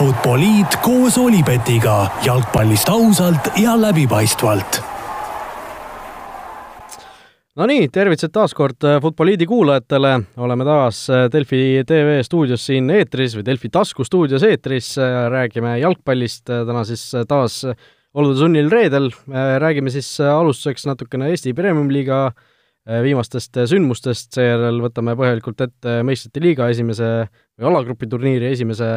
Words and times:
Futboliit 0.00 0.78
koos 0.80 1.18
Olipetiga 1.20 2.06
jalgpallist 2.24 2.88
ausalt 2.88 3.50
ja 3.60 3.74
läbipaistvalt. 3.76 4.78
Nonii, 7.60 7.90
tervitused 7.92 8.32
taas 8.32 8.54
kord 8.56 8.86
Futboliidi 9.04 9.44
kuulajatele, 9.50 10.14
oleme 10.40 10.64
taas 10.64 11.02
Delfi 11.34 11.82
tv 11.84 12.14
stuudios 12.24 12.64
siin 12.70 12.88
eetris 12.96 13.36
või 13.36 13.44
Delfi 13.50 13.68
taskustuudios 13.68 14.46
eetris, 14.48 14.94
räägime 15.36 15.76
jalgpallist, 15.82 16.46
täna 16.48 16.86
siis 16.88 17.04
taas 17.28 17.60
olude 18.14 18.40
sunnil 18.40 18.72
reedel, 18.72 19.10
räägime 19.60 19.92
siis 19.92 20.14
alustuseks 20.24 20.88
natukene 20.88 21.28
Eesti 21.34 21.52
Premium-liiga 21.52 22.30
viimastest 23.04 23.60
sündmustest, 23.70 24.32
seejärel 24.34 24.80
võtame 24.82 25.14
põhjalikult 25.18 25.62
ette 25.66 26.00
meistrite 26.06 26.42
liiga 26.42 26.68
esimese 26.72 27.10
või 27.54 27.70
alagrupi 27.70 28.08
turniiri 28.10 28.50
esimese 28.50 28.90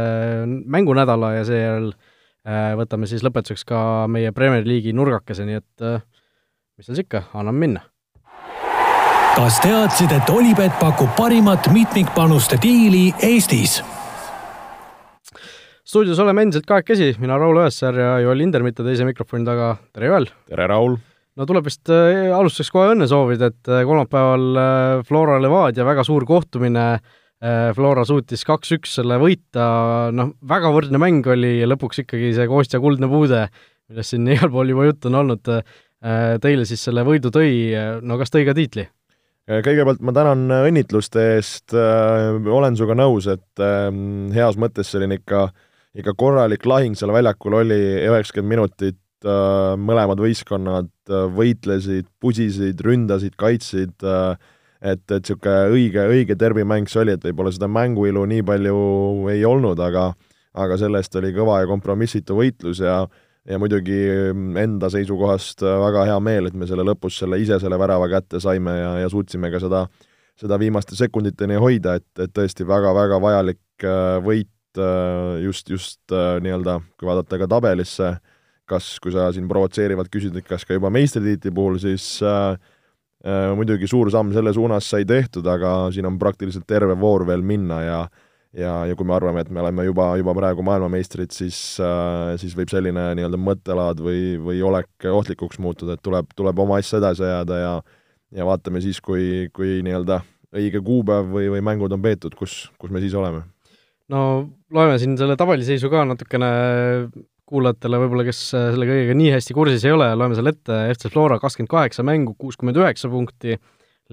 mängunädala 0.47 1.35
ja 1.37 1.45
seejärel 1.47 1.93
võtame 2.79 3.07
siis 3.07 3.23
lõpetuseks 3.23 3.63
ka 3.69 3.79
meie 4.11 4.33
Premier 4.35 4.65
League'i 4.67 4.95
nurgakese, 4.97 5.45
nii 5.47 5.61
et 5.61 5.87
mis 5.87 6.87
seal 6.87 6.97
siis 6.97 7.05
ikka, 7.05 7.27
anname 7.37 7.67
minna 7.67 7.85
kas 9.33 9.55
teadsid, 9.63 10.11
et 10.13 10.29
Olipet 10.29 10.75
pakub 10.77 11.09
parimat 11.17 11.65
mitmikpanuste 11.73 12.59
diili 12.61 13.07
Eestis? 13.25 13.79
stuudios 15.85 16.19
oleme 16.21 16.45
endiselt 16.45 16.67
kahekesi, 16.69 17.15
mina 17.21 17.37
Raul 17.41 17.63
Õessar 17.63 17.97
ja 17.97 18.11
Joel 18.21 18.43
Lindermitte 18.43 18.85
teise 18.85 19.07
mikrofoni 19.09 19.45
taga, 19.47 19.75
tere 19.93 20.11
Joel! 20.11 20.29
tere, 20.49 20.67
Raul! 20.69 20.99
No 21.39 21.47
tuleb 21.49 21.67
vist 21.67 21.89
äh, 21.93 22.29
alustuseks 22.33 22.71
kohe 22.73 22.93
õnne 22.93 23.07
soovida, 23.09 23.49
et 23.51 23.71
äh, 23.71 23.83
kolmapäeval 23.87 24.47
äh, 24.61 25.03
Flora 25.07 25.39
Levadia 25.41 25.85
väga 25.87 26.05
suur 26.07 26.27
kohtumine, 26.29 26.87
Flora 27.75 28.05
suutis 28.07 28.45
kaks-üks 28.47 28.93
selle 29.01 29.17
võita, 29.19 29.63
noh, 30.15 30.29
väga 30.47 30.69
võrdne 30.71 30.99
mäng 31.01 31.25
oli 31.27 31.57
ja 31.57 31.67
lõpuks 31.67 31.99
ikkagi 32.05 32.29
see 32.37 32.45
Kostja 32.47 32.79
kuldne 32.79 33.09
puude, 33.11 33.41
millest 33.91 34.13
siin 34.13 34.29
igal 34.31 34.47
pool 34.53 34.71
juba 34.71 34.85
juttu 34.87 35.09
on 35.09 35.17
olnud, 35.19 35.51
teile 36.45 36.63
siis 36.69 36.85
selle 36.87 37.03
võidu 37.03 37.33
tõi, 37.35 37.49
no 37.99 38.15
kas 38.21 38.31
tõi 38.31 38.45
ka 38.47 38.55
tiitli? 38.55 38.87
kõigepealt 39.43 39.99
ma 40.07 40.15
tänan 40.15 40.45
õnnitluste 40.55 41.25
eest, 41.33 41.75
olen 41.75 42.79
sinuga 42.79 42.95
nõus, 42.95 43.27
et 43.27 43.65
heas 44.39 44.55
mõttes 44.55 44.95
selline 44.95 45.19
ikka, 45.19 45.49
ikka 45.99 46.15
korralik 46.15 46.63
lahing 46.63 46.95
seal 46.95 47.11
väljakul 47.11 47.59
oli, 47.59 47.81
üheksakümmend 48.07 48.55
minutit, 48.55 49.02
mõlemad 49.23 50.19
võistkonnad 50.19 50.89
võitlesid, 51.35 52.09
pusisid, 52.19 52.81
ründasid, 52.83 53.35
kaitsid, 53.39 53.95
et, 54.03 54.43
et 54.93 55.15
niisugune 55.15 55.73
õige, 55.73 56.05
õige 56.11 56.37
derbimäng 56.39 56.91
see 56.91 57.03
oli, 57.03 57.15
et 57.17 57.25
võib-olla 57.27 57.53
seda 57.55 57.69
mänguilu 57.71 58.25
nii 58.29 58.45
palju 58.47 58.77
ei 59.33 59.45
olnud, 59.47 59.79
aga 59.79 60.11
aga 60.53 60.77
selle-eest 60.77 61.15
oli 61.17 61.31
kõva 61.33 61.63
ja 61.63 61.69
kompromissitu 61.69 62.37
võitlus 62.37 62.83
ja 62.83 63.03
ja 63.43 63.57
muidugi 63.59 63.97
enda 64.61 64.87
seisukohast 64.87 65.65
väga 65.65 66.05
hea 66.07 66.19
meel, 66.23 66.47
et 66.47 66.55
me 66.55 66.67
selle 66.69 66.85
lõpus 66.87 67.17
selle 67.19 67.41
ise 67.43 67.57
selle 67.59 67.75
värava 67.79 68.07
kätte 68.11 68.39
saime 68.39 68.77
ja, 68.77 68.91
ja 69.01 69.09
suutsime 69.11 69.49
ka 69.51 69.59
seda, 69.59 69.81
seda 70.39 70.59
viimaste 70.61 70.95
sekunditeni 70.95 71.57
hoida, 71.59 71.97
et, 71.99 72.07
et 72.23 72.31
tõesti 72.31 72.63
väga-väga 72.67 73.19
vajalik 73.19 73.87
võit 74.23 74.79
just, 75.43 75.69
just 75.69 76.15
nii-öelda, 76.15 76.79
kui 76.95 77.09
vaadata 77.09 77.41
ka 77.41 77.49
tabelisse, 77.51 78.13
kas, 78.69 78.97
kui 79.03 79.13
sa 79.15 79.29
siin 79.35 79.47
provotseerivalt 79.49 80.11
küsid, 80.13 80.35
et 80.39 80.47
kas 80.47 80.65
ka 80.67 80.77
juba 80.77 80.91
meistritiitli 80.93 81.51
puhul, 81.55 81.79
siis 81.81 82.05
äh, 82.25 82.59
äh, 83.25 83.49
muidugi 83.57 83.89
suur 83.89 84.11
samm 84.13 84.33
selle 84.35 84.53
suunas 84.55 84.89
sai 84.89 85.07
tehtud, 85.09 85.47
aga 85.47 85.89
siin 85.95 86.07
on 86.09 86.19
praktiliselt 86.21 86.67
terve 86.69 86.97
voor 86.99 87.27
veel 87.27 87.43
minna 87.45 87.81
ja 87.83 88.03
ja, 88.53 88.73
ja 88.85 88.93
kui 88.93 89.07
me 89.09 89.15
arvame, 89.15 89.41
et 89.41 89.49
me 89.49 89.63
oleme 89.63 89.87
juba, 89.87 90.11
juba 90.19 90.35
praegu 90.37 90.61
maailmameistrid, 90.65 91.31
siis 91.33 91.57
äh,, 91.81 92.35
siis 92.37 92.53
võib 92.57 92.69
selline 92.69 93.07
nii-öelda 93.17 93.39
mõttelaad 93.41 94.03
või, 94.03 94.35
või 94.37 94.61
olek 94.61 95.07
ohtlikuks 95.09 95.57
muutuda, 95.63 95.97
et 95.97 96.03
tuleb, 96.05 96.29
tuleb 96.37 96.61
oma 96.61 96.77
asja 96.81 97.01
edasi 97.01 97.25
ajada 97.25 97.59
ja 97.59 97.73
ja 98.33 98.45
vaatame 98.47 98.81
siis, 98.81 98.99
kui, 99.03 99.49
kui 99.53 99.81
nii-öelda 99.85 100.21
õige 100.53 100.81
kuupäev 100.85 101.29
või, 101.33 101.49
või 101.53 101.61
mängud 101.65 101.93
on 101.93 102.01
peetud, 102.01 102.35
kus, 102.37 102.67
kus 102.81 102.93
me 102.93 103.01
siis 103.03 103.13
oleme. 103.17 103.43
no 104.13 104.49
loeme 104.73 104.97
siin 105.01 105.17
selle 105.17 105.37
tabeliseisu 105.39 105.89
ka 105.89 106.03
natukene 106.05 106.49
kuulajatele 107.53 108.01
võib-olla, 108.01 108.25
kes 108.27 108.41
äh, 108.57 108.67
selle 108.73 108.89
kõigega 108.89 109.15
nii 109.17 109.31
hästi 109.35 109.55
kursis 109.57 109.85
ei 109.87 109.93
ole, 109.93 110.09
loeme 110.17 110.37
selle 110.37 110.53
ette, 110.55 110.79
FC 110.95 111.11
Flora 111.13 111.39
kakskümmend 111.41 111.71
kaheksa 111.71 112.05
mängu, 112.07 112.35
kuuskümmend 112.39 112.79
üheksa 112.81 113.11
punkti, 113.13 113.57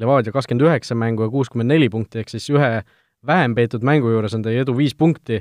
Levadia 0.01 0.33
kakskümmend 0.33 0.69
üheksa 0.69 0.97
mängu 0.97 1.27
ja 1.27 1.33
kuuskümmend 1.33 1.73
neli 1.73 1.89
punkti, 1.93 2.23
ehk 2.23 2.31
siis 2.33 2.47
ühe 2.53 2.71
vähem 3.27 3.56
peetud 3.56 3.84
mängu 3.84 4.12
juures 4.12 4.37
on 4.37 4.45
teie 4.45 4.62
edu 4.65 4.77
viis 4.77 4.95
punkti. 4.97 5.41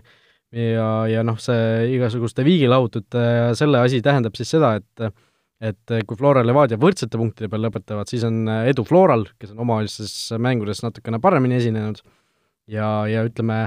Ja, 0.50 1.06
ja 1.06 1.22
noh, 1.22 1.38
see 1.38 1.92
igasuguste 1.94 2.42
viigilahutute 2.42 3.22
ja 3.22 3.50
selle 3.58 3.84
asi 3.86 4.00
tähendab 4.02 4.34
siis 4.40 4.50
seda, 4.56 4.80
et 4.80 5.12
et 5.60 5.94
kui 6.08 6.18
Flora 6.18 6.42
ja 6.42 6.48
Levadia 6.48 6.80
võrdsete 6.80 7.20
punktide 7.20 7.50
peal 7.52 7.66
lõpetavad, 7.68 8.10
siis 8.10 8.24
on 8.26 8.48
edu 8.48 8.86
Floral, 8.88 9.26
kes 9.38 9.52
on 9.52 9.60
omavahelistes 9.66 10.14
mängudes 10.42 10.80
natukene 10.86 11.20
paremini 11.22 11.60
esinenud. 11.60 12.00
Ja, 12.72 12.88
ja 13.12 13.26
ütleme, 13.28 13.66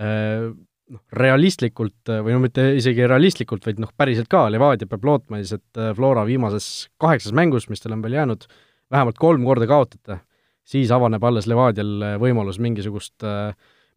äh, 0.00 0.48
noh, 0.92 1.00
realistlikult 1.16 2.12
või 2.24 2.34
no 2.34 2.42
mitte 2.42 2.66
isegi 2.78 3.06
realistlikult, 3.08 3.64
vaid 3.66 3.80
noh, 3.82 3.92
päriselt 3.96 4.28
ka, 4.32 4.46
Levadia 4.52 4.88
peab 4.90 5.06
lootma 5.06 5.40
siis, 5.40 5.56
et 5.58 5.80
äh, 5.80 5.92
Flora 5.96 6.24
viimases 6.28 6.88
kaheksas 7.00 7.34
mängus, 7.36 7.68
mis 7.70 7.82
tal 7.82 7.96
on 7.96 8.04
veel 8.04 8.18
jäänud, 8.18 8.44
vähemalt 8.92 9.20
kolm 9.20 9.46
korda 9.46 9.68
kaotate, 9.70 10.20
siis 10.64 10.92
avaneb 10.94 11.24
alles 11.24 11.48
Levadial 11.50 11.94
äh, 12.02 12.18
võimalus 12.20 12.60
mingisugust, 12.62 13.16
äh, 13.24 13.54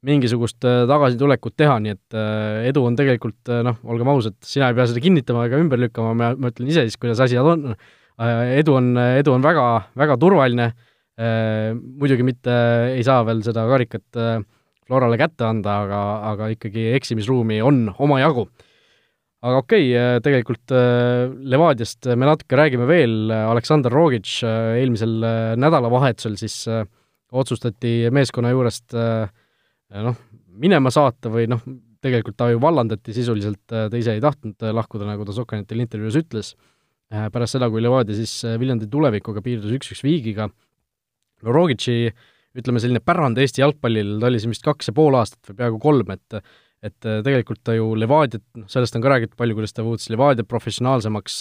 mingisugust 0.07 0.61
tagasitulekut 0.61 1.55
teha, 1.57 1.79
nii 1.81 1.91
et 1.95 2.15
edu 2.69 2.83
on 2.85 2.95
tegelikult 2.95 3.49
noh, 3.65 3.79
olgem 3.89 4.11
ausad, 4.11 4.35
sina 4.45 4.67
ei 4.69 4.75
pea 4.77 4.85
seda 4.91 5.01
kinnitama 5.01 5.47
ega 5.47 5.57
ümber 5.57 5.81
lükkama, 5.81 6.11
ma, 6.15 6.27
ma 6.37 6.51
ütlen 6.53 6.69
ise 6.69 6.83
siis, 6.85 6.99
kuidas 7.01 7.23
asjad 7.25 7.49
on, 7.49 7.73
edu 8.53 8.75
on, 8.77 8.91
edu 9.17 9.33
on 9.33 9.41
väga, 9.41 9.65
väga 9.97 10.19
turvaline, 10.21 10.67
muidugi 11.17 12.27
mitte 12.29 12.53
ei 12.93 13.01
saa 13.03 13.25
veel 13.25 13.41
seda 13.43 13.65
karikat 13.71 14.21
äh, 14.21 14.37
Florale 14.87 15.17
kätte 15.19 15.43
anda, 15.47 15.81
aga, 15.83 16.01
aga 16.31 16.49
ikkagi 16.53 16.91
eksimisruumi 16.95 17.59
on 17.65 17.87
omajagu. 17.99 18.47
aga 19.47 19.59
okei 19.61 19.89
okay,, 19.91 20.21
tegelikult 20.25 20.73
äh, 20.73 21.27
Levadiast 21.53 22.07
me 22.17 22.25
natuke 22.25 22.57
räägime 22.57 22.87
veel, 22.89 23.31
Aleksandr 23.31 23.93
Rogic 23.93 24.31
äh, 24.47 24.77
eelmisel 24.79 25.17
äh, 25.23 25.51
nädalavahetusel 25.59 26.37
siis 26.39 26.63
otsustati 27.27 28.07
meeskonna 28.15 28.53
juurest 28.53 28.95
noh, 28.95 30.15
minema 30.55 30.91
saata 30.93 31.29
või 31.31 31.49
noh, 31.51 31.59
tegelikult 32.01 32.37
ta 32.39 32.47
ju 32.53 32.61
vallandati 32.63 33.11
sisuliselt, 33.11 33.65
ta 33.67 33.91
ise 33.99 34.15
ei 34.15 34.23
tahtnud 34.23 34.63
lahkuda, 34.71 35.03
nagu 35.09 35.27
ta 35.27 35.35
Sokanetile 35.35 35.83
intervjuus 35.83 36.15
ütles, 36.21 36.53
pärast 37.11 37.57
seda, 37.57 37.67
kui 37.73 37.83
Levadia 37.83 38.15
siis 38.15 38.39
Viljandi 38.61 38.87
tulevikuga 38.87 39.43
piirdus 39.43 39.75
üks-üks 39.75 40.05
viigiga, 40.07 40.47
no 41.43 41.55
Rogic'i 41.57 41.97
äh, 42.07 42.23
ütleme, 42.57 42.81
selline 42.83 43.01
pärand 43.03 43.39
Eesti 43.41 43.63
jalgpallil, 43.63 44.17
ta 44.21 44.29
oli 44.29 44.41
siin 44.41 44.53
vist 44.53 44.65
kaks 44.65 44.91
ja 44.91 44.95
pool 44.97 45.17
aastat 45.19 45.51
või 45.51 45.59
peaaegu 45.61 45.83
kolm, 45.83 46.15
et 46.15 46.41
et 46.85 47.07
tegelikult 47.25 47.63
ta 47.65 47.73
ju 47.73 47.95
Levadiat, 47.97 48.43
noh, 48.53 48.67
sellest 48.69 48.93
on 48.95 49.01
ka 49.01 49.09
räägitud 49.09 49.33
palju, 49.39 49.55
kuidas 49.57 49.73
ta 49.73 49.81
muutis 49.81 50.11
Levadia 50.13 50.45
professionaalsemaks 50.45 51.39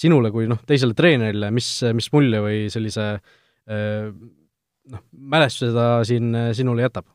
sinule 0.00 0.30
kui 0.32 0.46
noh, 0.48 0.62
teisele 0.66 0.96
treenerile, 0.96 1.50
mis, 1.52 1.68
mis 1.92 2.08
mulje 2.14 2.40
või 2.40 2.62
sellise 2.72 3.10
noh, 3.68 5.02
mälestuse 5.12 5.74
ta 5.76 5.90
siin 6.08 6.32
sinule 6.56 6.86
jätab? 6.86 7.10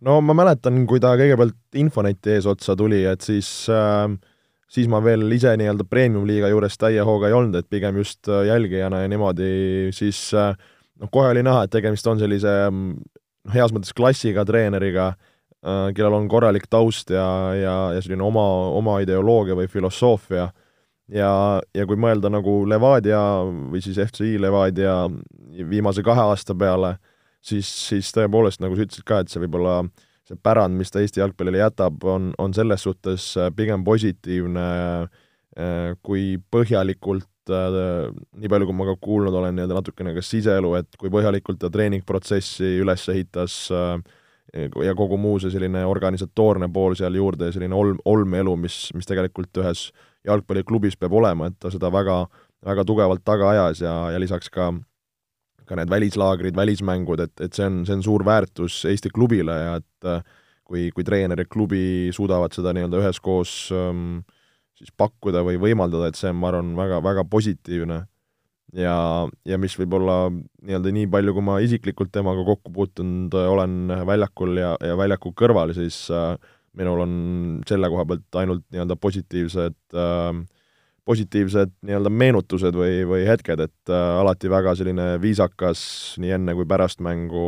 no 0.00 0.16
ma 0.24 0.36
mäletan, 0.40 0.80
kui 0.88 1.02
ta 1.02 1.12
kõigepealt 1.20 1.80
Infoneti 1.82 2.38
eesotsa 2.38 2.72
tuli, 2.78 3.02
et 3.04 3.20
siis 3.20 3.50
äh, 3.68 4.08
siis 4.70 4.88
ma 4.90 5.00
veel 5.04 5.26
ise 5.34 5.52
nii-öelda 5.58 5.86
premium-liiga 5.90 6.50
juures 6.52 6.78
täie 6.80 7.02
hooga 7.06 7.30
ei 7.30 7.36
olnud, 7.36 7.58
et 7.58 7.70
pigem 7.70 7.98
just 8.00 8.30
jälgijana 8.46 9.04
ja 9.04 9.10
niimoodi, 9.10 9.50
siis 9.96 10.28
äh, 10.36 10.54
noh, 11.00 11.10
kohe 11.12 11.32
oli 11.32 11.44
näha, 11.46 11.64
et 11.64 11.72
tegemist 11.74 12.06
on 12.10 12.20
sellise 12.20 12.54
noh, 12.70 13.54
heas 13.54 13.72
mõttes 13.74 13.94
klassiga 13.96 14.44
treeneriga, 14.48 15.12
äh, 15.64 15.86
kellel 15.96 16.18
on 16.18 16.28
korralik 16.30 16.68
taust 16.70 17.12
ja, 17.14 17.26
ja, 17.56 17.76
ja 17.96 18.02
selline 18.04 18.24
oma, 18.26 18.46
oma 18.76 19.00
ideoloogia 19.04 19.56
või 19.58 19.70
filosoofia. 19.70 20.50
Ja, 21.10 21.30
ja 21.74 21.86
kui 21.90 21.98
mõelda 21.98 22.30
nagu 22.30 22.60
Levadia 22.70 23.18
või 23.42 23.80
siis 23.82 23.96
FCI 23.98 24.36
Levadia 24.38 25.08
viimase 25.66 26.04
kahe 26.06 26.22
aasta 26.30 26.54
peale, 26.54 26.94
siis, 27.42 27.66
siis 27.88 28.12
tõepoolest, 28.14 28.62
nagu 28.62 28.78
sa 28.78 28.86
ütlesid 28.86 29.06
ka, 29.08 29.18
et 29.18 29.32
see 29.32 29.42
võib-olla 29.42 29.80
see 30.28 30.38
pärand, 30.38 30.78
mis 30.78 30.92
ta 30.94 31.02
Eesti 31.02 31.18
jalgpallile 31.18 31.58
jätab, 31.58 31.98
on, 32.06 32.30
on 32.38 32.54
selles 32.54 32.86
suhtes 32.86 33.32
pigem 33.58 33.82
positiivne, 33.82 34.68
äh, 35.58 35.98
kui 36.06 36.36
põhjalikult 36.54 37.26
Äh, 37.48 38.10
nii 38.36 38.50
palju, 38.52 38.68
kui 38.68 38.76
ma 38.76 38.86
ka 38.90 38.96
kuulnud 39.00 39.34
olen 39.34 39.56
nii-öelda 39.56 39.78
natukene 39.78 40.12
ka 40.16 40.24
siseelu, 40.24 40.74
et 40.80 40.98
kui 41.00 41.12
põhjalikult 41.12 41.60
ta 41.62 41.70
treeningprotsessi 41.72 42.76
üles 42.82 43.06
ehitas 43.12 43.54
äh, 43.72 43.96
ja 44.84 44.94
kogu 44.98 45.16
muu 45.20 45.38
see 45.40 45.52
selline 45.54 45.86
organisatoorne 45.88 46.68
pool 46.74 46.96
seal 46.98 47.16
juurde 47.16 47.48
ja 47.48 47.54
selline 47.56 47.76
olm, 47.76 48.00
olmeelu, 48.04 48.56
mis, 48.60 48.90
mis 48.96 49.08
tegelikult 49.08 49.62
ühes 49.62 49.88
jalgpalliklubis 50.26 50.98
peab 51.00 51.14
olema, 51.16 51.48
et 51.48 51.56
ta 51.62 51.72
seda 51.72 51.88
väga, 51.94 52.24
väga 52.66 52.84
tugevalt 52.84 53.24
taga 53.24 53.54
ajas 53.54 53.80
ja, 53.86 53.94
ja 54.12 54.20
lisaks 54.20 54.52
ka 54.52 54.72
ka 55.70 55.76
need 55.78 55.90
välislaagrid, 55.92 56.56
välismängud, 56.58 57.20
et, 57.22 57.36
et 57.46 57.54
see 57.54 57.62
on, 57.62 57.84
see 57.86 57.94
on 57.94 58.00
suur 58.02 58.24
väärtus 58.26 58.80
Eesti 58.90 59.12
klubile 59.14 59.54
ja 59.54 59.76
et 59.78 60.08
kui, 60.66 60.88
kui 60.90 61.06
treener 61.06 61.38
ja 61.38 61.46
klubi 61.46 62.10
suudavad 62.14 62.50
seda 62.54 62.74
nii-öelda 62.74 62.98
üheskoos 62.98 63.52
ähm, 63.70 64.18
siis 64.80 64.94
pakkuda 64.96 65.44
või 65.46 65.60
võimaldada, 65.60 66.08
et 66.08 66.18
see 66.18 66.30
on, 66.32 66.40
ma 66.40 66.50
arvan, 66.50 66.72
väga, 66.78 67.02
väga 67.04 67.26
positiivne. 67.30 68.00
ja, 68.78 68.94
ja 69.44 69.58
mis 69.58 69.74
võib-olla 69.78 70.30
nii-öelda 70.30 70.92
nii 70.94 71.08
palju, 71.10 71.34
kui 71.34 71.44
ma 71.44 71.58
isiklikult 71.60 72.12
temaga 72.14 72.44
kokku 72.46 72.72
puutunud 72.72 73.34
olen 73.34 73.92
väljakul 74.06 74.56
ja, 74.60 74.76
ja 74.84 74.96
väljaku 74.96 75.34
kõrval, 75.36 75.74
siis 75.74 76.04
äh, 76.14 76.36
minul 76.78 77.02
on 77.02 77.12
selle 77.68 77.90
koha 77.90 78.06
pealt 78.06 78.40
ainult 78.42 78.64
nii-öelda 78.70 78.96
positiivsed 78.96 79.78
äh, 79.98 80.40
positiivsed 81.10 81.72
nii-öelda 81.86 82.10
meenutused 82.12 82.76
või, 82.76 83.02
või 83.08 83.24
hetked, 83.26 83.62
et 83.66 83.92
äh, 83.92 84.08
alati 84.20 84.50
väga 84.52 84.74
selline 84.78 85.12
viisakas 85.22 85.82
nii 86.22 86.36
enne 86.36 86.54
kui 86.58 86.68
pärast 86.68 87.02
mängu, 87.04 87.44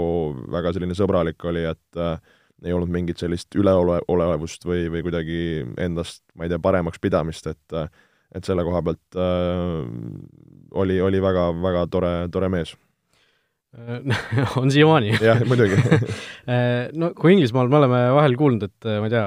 väga 0.53 0.73
selline 0.75 0.97
sõbralik 0.99 1.45
oli, 1.49 1.67
et 1.71 2.01
äh, 2.01 2.17
ei 2.65 2.73
olnud 2.75 2.93
mingit 2.93 3.19
sellist 3.23 3.55
üleolevust 3.59 4.67
või, 4.69 4.87
või 4.93 5.03
kuidagi 5.07 5.39
endast, 5.83 6.23
ma 6.37 6.47
ei 6.47 6.53
tea, 6.53 6.63
paremaks 6.63 7.03
pidamist, 7.03 7.49
et 7.51 7.77
äh, 7.79 7.91
et 8.33 8.49
selle 8.49 8.65
koha 8.67 8.81
pealt 8.87 9.19
äh, 9.21 9.83
oli, 10.83 10.97
oli 11.05 11.21
väga, 11.23 11.51
väga 11.63 11.85
tore, 11.93 12.13
tore 12.33 12.49
mees. 12.53 12.73
On 14.61 14.73
siiamaani. 14.73 15.17
Jah, 15.21 15.45
muidugi. 15.49 15.81
Äh, 16.43 16.89
no 16.99 17.13
kui 17.15 17.37
Inglismaal 17.37 17.69
me 17.71 17.77
oleme 17.79 17.99
vahel 18.17 18.33
kuulnud, 18.35 18.65
et 18.67 18.87
ma 18.99 19.07
ei 19.07 19.13
tea, 19.13 19.27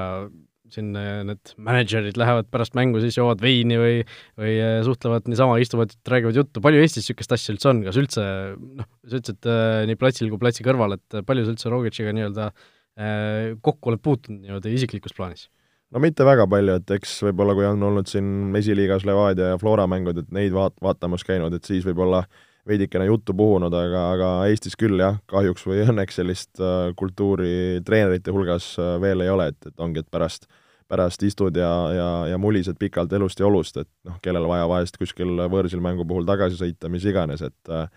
siin 0.74 0.90
äh, 1.00 1.22
need 1.24 1.54
mänedžerid 1.64 2.18
lähevad 2.20 2.50
pärast 2.52 2.74
mängu, 2.76 3.00
siis 3.00 3.16
joovad 3.16 3.40
veini 3.40 3.78
või 3.80 3.94
või 4.36 4.52
äh, 4.60 4.74
suhtlevad 4.84 5.30
niisama, 5.30 5.56
istuvad, 5.62 5.94
räägivad 6.12 6.36
juttu, 6.36 6.60
palju 6.60 6.82
Eestis 6.82 7.06
niisugust 7.06 7.32
asja 7.32 7.54
üldse 7.54 7.70
on, 7.72 7.80
kas 7.86 7.96
üldse 8.02 8.26
noh, 8.58 8.88
sa 9.08 9.16
ütlesid 9.16 9.48
äh, 9.48 9.78
nii 9.88 10.00
platsil 10.02 10.28
kui 10.28 10.42
platsi 10.42 10.66
kõrval, 10.66 10.98
et 10.98 11.20
palju 11.24 11.46
sa 11.46 11.54
üldse 11.54 11.72
Rogitšiga 11.72 12.12
nii-öelda 12.18 12.50
äh, 12.50 12.68
kokku 12.96 13.90
oled 13.90 14.00
puutunud 14.00 14.40
niimoodi 14.40 14.70
isiklikus 14.72 15.12
plaanis? 15.16 15.50
no 15.92 16.02
mitte 16.02 16.24
väga 16.26 16.46
palju, 16.50 16.80
et 16.80 16.92
eks 16.98 17.14
võib-olla 17.28 17.54
kui 17.56 17.66
on 17.68 17.82
olnud 17.88 18.10
siin 18.10 18.56
esiliigas 18.58 19.06
Levadia 19.06 19.52
ja 19.52 19.58
Flora 19.60 19.86
mängud, 19.90 20.18
et 20.22 20.30
neid 20.34 20.54
vaat-, 20.56 20.78
vaatamas 20.82 21.24
käinud, 21.26 21.54
et 21.54 21.68
siis 21.68 21.86
võib-olla 21.86 22.24
veidikene 22.66 23.06
juttu 23.06 23.34
puhunud, 23.36 23.74
aga, 23.74 24.02
aga 24.16 24.30
Eestis 24.50 24.74
küll 24.78 24.98
jah, 25.00 25.20
kahjuks 25.30 25.66
või 25.68 25.82
õnneks 25.86 26.20
sellist 26.20 26.62
äh, 26.62 26.92
kultuuri 26.98 27.82
treenerite 27.86 28.34
hulgas 28.34 28.72
äh, 28.82 28.96
veel 29.02 29.22
ei 29.24 29.32
ole, 29.32 29.50
et, 29.54 29.70
et 29.70 29.84
ongi, 29.84 30.02
et 30.02 30.10
pärast 30.10 30.48
pärast 30.86 31.22
istud 31.26 31.56
ja, 31.58 31.70
ja, 31.90 32.10
ja 32.30 32.36
mulised 32.38 32.76
pikalt 32.78 33.10
elust 33.16 33.40
ja 33.42 33.48
olust, 33.48 33.80
et 33.80 33.88
noh, 34.06 34.20
kellel 34.22 34.44
vaja 34.46 34.68
vahest 34.70 34.98
kuskil 35.00 35.32
võõrsil 35.50 35.80
mängu 35.82 36.06
puhul 36.06 36.26
tagasi 36.28 36.58
sõita, 36.60 36.90
mis 36.92 37.06
iganes, 37.10 37.42
et 37.42 37.72
äh, 37.74 37.88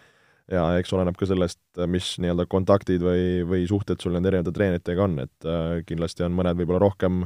ja 0.52 0.64
eks 0.80 0.94
oleneb 0.96 1.18
ka 1.18 1.28
sellest, 1.30 1.62
mis 1.92 2.14
nii-öelda 2.22 2.46
kontaktid 2.50 3.04
või, 3.06 3.44
või 3.48 3.68
suhted 3.70 4.02
sul 4.02 4.16
nende 4.16 4.32
erinevate 4.32 4.56
treeneritega 4.56 5.06
on, 5.06 5.20
et 5.26 5.48
äh, 5.48 5.82
kindlasti 5.88 6.26
on 6.26 6.36
mõned 6.38 6.58
võib-olla 6.60 6.82
rohkem 6.88 7.24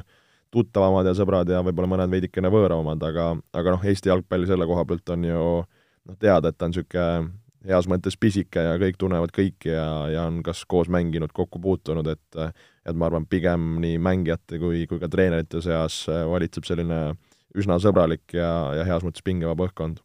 tuttavamad 0.54 1.08
ja 1.10 1.16
sõbrad 1.18 1.50
ja 1.50 1.64
võib-olla 1.66 1.96
mõned 1.96 2.12
veidikene 2.14 2.52
võõramad, 2.54 3.02
aga, 3.08 3.32
aga 3.58 3.76
noh, 3.76 3.88
Eesti 3.90 4.12
jalgpalli 4.12 4.50
selle 4.50 4.68
koha 4.70 4.86
pealt 4.90 5.16
on 5.16 5.26
ju 5.26 5.46
noh, 5.64 6.20
teada, 6.22 6.52
et 6.52 6.60
ta 6.60 6.70
on 6.70 6.76
niisugune 6.76 7.32
heas 7.64 7.88
mõttes 7.88 8.18
pisike 8.20 8.60
ja 8.60 8.76
kõik 8.80 8.98
tunnevad 9.00 9.32
kõiki 9.34 9.72
ja, 9.72 9.88
ja 10.12 10.26
on 10.28 10.42
kas 10.44 10.66
koos 10.68 10.90
mänginud, 10.92 11.32
kokku 11.34 11.62
puutunud, 11.64 12.10
et 12.12 12.40
et 12.84 12.98
ma 13.00 13.08
arvan, 13.08 13.24
pigem 13.24 13.78
nii 13.80 13.96
mängijate 14.04 14.60
kui, 14.60 14.84
kui 14.92 15.00
ka 15.00 15.08
treenerite 15.08 15.62
seas 15.64 16.02
valitseb 16.10 16.68
selline 16.68 17.14
üsna 17.56 17.78
sõbralik 17.80 18.36
ja, 18.36 18.50
ja 18.76 18.84
heas 18.88 19.06
mõttes 19.06 19.24
pingevaba 19.24 19.70
õhkkond. 19.70 20.02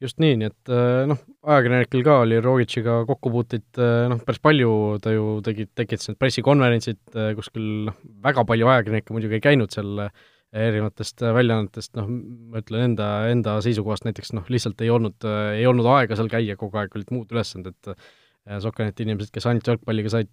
Just 0.00 0.20
nii, 0.22 0.38
nii 0.40 0.48
et 0.48 0.72
noh, 1.10 1.18
ajakirjanikel 1.44 2.04
ka 2.06 2.18
oli 2.24 2.40
Rogitšiga 2.40 3.02
kokkupuuteid 3.08 3.80
noh, 4.12 4.20
päris 4.26 4.42
palju, 4.42 4.72
ta 5.04 5.12
ju 5.12 5.38
tegi, 5.44 5.66
tekitas 5.76 6.08
need 6.08 6.20
pressikonverentsid, 6.20 7.00
kus 7.36 7.52
küll 7.52 7.88
noh, 7.90 7.96
väga 8.24 8.46
palju 8.48 8.70
ajakirjanikke 8.72 9.16
muidugi 9.16 9.36
ei 9.36 9.44
käinud 9.44 9.76
seal 9.76 10.06
äh, 10.06 10.14
erinevatest 10.50 11.22
äh, 11.22 11.34
väljaannetest, 11.34 11.92
noh, 11.98 12.08
ma 12.10 12.62
ütlen 12.62 12.88
enda, 12.88 13.06
enda 13.30 13.56
seisukohast 13.62 14.06
näiteks 14.06 14.34
noh, 14.34 14.48
lihtsalt 14.50 14.82
ei 14.82 14.90
olnud, 14.90 15.18
äh, 15.26 15.60
ei 15.60 15.68
olnud 15.70 15.86
aega 15.92 16.18
seal 16.18 16.30
käia, 16.32 16.56
kogu 16.58 16.80
aeg 16.80 16.96
olid 16.98 17.14
muud 17.14 17.34
ülesanded, 17.34 17.78
äh, 17.92 18.58
Sokaneti 18.60 19.04
inimesed, 19.04 19.30
kes 19.34 19.46
ainult 19.46 19.68
jalgpalliga 19.68 20.10
said, 20.10 20.30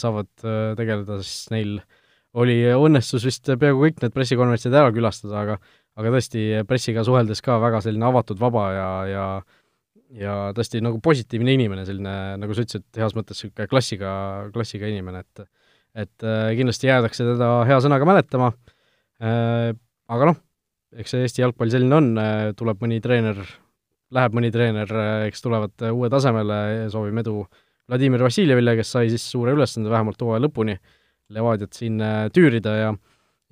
saavad 0.00 0.30
tegeleda, 0.78 1.18
siis 1.22 1.50
neil 1.52 1.74
oli 2.40 2.56
õnnestus 2.72 3.26
vist 3.28 3.46
peaaegu 3.46 3.84
kõik 3.84 4.00
need 4.00 4.14
pressikonverentsid 4.16 4.74
ära 4.74 4.90
külastada, 4.96 5.42
aga 5.44 5.58
aga 5.98 6.12
tõesti, 6.14 6.44
pressiga 6.68 7.04
suheldes 7.06 7.42
ka 7.42 7.58
väga 7.62 7.80
selline 7.84 8.06
avatud, 8.10 8.38
vaba 8.40 8.66
ja, 8.74 8.90
ja 9.10 9.24
ja 10.10 10.34
tõesti 10.56 10.80
nagu 10.82 10.98
positiivne 10.98 11.52
inimene, 11.54 11.84
selline, 11.86 12.12
nagu 12.42 12.54
sa 12.54 12.64
ütlesid, 12.64 12.82
heas 12.98 13.14
mõttes 13.14 13.38
niisugune 13.38 13.68
klassiga, 13.70 14.12
klassiga 14.54 14.90
inimene, 14.90 15.22
et 15.22 15.46
et 16.00 16.24
kindlasti 16.54 16.86
jäädakse 16.86 17.24
teda 17.26 17.46
hea 17.66 17.76
sõnaga 17.82 18.06
mäletama. 18.06 18.48
Äh,, 18.54 18.74
Äh, 19.20 19.74
aga 20.08 20.30
noh, 20.30 20.38
eks 20.96 21.12
see 21.12 21.26
Eesti 21.26 21.42
jalgpall 21.44 21.72
selline 21.72 21.96
on, 21.98 22.06
äh, 22.18 22.52
tuleb 22.56 22.80
mõni 22.80 23.00
treener, 23.04 23.40
läheb 24.16 24.36
mõni 24.36 24.48
treener, 24.54 24.88
äh, 24.88 25.26
eks 25.28 25.44
tulevad 25.44 25.84
uue 25.90 26.08
tasemele, 26.12 26.88
soovime 26.92 27.20
edu 27.24 27.42
Vladimir 27.90 28.24
Vassiljevile, 28.24 28.78
kes 28.78 28.94
sai 28.96 29.10
siis 29.12 29.26
suure 29.28 29.52
ülesande 29.56 29.92
vähemalt 29.92 30.22
hooaja 30.22 30.46
lõpuni 30.46 30.78
Levadiat 31.30 31.76
siin 31.76 32.00
tüürida 32.34 32.72
ja 32.74 32.94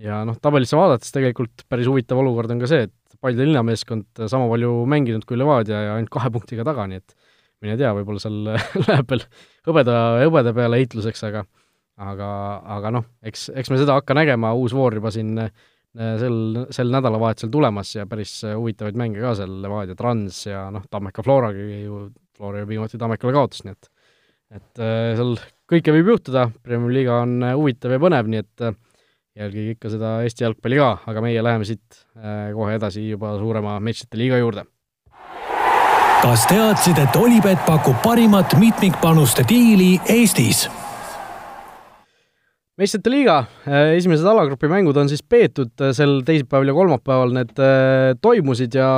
ja 0.03 0.23
noh, 0.27 0.39
tabelisse 0.43 0.79
vaadates 0.79 1.13
tegelikult 1.15 1.65
päris 1.71 1.89
huvitav 1.91 2.21
olukord 2.23 2.53
on 2.55 2.63
ka 2.63 2.71
see, 2.71 2.89
et 2.89 2.95
Paide 3.19 3.43
linnameeskond 3.43 4.21
sama 4.31 4.47
palju 4.47 4.85
mänginud 4.87 5.25
kui 5.27 5.35
Levadia 5.35 5.81
ja 5.83 5.95
ainult 5.97 6.13
kahe 6.15 6.31
punktiga 6.31 6.63
taga, 6.67 6.85
nii 6.87 7.01
et 7.01 7.17
mine 7.65 7.75
tea, 7.81 7.91
võib-olla 7.97 8.23
seal 8.23 8.37
läheb 8.87 9.11
veel 9.11 9.25
hõbeda, 9.67 9.97
hõbeda 10.23 10.53
peale 10.55 10.79
heitluseks, 10.79 11.25
aga 11.27 11.43
aga, 11.99 12.29
aga 12.77 12.93
noh, 12.95 13.09
eks, 13.27 13.49
eks 13.59 13.73
me 13.73 13.81
seda 13.81 13.99
hakka 13.99 14.15
nägema, 14.15 14.53
uus 14.55 14.75
voor 14.77 14.95
juba 15.01 15.11
siin 15.11 15.35
äh, 15.43 15.51
sel, 16.21 16.39
sel 16.75 16.95
nädalavahetusel 16.95 17.51
tulemas 17.51 17.97
ja 17.97 18.07
päris 18.07 18.39
huvitavaid 18.47 18.99
mänge 19.01 19.23
ka 19.25 19.35
seal, 19.41 19.59
Levadia 19.65 19.99
Trans 19.99 20.45
ja 20.47 20.69
noh, 20.75 20.87
Tammeka 20.87 21.25
Floragi 21.27 21.83
ju, 21.89 22.05
Flora 22.39 22.63
ju 22.63 22.71
viimati 22.71 23.01
Tammekale 23.03 23.35
kaotas, 23.35 23.67
nii 23.67 23.75
et 23.75 23.95
et 24.55 24.81
äh, 24.81 25.17
seal 25.19 25.35
kõike 25.69 25.93
võib 25.93 26.15
juhtuda, 26.15 26.47
Premiumi 26.63 27.01
liiga 27.01 27.19
on 27.27 27.43
huvitav 27.59 27.93
ja 27.93 28.01
põnev, 28.01 28.31
nii 28.31 28.47
et 28.47 28.71
jälgige 29.39 29.77
ikka 29.77 29.93
seda 29.93 30.17
Eesti 30.27 30.45
jalgpalli 30.45 30.81
ka, 30.81 30.91
aga 31.07 31.23
meie 31.23 31.45
läheme 31.45 31.69
siit 31.69 32.03
kohe 32.55 32.75
edasi 32.75 33.05
juba 33.11 33.37
suurema 33.39 33.79
meistrite 33.81 34.19
liiga 34.19 34.41
juurde. 34.41 34.67
kas 36.23 36.47
teadsid, 36.51 36.99
et 36.99 37.17
Olipet 37.17 37.63
pakub 37.67 38.03
parimat 38.03 38.59
mitmikpanuste 38.59 39.47
diili 39.49 39.97
Eestis? 40.11 40.67
meistrite 42.79 43.11
liiga 43.11 43.39
äh, 43.67 43.97
esimesed 43.99 44.27
alagrupi 44.31 44.71
mängud 44.71 44.97
on 45.01 45.11
siis 45.11 45.25
peetud 45.27 45.73
äh, 45.83 45.93
sel 45.97 46.21
teisipäeval 46.27 46.71
ja 46.71 46.77
kolmapäeval, 46.77 47.35
need 47.35 47.63
äh, 47.63 48.13
toimusid 48.23 48.77
ja, 48.79 48.91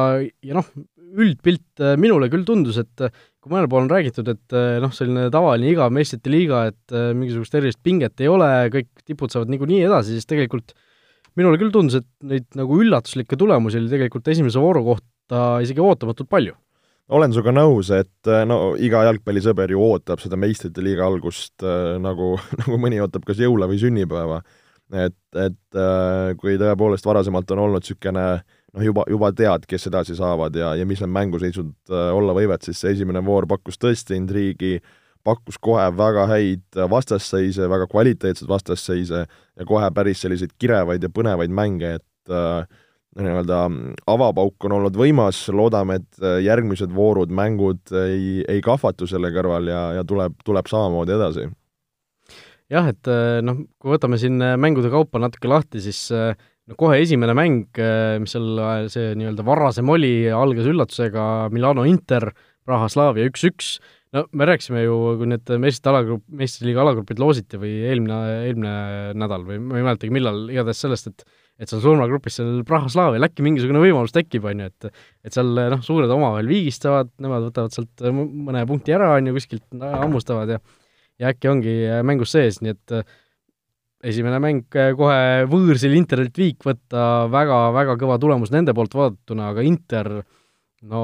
ja 0.44 0.59
noh, 0.59 0.68
üldpilt 1.11 1.83
minule 1.99 2.29
küll 2.31 2.45
tundus, 2.47 2.79
et 2.81 3.05
kui 3.40 3.52
mõnel 3.52 3.69
pool 3.73 3.87
on 3.87 3.90
räägitud, 3.90 4.29
et 4.31 4.55
noh, 4.83 4.93
selline 4.95 5.29
tavaline 5.33 5.71
igav 5.73 5.90
meistrite 5.95 6.31
liiga, 6.31 6.67
et 6.71 6.95
mingisugust 7.17 7.57
erilist 7.59 7.81
pinget 7.83 8.21
ei 8.21 8.29
ole, 8.31 8.50
kõik 8.75 8.90
tipud 9.09 9.33
saavad 9.33 9.50
niikuinii 9.50 9.83
edasi, 9.88 10.14
siis 10.14 10.29
tegelikult 10.31 10.75
minule 11.40 11.59
küll 11.59 11.73
tundus, 11.75 12.00
et 12.02 12.09
neid 12.26 12.47
nagu 12.59 12.79
üllatuslikke 12.83 13.38
tulemusi 13.40 13.81
oli 13.81 13.90
tegelikult 13.90 14.29
esimese 14.31 14.62
vooru 14.62 14.85
kohta 14.93 15.45
isegi 15.64 15.83
ootamatult 15.83 16.31
palju 16.31 16.55
olen 17.11 17.35
sinuga 17.35 17.52
nõus, 17.55 17.90
et 17.95 18.31
äh, 18.31 18.45
no 18.47 18.75
iga 18.79 19.02
jalgpallisõber 19.09 19.73
ju 19.75 19.83
ootab 19.83 20.23
seda 20.23 20.38
meistrite 20.40 20.83
liiga 20.85 21.07
algust 21.09 21.64
äh, 21.67 21.97
nagu, 22.02 22.37
nagu 22.62 22.81
mõni 22.81 23.00
ootab 23.02 23.26
kas 23.29 23.40
jõule 23.43 23.69
või 23.71 23.81
sünnipäeva. 23.83 24.40
et, 24.90 25.19
et 25.38 25.79
äh, 25.79 26.33
kui 26.38 26.57
tõepoolest 26.59 27.07
varasemalt 27.07 27.50
on 27.55 27.64
olnud 27.67 27.85
niisugune 27.85 28.26
noh, 28.75 28.85
juba, 28.85 29.05
juba 29.11 29.33
tead, 29.37 29.67
kes 29.71 29.89
edasi 29.91 30.17
saavad 30.19 30.57
ja, 30.57 30.75
ja 30.79 30.87
mis 30.89 31.03
need 31.03 31.15
mänguseisud 31.17 31.73
äh, 31.93 32.11
olla 32.17 32.37
võivad, 32.37 32.65
siis 32.67 32.81
see 32.83 32.95
esimene 32.97 33.23
voor 33.27 33.49
pakkus 33.50 33.81
tõesti 33.81 34.19
intriigi, 34.19 34.79
pakkus 35.25 35.59
kohe 35.61 35.87
väga 35.97 36.27
häid 36.31 36.83
vastasseise, 36.91 37.69
väga 37.69 37.89
kvaliteetseid 37.91 38.49
vastasseise 38.49 39.25
ja 39.27 39.67
kohe 39.69 39.91
päris 39.95 40.23
selliseid 40.25 40.55
kirevaid 40.59 41.05
ja 41.05 41.12
põnevaid 41.12 41.53
mänge, 41.53 41.99
et 42.00 42.33
äh, 42.33 42.65
nii-öelda 43.19 43.62
avapauk 44.11 44.67
on 44.69 44.77
olnud 44.79 44.99
võimas, 44.99 45.41
loodame, 45.55 45.99
et 46.00 46.23
äh, 46.23 46.39
järgmised 46.47 46.93
voorud, 46.95 47.33
mängud 47.35 47.91
ei, 48.05 48.45
ei 48.49 48.62
kahvatu 48.62 49.09
selle 49.11 49.33
kõrval 49.35 49.71
ja, 49.71 49.81
ja 49.99 50.05
tuleb, 50.07 50.37
tuleb 50.47 50.71
samamoodi 50.71 51.17
edasi. 51.17 51.49
jah, 52.71 52.87
et 52.93 53.11
äh, 53.11 53.41
noh, 53.43 53.65
kui 53.83 53.95
võtame 53.97 54.21
siin 54.21 54.39
äh, 54.45 54.55
mängude 54.61 54.93
kaupa 54.93 55.23
natuke 55.23 55.50
lahti, 55.50 55.83
siis 55.83 56.07
no 56.71 56.79
kohe 56.79 57.00
esimene 57.03 57.35
mäng, 57.37 57.81
mis 58.23 58.35
seal 58.37 58.61
see 58.93 59.15
nii-öelda 59.19 59.47
varasem 59.47 59.91
oli, 59.91 60.15
algas 60.35 60.69
üllatusega 60.71 61.25
Milano 61.55 61.87
Inter, 61.89 62.31
Praha 62.67 62.87
Slavia 62.93 63.27
üks-üks, 63.27 63.79
no 64.15 64.25
me 64.37 64.47
rääkisime 64.49 64.85
ju, 64.85 64.97
kui 65.19 65.29
need 65.31 65.50
meistrite 65.62 65.91
alagrupp, 65.93 66.25
meistriliiga 66.41 66.83
alagrupid 66.85 67.23
loositi 67.23 67.59
või 67.61 67.73
eelmine, 67.91 68.19
eelmine 68.47 68.75
nädal 69.19 69.47
või 69.47 69.61
ma 69.62 69.81
ei 69.81 69.87
mäletagi, 69.87 70.15
millal, 70.15 70.45
igatahes 70.53 70.87
sellest, 70.87 71.12
et 71.12 71.31
et 71.61 71.69
seal 71.69 71.83
surmagrupis 71.85 72.39
seal 72.39 72.62
Praha-Slaavial 72.65 73.27
äkki 73.27 73.45
mingisugune 73.45 73.83
võimalus 73.83 74.15
tekib, 74.17 74.47
on 74.49 74.62
ju, 74.62 74.69
et 74.71 74.87
et 75.29 75.35
seal 75.35 75.50
noh, 75.53 75.83
suured 75.85 76.09
omavahel 76.09 76.49
viigistavad, 76.49 77.11
nemad 77.21 77.50
võtavad 77.50 77.75
sealt 77.75 78.05
mõne 78.09 78.62
punkti 78.69 78.95
ära, 78.97 79.11
on 79.19 79.29
ju, 79.29 79.35
kuskilt 79.37 79.67
hammustavad 79.77 80.55
ja 80.55 80.61
ja 81.21 81.35
äkki 81.35 81.50
ongi 81.50 81.75
mängus 82.09 82.33
sees, 82.33 82.62
nii 82.65 82.73
et 82.73 82.95
esimene 84.07 84.40
mäng 84.42 84.64
kohe 84.97 85.45
võõrsil 85.50 85.95
Interilt 85.99 86.38
viik 86.40 86.64
võtta 86.64 87.26
väga,, 87.30 87.61
väga-väga 87.75 87.97
kõva 88.00 88.19
tulemus 88.23 88.52
nende 88.54 88.75
poolt 88.76 88.97
vaadatuna, 88.97 89.50
aga 89.52 89.64
Inter 89.66 90.11
no 90.88 91.02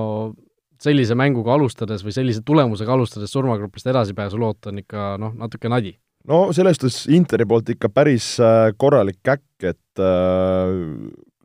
sellise 0.80 1.16
mänguga 1.18 1.54
alustades 1.56 2.04
või 2.04 2.14
sellise 2.14 2.42
tulemusega 2.46 2.92
alustades 2.92 3.32
surmagrupist 3.32 3.88
edasipääsu 3.92 4.40
loota 4.40 4.72
on 4.72 4.82
ikka 4.82 5.14
noh, 5.20 5.32
natuke 5.36 5.70
nadi. 5.72 5.94
no 6.28 6.50
selles 6.56 6.80
suhtes 6.80 7.06
Interi 7.12 7.46
poolt 7.48 7.72
ikka 7.76 7.92
päris 7.92 8.34
äh, 8.40 8.72
korralik 8.76 9.20
käkk, 9.24 9.46
et 9.72 10.02
äh, 10.02 10.76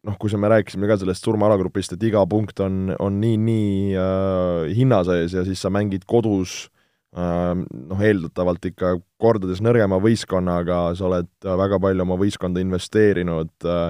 noh, 0.01 0.19
kui 0.19 0.39
me 0.39 0.51
rääkisime 0.51 0.89
ka 0.89 0.99
sellest 0.99 1.27
surmaalagrupist, 1.27 1.95
et 1.95 2.03
iga 2.11 2.23
punkt 2.27 2.59
on, 2.63 2.93
on 2.99 3.19
nii-nii 3.23 3.95
äh, 3.95 4.75
hinna 4.75 5.03
sees 5.07 5.35
ja 5.35 5.47
siis 5.47 5.63
sa 5.63 5.71
mängid 5.73 6.07
kodus 6.07 6.65
äh, 6.67 6.80
noh, 7.11 7.99
eeldatavalt 7.99 8.69
ikka 8.69 8.93
kordades 9.19 9.59
nõrgema 9.59 9.97
võistkonnaga, 9.99 10.93
sa 10.95 11.09
oled 11.09 11.27
väga 11.43 11.79
palju 11.83 12.05
oma 12.05 12.15
võistkonda 12.21 12.63
investeerinud 12.63 13.67
äh,, 13.67 13.89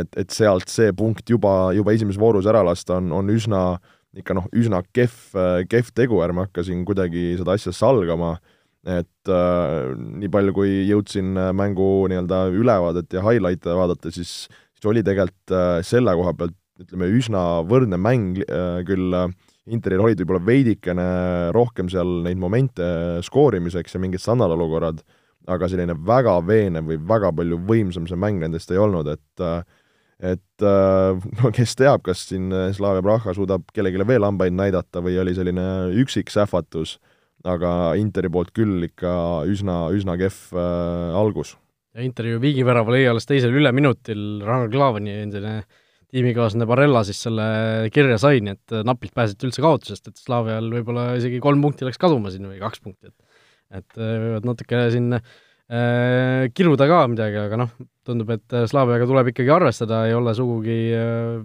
et, 0.00 0.16
et 0.16 0.32
sealt 0.32 0.72
see 0.72 0.94
punkt 0.96 1.28
juba, 1.28 1.74
juba 1.76 1.92
esimeses 1.92 2.18
voorus 2.18 2.48
ära 2.48 2.64
lasta 2.64 2.96
on, 2.96 3.12
on 3.12 3.28
üsna 3.34 3.60
äh, 3.74 3.92
ikka 4.20 4.36
noh, 4.36 4.48
üsna 4.56 4.80
kehv, 4.94 5.36
kehv 5.70 5.92
tegu, 5.96 6.20
ärme 6.24 6.46
hakka 6.46 6.64
siin 6.66 6.84
kuidagi 6.86 7.34
seda 7.40 7.56
asja 7.58 7.74
salgama, 7.74 8.36
et 8.84 9.32
äh, 9.32 9.94
nii 9.96 10.30
palju, 10.32 10.54
kui 10.56 10.74
jõudsin 10.90 11.32
mängu 11.56 12.04
nii-öelda 12.12 12.44
ülevaadet 12.52 13.16
ja 13.16 13.24
highlight'e 13.24 13.76
vaadata, 13.78 14.12
siis, 14.14 14.44
siis 14.76 14.90
oli 14.90 15.02
tegelikult 15.06 15.56
äh, 15.56 15.78
selle 15.86 16.14
koha 16.18 16.34
pealt 16.36 16.58
ütleme, 16.82 17.08
üsna 17.16 17.62
võrdne 17.66 17.98
mäng 18.00 18.42
äh,, 18.44 18.82
küll 18.86 19.16
äh, 19.16 19.30
Interil 19.72 20.02
olid 20.04 20.20
võib-olla 20.20 20.44
veidikene 20.44 21.04
rohkem 21.56 21.88
seal 21.88 22.18
neid 22.26 22.40
momente 22.40 22.84
skoorimiseks 23.24 23.96
ja 23.96 24.00
mingid 24.02 24.20
standardolukorrad, 24.20 24.98
aga 25.48 25.68
selline 25.72 25.96
väga 25.96 26.34
veenev 26.44 26.90
või 26.90 26.98
väga 27.08 27.30
palju 27.32 27.60
võimsam 27.68 28.08
see 28.08 28.18
mäng 28.20 28.42
nendest 28.42 28.72
ei 28.74 28.80
olnud, 28.80 29.08
et 29.14 29.44
äh, 29.44 29.62
et 30.22 30.62
äh, 30.62 31.24
no 31.40 31.50
kes 31.54 31.74
teab, 31.78 32.04
kas 32.06 32.22
siin 32.28 32.52
äh, 32.54 32.70
Slavia 32.76 33.02
Praha 33.04 33.34
suudab 33.36 33.66
kellelegi 33.74 34.06
veel 34.06 34.26
hambaid 34.26 34.54
näidata 34.56 35.02
või 35.04 35.18
oli 35.20 35.34
selline 35.36 35.66
üksik 36.00 36.32
sähvatus, 36.32 36.98
aga 37.44 37.94
Interi 38.00 38.30
poolt 38.32 38.54
küll 38.56 38.86
ikka 38.86 39.44
üsna, 39.50 39.88
üsna 39.94 40.16
kehv 40.20 40.54
äh, 40.54 41.16
algus. 41.18 41.56
ja 41.94 42.04
Inter 42.06 42.30
ju 42.30 42.42
viigivärava 42.42 42.94
lõi 42.94 43.08
alles 43.10 43.26
teisel 43.28 43.54
üleminutil, 43.54 44.44
Ragnar 44.44 44.70
Klavani 44.72 45.18
endine 45.24 45.56
tiimikaaslane 46.14 46.66
Barella 46.70 47.02
siis 47.06 47.18
selle 47.26 47.46
kirja 47.94 48.20
sai, 48.22 48.38
nii 48.44 48.54
et 48.54 48.76
napilt 48.86 49.14
pääseti 49.16 49.48
üldse 49.48 49.64
kaotusest, 49.64 50.06
et 50.10 50.20
Slavial 50.20 50.70
võib-olla 50.76 51.08
isegi 51.18 51.40
kolm 51.42 51.64
punkti 51.64 51.88
läks 51.88 51.98
kaduma 51.98 52.30
siin 52.30 52.46
või 52.46 52.60
kaks 52.62 52.84
punkti, 52.84 53.10
et 53.10 53.42
et 53.74 53.96
võivad 53.98 54.44
natuke 54.46 54.78
siin 54.94 55.16
äh, 55.16 55.24
Äh, 55.64 56.50
kiruda 56.52 56.84
ka 56.90 57.04
midagi, 57.08 57.38
aga 57.40 57.56
noh, 57.56 57.70
tundub, 58.04 58.34
et 58.34 58.52
äh, 58.52 58.66
Slaaviaga 58.68 59.06
tuleb 59.08 59.30
ikkagi 59.30 59.48
arvestada, 59.54 60.02
ei 60.04 60.12
ole 60.12 60.34
sugugi 60.36 60.76
äh, 60.92 61.38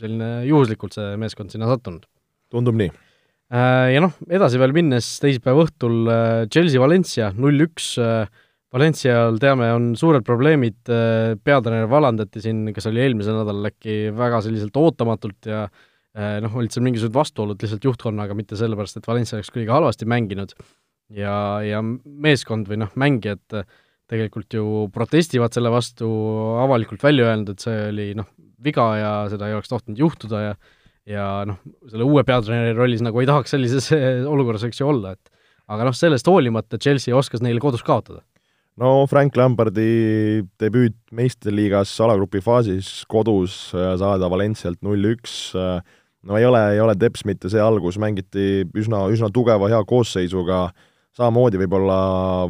selline 0.00 0.30
juhuslikult 0.48 0.96
see 0.96 1.12
meeskond 1.20 1.54
sinna 1.54 1.68
sattunud. 1.70 2.08
tundub 2.50 2.78
nii. 2.80 2.90
Ja 3.50 3.98
noh, 3.98 4.12
edasi 4.30 4.58
veel 4.62 4.70
minnes 4.70 5.06
teisipäeva 5.18 5.64
õhtul 5.64 6.06
Chelsea-Valencia 6.54 7.32
null-üks, 7.34 7.88
Valencial 8.70 9.38
teame, 9.42 9.66
on 9.74 9.86
suured 9.98 10.22
probleemid, 10.26 10.78
peatreener 11.42 11.88
vallandati 11.90 12.42
siin, 12.44 12.68
kes 12.74 12.86
oli 12.86 13.02
eelmisel 13.02 13.40
nädalal 13.40 13.72
äkki 13.72 14.12
väga 14.14 14.38
selliselt 14.46 14.76
ootamatult 14.78 15.48
ja 15.50 15.64
noh, 16.42 16.54
olid 16.58 16.70
seal 16.70 16.84
mingisugused 16.86 17.16
vastuolud 17.16 17.58
lihtsalt 17.58 17.86
juhtkonnaga, 17.88 18.36
mitte 18.38 18.58
sellepärast, 18.58 19.00
et 19.00 19.08
Valencia 19.10 19.38
oleks 19.38 19.50
kõige 19.54 19.74
halvasti 19.74 20.06
mänginud 20.10 20.54
ja, 21.14 21.34
ja 21.66 21.82
meeskond 21.82 22.70
või 22.70 22.78
noh, 22.84 22.94
mängijad 22.98 23.62
tegelikult 24.10 24.54
ju 24.54 24.86
protestivad 24.94 25.54
selle 25.54 25.70
vastu, 25.74 26.08
avalikult 26.62 27.02
välja 27.02 27.28
öelnud, 27.30 27.52
et 27.54 27.66
see 27.66 27.76
oli 27.90 28.08
noh, 28.18 28.30
viga 28.62 28.86
ja 28.98 29.12
seda 29.32 29.50
ei 29.50 29.58
oleks 29.58 29.70
tohtinud 29.70 29.98
juhtuda 30.02 30.46
ja 30.50 30.54
ja 31.10 31.26
noh, 31.48 31.58
selle 31.90 32.06
uue 32.06 32.22
peatreeneri 32.26 32.76
rollis 32.76 33.02
nagu 33.02 33.18
ei 33.22 33.26
tahaks 33.26 33.54
sellises 33.54 33.88
olukorras, 34.30 34.62
eks 34.66 34.82
ju, 34.82 34.90
olla, 34.92 35.14
et 35.16 35.30
aga 35.70 35.86
noh, 35.88 35.96
sellest 35.96 36.28
hoolimata 36.30 36.78
Chelsea 36.78 37.16
oskas 37.16 37.42
neile 37.42 37.62
kodus 37.62 37.82
kaotada. 37.86 38.22
No 38.80 39.06
Frank 39.10 39.36
Lambardi 39.36 40.42
debüüt 40.60 40.96
meistriliigas 41.12 41.92
alagrupi 42.00 42.40
faasis 42.44 43.04
kodus 43.10 43.70
saada 43.72 44.30
Valencialt 44.32 44.80
null-üks, 44.82 45.52
no 46.24 46.36
ei 46.38 46.46
ole, 46.48 46.62
ei 46.74 46.80
ole 46.80 46.96
teps 46.98 47.24
mitte 47.28 47.50
see 47.52 47.60
algus, 47.60 48.00
mängiti 48.00 48.64
üsna, 48.76 49.06
üsna 49.12 49.30
tugeva 49.32 49.68
hea 49.72 49.80
koosseisuga. 49.88 50.62
Äh, 50.70 50.86
samamoodi 51.16 51.60
võib-olla 51.60 52.00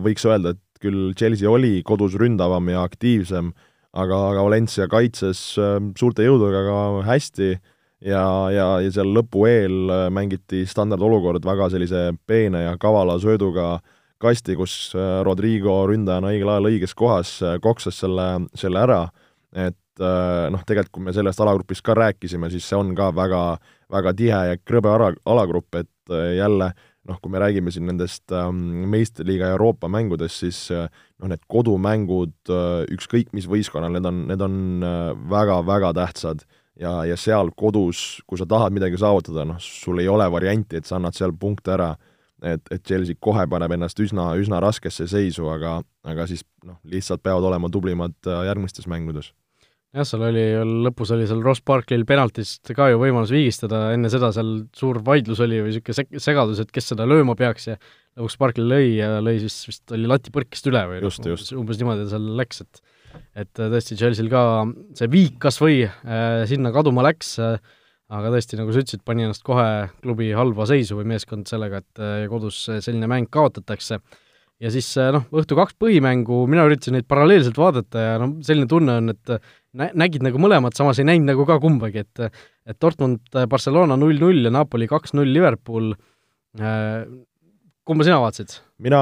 võiks 0.03 0.25
öelda, 0.29 0.55
et 0.55 0.81
küll 0.83 1.13
Chelsea 1.19 1.49
oli 1.51 1.81
kodus 1.87 2.17
ründavam 2.21 2.71
ja 2.73 2.85
aktiivsem, 2.87 3.53
aga, 3.93 4.19
aga 4.33 4.47
Valencia 4.47 4.89
kaitses 4.91 5.43
ähm, 5.61 5.93
suurte 5.99 6.25
jõududega 6.25 6.63
ka 6.67 6.81
hästi 7.09 7.51
ja, 7.53 8.25
ja, 8.55 8.67
ja 8.85 8.93
seal 8.93 9.13
lõpu 9.17 9.47
eel 9.51 9.93
äh, 9.93 10.07
mängiti 10.15 10.65
standardolukord 10.69 11.45
väga 11.47 11.71
sellise 11.73 12.11
peene 12.29 12.65
ja 12.67 12.77
kavala 12.81 13.19
sööduga 13.21 13.79
kasti, 14.21 14.57
kus 14.59 14.95
äh, 14.97 15.21
Rodrigo 15.27 15.83
ründajana 15.91 16.33
õigel 16.35 16.53
ajal 16.55 16.71
õiges 16.73 16.97
kohas 16.99 17.37
äh, 17.43 17.59
koksas 17.62 18.03
selle, 18.05 18.33
selle 18.55 18.85
ära, 18.87 19.05
et 19.53 19.77
noh, 20.00 20.62
tegelikult 20.65 20.95
kui 20.95 21.03
me 21.05 21.12
sellest 21.12 21.43
alagrupist 21.45 21.83
ka 21.85 21.93
rääkisime, 21.99 22.49
siis 22.49 22.65
see 22.65 22.79
on 22.79 22.95
ka 22.97 23.11
väga, 23.12 23.41
väga 23.93 24.12
tihe 24.17 24.39
ja 24.49 24.57
krõbe 24.57 24.89
ala, 24.89 25.11
alagrupp, 25.29 25.77
et 25.77 26.15
jälle 26.39 26.71
äh, 26.71 26.87
noh, 27.09 27.19
kui 27.21 27.33
me 27.33 27.41
räägime 27.41 27.73
siin 27.73 27.89
nendest 27.89 28.33
ähm, 28.35 28.61
meistriliiga 28.93 29.50
Euroopa 29.55 29.89
mängudest, 29.89 30.43
siis 30.45 30.61
äh, 30.75 30.87
noh, 31.21 31.31
need 31.31 31.43
kodumängud 31.50 32.53
äh, 32.53 32.85
ükskõik 32.95 33.33
mis 33.37 33.49
võistkonnal, 33.50 33.95
need 33.97 34.09
on, 34.09 34.25
need 34.31 34.45
on 34.45 34.57
väga-väga 35.31 35.93
äh, 35.93 35.99
tähtsad. 36.03 36.47
Ja, 36.81 37.03
ja 37.05 37.17
seal 37.21 37.50
kodus, 37.61 38.23
kui 38.31 38.39
sa 38.41 38.47
tahad 38.49 38.73
midagi 38.73 38.97
saavutada, 39.00 39.45
noh, 39.45 39.59
sul 39.61 40.00
ei 40.00 40.09
ole 40.09 40.25
varianti, 40.33 40.79
et 40.79 40.89
sa 40.89 40.97
annad 40.97 41.17
seal 41.17 41.35
punkte 41.37 41.75
ära, 41.75 41.91
et, 42.42 42.62
et 42.70 42.82
Chelsea 42.87 43.18
kohe 43.20 43.47
paneb 43.50 43.75
ennast 43.76 44.00
üsna, 44.00 44.30
üsna 44.40 44.61
raskesse 44.62 45.09
seisu, 45.11 45.49
aga, 45.52 45.80
aga 46.09 46.26
siis 46.30 46.44
noh, 46.66 46.78
lihtsalt 46.88 47.23
peavad 47.25 47.47
olema 47.50 47.70
tublimad 47.73 48.16
äh, 48.28 48.44
järgmistes 48.49 48.88
mängudes 48.90 49.32
jah, 49.97 50.06
seal 50.06 50.25
oli, 50.28 50.44
lõpus 50.87 51.11
oli 51.14 51.26
seal 51.28 51.42
Ross 51.44 51.62
Barkley'l 51.66 52.06
penaltist 52.09 52.70
ka 52.76 52.90
ju 52.92 53.00
võimalus 53.00 53.32
viigistada, 53.35 53.88
enne 53.94 54.11
seda 54.12 54.30
seal 54.35 54.52
suur 54.76 55.00
vaidlus 55.06 55.42
oli 55.42 55.59
või 55.62 55.73
niisugune 55.73 55.99
seg-, 55.99 56.20
segadus, 56.23 56.62
et 56.62 56.70
kes 56.75 56.92
seda 56.92 57.09
lööma 57.09 57.37
peaks 57.38 57.70
ja 57.73 57.76
lõpuks 58.18 58.38
Barkley 58.40 58.66
lõi 58.70 58.94
ja 59.00 59.18
lõi 59.25 59.40
siis 59.42 59.59
vist 59.70 59.97
oli 59.97 60.11
lati 60.11 60.32
põrkest 60.35 60.70
üle 60.70 60.85
või 60.92 61.02
just, 61.02 61.26
just. 61.26 61.52
umbes 61.59 61.80
niimoodi 61.80 62.09
seal 62.12 62.32
läks, 62.38 62.64
et 62.66 62.87
et 63.35 63.50
tõesti, 63.59 63.97
Chelsea'l 63.99 64.30
ka 64.30 64.40
see 64.94 65.11
viik 65.11 65.40
kas 65.42 65.56
või 65.59 65.82
äh, 65.82 66.44
sinna 66.47 66.70
kaduma 66.75 67.02
läks 67.09 67.35
äh,, 67.42 67.59
aga 68.11 68.33
tõesti, 68.35 68.59
nagu 68.59 68.73
sa 68.75 68.83
ütlesid, 68.83 69.05
pani 69.07 69.26
ennast 69.26 69.45
kohe 69.47 69.69
klubi 70.02 70.33
halba 70.37 70.67
seisu 70.69 70.99
või 70.99 71.12
meeskond 71.12 71.50
sellega, 71.50 71.85
et 71.85 72.02
äh, 72.02 72.26
kodus 72.31 72.64
selline 72.83 73.09
mäng 73.11 73.31
kaotatakse 73.33 74.00
ja 74.61 74.73
siis 74.73 74.88
äh, 75.00 75.11
noh, 75.14 75.25
õhtu 75.35 75.57
kaks 75.59 75.76
põhimängu, 75.81 76.43
mina 76.50 76.67
üritasin 76.69 76.99
neid 76.99 77.09
paralleelselt 77.11 77.59
vaadata 77.61 78.05
ja 78.05 78.19
noh, 78.21 78.37
selline 78.47 78.69
tunne 78.71 78.99
on, 79.00 79.14
et 79.14 79.35
nä-, 79.79 79.93
nägid 80.05 80.25
nagu 80.26 80.43
mõlemat, 80.43 80.76
samas 80.76 81.00
ei 81.00 81.09
näinud 81.09 81.33
nagu 81.33 81.49
ka 81.49 81.61
kumbagi, 81.62 82.05
et 82.07 82.26
et 82.71 82.76
Dortmund, 82.83 83.25
äh, 83.35 83.49
Barcelona 83.50 83.97
null-null 83.99 84.47
ja 84.47 84.52
Napoli 84.55 84.87
kaks-null 84.90 85.33
Liverpool 85.33 85.95
äh,, 86.61 87.07
kumba 87.88 88.07
sina 88.07 88.21
vaatasid? 88.23 88.61
mina, 88.81 89.00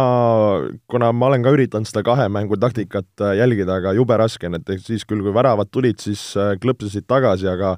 kuna 0.91 1.11
ma 1.15 1.29
olen 1.29 1.45
ka 1.45 1.53
üritanud 1.55 1.89
seda 1.89 2.05
kahe 2.07 2.29
mängu 2.33 2.59
taktikat 2.61 3.25
äh, 3.25 3.37
jälgida, 3.41 3.81
aga 3.83 3.97
jube 3.99 4.17
raske 4.21 4.49
on, 4.49 4.61
et 4.61 4.87
siis 4.87 5.05
küll, 5.09 5.25
kui 5.27 5.35
väravad 5.35 5.71
tulid, 5.75 5.99
siis 6.03 6.31
äh, 6.39 6.55
klõpsasid 6.63 7.09
tagasi, 7.11 7.51
aga 7.51 7.77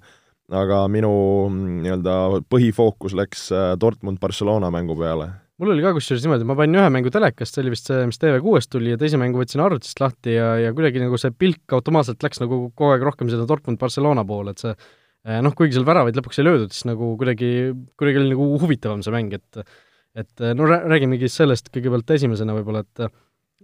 aga 0.50 0.82
minu 0.90 1.12
mm, 1.48 1.78
nii-öelda 1.84 2.16
põhifookus 2.50 3.14
läks 3.18 3.48
Dortmund-Barcelona 3.80 4.72
mängu 4.74 4.96
peale 4.98 5.30
mul 5.60 5.74
oli 5.74 5.84
ka 5.84 5.92
kusjuures 5.92 6.24
niimoodi, 6.24 6.46
ma 6.48 6.56
panin 6.56 6.78
ühe 6.80 6.88
mängu 6.92 7.10
telekast, 7.12 7.52
see 7.52 7.64
oli 7.64 7.74
vist 7.74 7.90
see, 7.90 8.06
mis 8.08 8.18
TV6-st 8.20 8.72
tuli, 8.72 8.94
ja 8.94 9.00
teise 9.00 9.20
mängu 9.20 9.42
võtsin 9.42 9.60
arvutist 9.60 10.00
lahti 10.00 10.32
ja, 10.38 10.54
ja 10.56 10.72
kuidagi 10.76 11.02
nagu 11.02 11.20
see 11.20 11.34
pilk 11.36 11.74
automaatselt 11.76 12.24
läks 12.24 12.40
nagu 12.40 12.62
kogu 12.72 12.94
aeg 12.94 13.04
rohkem 13.04 13.28
seda 13.32 13.44
Dortmund-Barcelona 13.50 14.24
poole, 14.28 14.54
et 14.54 14.64
see 14.64 14.72
eh, 14.72 15.40
noh, 15.44 15.52
kuigi 15.56 15.76
seal 15.76 15.84
väravaid 15.88 16.16
lõpuks 16.16 16.40
ei 16.40 16.48
löödud, 16.48 16.72
siis 16.72 16.88
nagu 16.88 17.12
kuidagi, 17.20 17.50
kuidagi 18.00 18.22
oli 18.22 18.32
nagu 18.32 18.48
huvitavam 18.62 19.04
see 19.04 19.14
mäng, 19.14 19.36
et 19.36 19.64
et 20.18 20.42
no 20.58 20.66
räägimegi 20.66 21.28
sellest 21.30 21.68
kõigepealt 21.70 22.08
esimesena 22.16 22.56
võib-olla, 22.56 22.82
et 22.82 23.12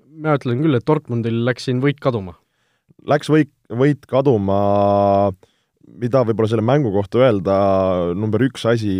mina 0.04 0.36
ütlen 0.38 0.60
küll, 0.62 0.76
et 0.78 0.86
Dortmundil 0.86 1.40
läks 1.48 1.66
siin 1.66 1.80
võit 1.82 1.98
kaduma. 2.02 2.36
Läks 3.08 3.30
võit, 3.32 3.50
võit 3.74 4.06
kaduma, 4.08 4.60
mida 5.86 6.22
võib-olla 6.26 6.50
selle 6.50 6.64
mängu 6.66 6.90
kohta 6.94 7.22
öelda, 7.22 7.56
number 8.18 8.42
üks 8.46 8.66
asi, 8.68 8.96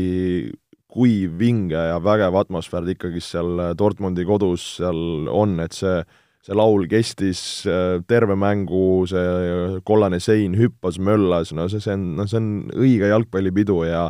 kui 0.96 1.26
vinge 1.28 1.76
ja 1.76 1.98
vägev 2.00 2.38
atmosfäär 2.40 2.86
ikkagi 2.94 3.20
seal 3.24 3.58
äh, 3.60 3.74
Dortmundi 3.76 4.24
kodus 4.28 4.76
seal 4.78 5.28
on, 5.28 5.58
et 5.60 5.76
see, 5.76 5.98
see 6.46 6.56
laul 6.56 6.86
kestis 6.88 7.40
äh, 7.68 7.98
terve 8.08 8.38
mängu, 8.38 9.02
see 9.10 9.24
äh, 9.24 9.74
kollane 9.86 10.22
sein 10.22 10.56
hüppas, 10.56 11.00
möllas, 11.02 11.52
no 11.56 11.66
see, 11.72 11.82
see 11.84 11.96
on, 11.98 12.06
no 12.20 12.28
see 12.30 12.40
on 12.40 12.48
õige 12.78 13.10
jalgpallipidu 13.12 13.82
ja 13.88 14.06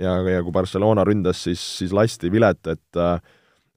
ja, 0.00 0.14
ja 0.24 0.40
kui 0.40 0.54
Barcelona 0.54 1.04
ründas, 1.04 1.42
siis, 1.44 1.60
siis 1.60 1.92
lasti 1.92 2.30
vilet, 2.32 2.62
et 2.72 3.04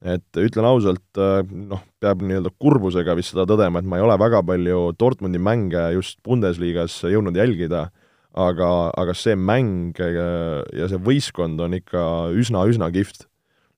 et 0.04 0.36
ütlen 0.36 0.66
ausalt, 0.68 1.18
noh, 1.48 1.80
peab 2.00 2.20
nii-öelda 2.24 2.50
kurbusega 2.60 3.14
vist 3.16 3.32
seda 3.32 3.46
tõdema, 3.48 3.80
et 3.80 3.88
ma 3.88 3.96
ei 3.96 4.04
ole 4.04 4.16
väga 4.20 4.42
palju 4.44 4.80
Dortmundi 5.00 5.40
mänge 5.40 5.80
just 5.96 6.18
Bundesliga-s 6.24 7.06
jõudnud 7.08 7.36
jälgida, 7.40 7.86
aga, 8.34 8.70
aga 8.98 9.14
see 9.14 9.36
mäng 9.38 9.94
ja 9.98 10.88
see 10.90 10.98
võistkond 10.98 11.60
on 11.62 11.76
ikka 11.78 12.02
üsna-üsna 12.34 12.90
kihvt 12.94 13.28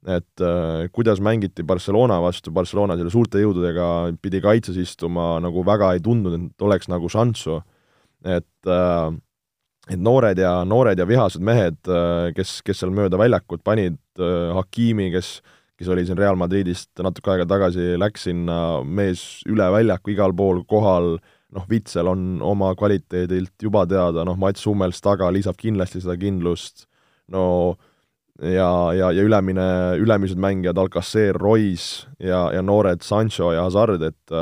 et 0.07 0.43
äh, 0.43 0.87
kuidas 0.95 1.21
mängiti 1.21 1.65
Barcelona 1.67 2.21
vastu, 2.23 2.53
Barcelona 2.55 2.95
selle 2.97 3.11
suurte 3.11 3.41
jõududega 3.43 4.15
pidi 4.23 4.41
kaitses 4.45 4.79
istuma, 4.79 5.37
nagu 5.43 5.65
väga 5.67 5.97
ei 5.97 6.03
tundnud, 6.05 6.37
et 6.39 6.63
oleks 6.63 6.87
nagu 6.93 7.11
šanssu. 7.11 7.61
et 8.25 8.71
äh, 8.71 9.11
et 9.91 10.01
noored 10.03 10.39
ja, 10.39 10.65
noored 10.67 10.99
ja 10.99 11.07
vihased 11.07 11.43
mehed, 11.43 11.79
äh, 11.87 12.33
kes, 12.35 12.61
kes 12.67 12.81
seal 12.83 12.91
mööda 12.95 13.19
väljakut 13.19 13.63
panid 13.63 13.99
äh,, 14.19 14.55
Hakimi, 14.55 15.11
kes 15.15 15.41
kes 15.77 15.91
oli 15.93 16.07
siin 16.09 16.17
Real 16.17 16.39
Madridist 16.41 16.89
natuke 17.05 17.35
aega 17.35 17.45
tagasi, 17.49 17.99
läks 18.01 18.23
sinna, 18.25 18.81
mees 18.83 19.43
üle 19.45 19.67
väljaku 19.75 20.15
igal 20.15 20.33
pool 20.33 20.63
kohal, 20.65 21.19
noh, 21.57 21.67
Vitsel 21.71 22.09
on 22.11 22.37
oma 22.45 22.75
kvaliteedilt 22.79 23.63
juba 23.63 23.87
teada, 23.89 24.25
noh, 24.29 24.39
Mats 24.39 24.67
Hummels 24.69 25.01
taga 25.05 25.31
lisab 25.33 25.59
kindlasti 25.61 26.03
seda 26.05 26.19
kindlust, 26.21 26.87
no 27.33 27.45
ja, 28.43 28.69
ja, 28.97 29.11
ja 29.17 29.25
ülemine, 29.25 29.67
ülemised 30.03 30.41
mängijad, 30.41 30.79
Alcacer, 30.79 31.39
Royce 31.41 32.07
ja, 32.21 32.47
ja 32.53 32.63
noored 32.63 33.05
Sancho 33.07 33.53
ja 33.57 33.67
Hazard, 33.67 34.05
et 34.07 34.39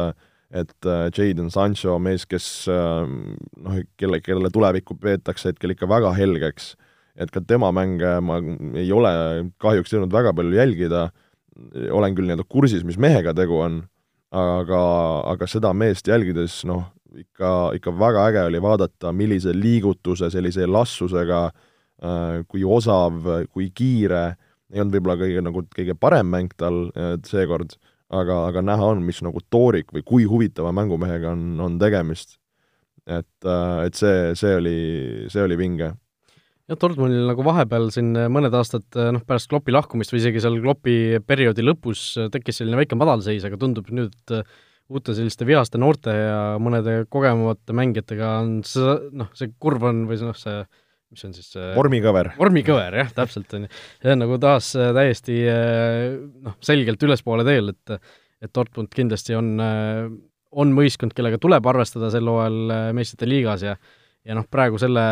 et 0.54 0.86
äh, 0.86 1.08
Jadon 1.10 1.50
Sancho, 1.50 1.96
mees, 1.98 2.28
kes 2.30 2.68
äh, 2.70 3.06
noh, 3.06 3.78
kelle, 3.98 4.20
kellele 4.22 4.52
tulevikku 4.54 4.94
peetakse 5.02 5.50
hetkel 5.50 5.74
ikka 5.74 5.88
väga 5.90 6.12
helgeks, 6.14 6.74
et 7.18 7.32
ka 7.34 7.42
tema 7.42 7.72
mänge 7.74 8.12
ma 8.22 8.38
ei 8.78 8.92
ole 8.94 9.10
kahjuks 9.62 9.94
jõudnud 9.94 10.14
väga 10.14 10.34
palju 10.36 10.54
jälgida, 10.54 11.08
olen 11.94 12.14
küll 12.14 12.28
nii-öelda 12.28 12.46
kursis, 12.50 12.86
mis 12.86 12.98
mehega 13.02 13.34
tegu 13.34 13.58
on, 13.62 13.80
aga, 14.34 14.80
aga 15.32 15.48
seda 15.50 15.72
meest 15.74 16.10
jälgides 16.10 16.62
noh, 16.70 16.86
ikka, 17.18 17.52
ikka 17.78 17.94
väga 17.98 18.26
äge 18.30 18.42
oli 18.48 18.60
vaadata, 18.62 19.12
millise 19.12 19.54
liigutuse, 19.54 20.30
sellise 20.32 20.64
elastsusega 20.66 21.44
äh, 21.46 21.62
Äh, 22.02 22.42
kui 22.50 22.64
osav, 22.66 23.22
kui 23.54 23.68
kiire, 23.70 24.34
ei 24.74 24.82
olnud 24.82 24.96
võib-olla 24.96 25.14
kõige 25.20 25.42
nagu 25.46 25.60
kõige 25.76 25.94
parem 25.94 26.26
mäng 26.26 26.54
tal 26.58 26.88
äh, 26.98 27.14
seekord, 27.24 27.76
aga, 28.10 28.48
aga 28.50 28.64
näha 28.66 28.88
on, 28.96 29.04
mis 29.06 29.20
nagu 29.22 29.38
toorik 29.46 29.94
või 29.94 30.02
kui 30.02 30.26
huvitava 30.28 30.72
mängumehega 30.74 31.30
on, 31.36 31.52
on 31.62 31.78
tegemist. 31.78 32.40
et, 33.06 33.46
äh, 33.46 33.84
et 33.86 33.94
see, 33.94 34.32
see 34.34 34.56
oli, 34.58 34.78
see 35.30 35.44
oli 35.44 35.56
vinge. 35.60 35.92
jah, 36.66 36.80
Dortmundil 36.80 37.30
nagu 37.30 37.46
vahepeal 37.46 37.88
siin 37.94 38.10
mõned 38.32 38.58
aastad 38.58 38.84
noh, 39.14 39.22
pärast 39.24 39.48
Kloppi 39.52 39.72
lahkumist 39.72 40.12
või 40.12 40.24
isegi 40.24 40.42
seal 40.42 40.58
Kloppi 40.64 41.22
perioodi 41.22 41.62
lõpus 41.62 42.08
tekkis 42.34 42.58
selline 42.58 42.82
väike 42.82 42.98
madalseis, 42.98 43.46
aga 43.46 43.60
tundub 43.60 43.86
nüüd, 43.94 44.18
et 44.18 44.50
uute 44.92 45.14
selliste 45.16 45.46
vihaste 45.48 45.80
noorte 45.80 46.12
ja 46.12 46.38
mõnede 46.60 47.04
kogenumate 47.12 47.76
mängijatega 47.76 48.32
on 48.42 48.58
see, 48.68 48.96
noh, 49.16 49.30
see 49.36 49.54
kurv 49.62 49.86
on 49.88 50.04
või 50.10 50.18
noh, 50.20 50.36
see 50.36 50.62
mis 51.14 51.24
on 51.28 51.34
siis 51.36 51.54
vormikõver. 51.76 52.32
vormikõver, 52.38 52.98
jah, 53.02 53.10
täpselt, 53.14 53.52
on 53.56 53.66
ju. 53.66 53.72
see 54.02 54.14
on 54.14 54.22
nagu 54.24 54.38
taas 54.42 54.70
äh, 54.78 54.92
täiesti 54.96 55.40
äh, 55.50 56.14
noh, 56.44 56.56
selgelt 56.64 57.02
ülespoole 57.06 57.46
teel, 57.46 57.74
et 57.74 57.98
et 58.44 58.52
Dortmund 58.52 58.90
kindlasti 58.92 59.32
on, 59.38 59.54
äh, 59.62 60.08
on 60.52 60.74
võistkond, 60.76 61.14
kellega 61.16 61.38
tuleb 61.40 61.64
arvestada 61.70 62.10
sel 62.12 62.28
hooajal 62.28 62.92
meistrite 62.96 63.28
liigas 63.30 63.64
ja 63.64 63.78
ja 64.24 64.32
noh, 64.36 64.46
praegu 64.48 64.78
selle 64.80 65.02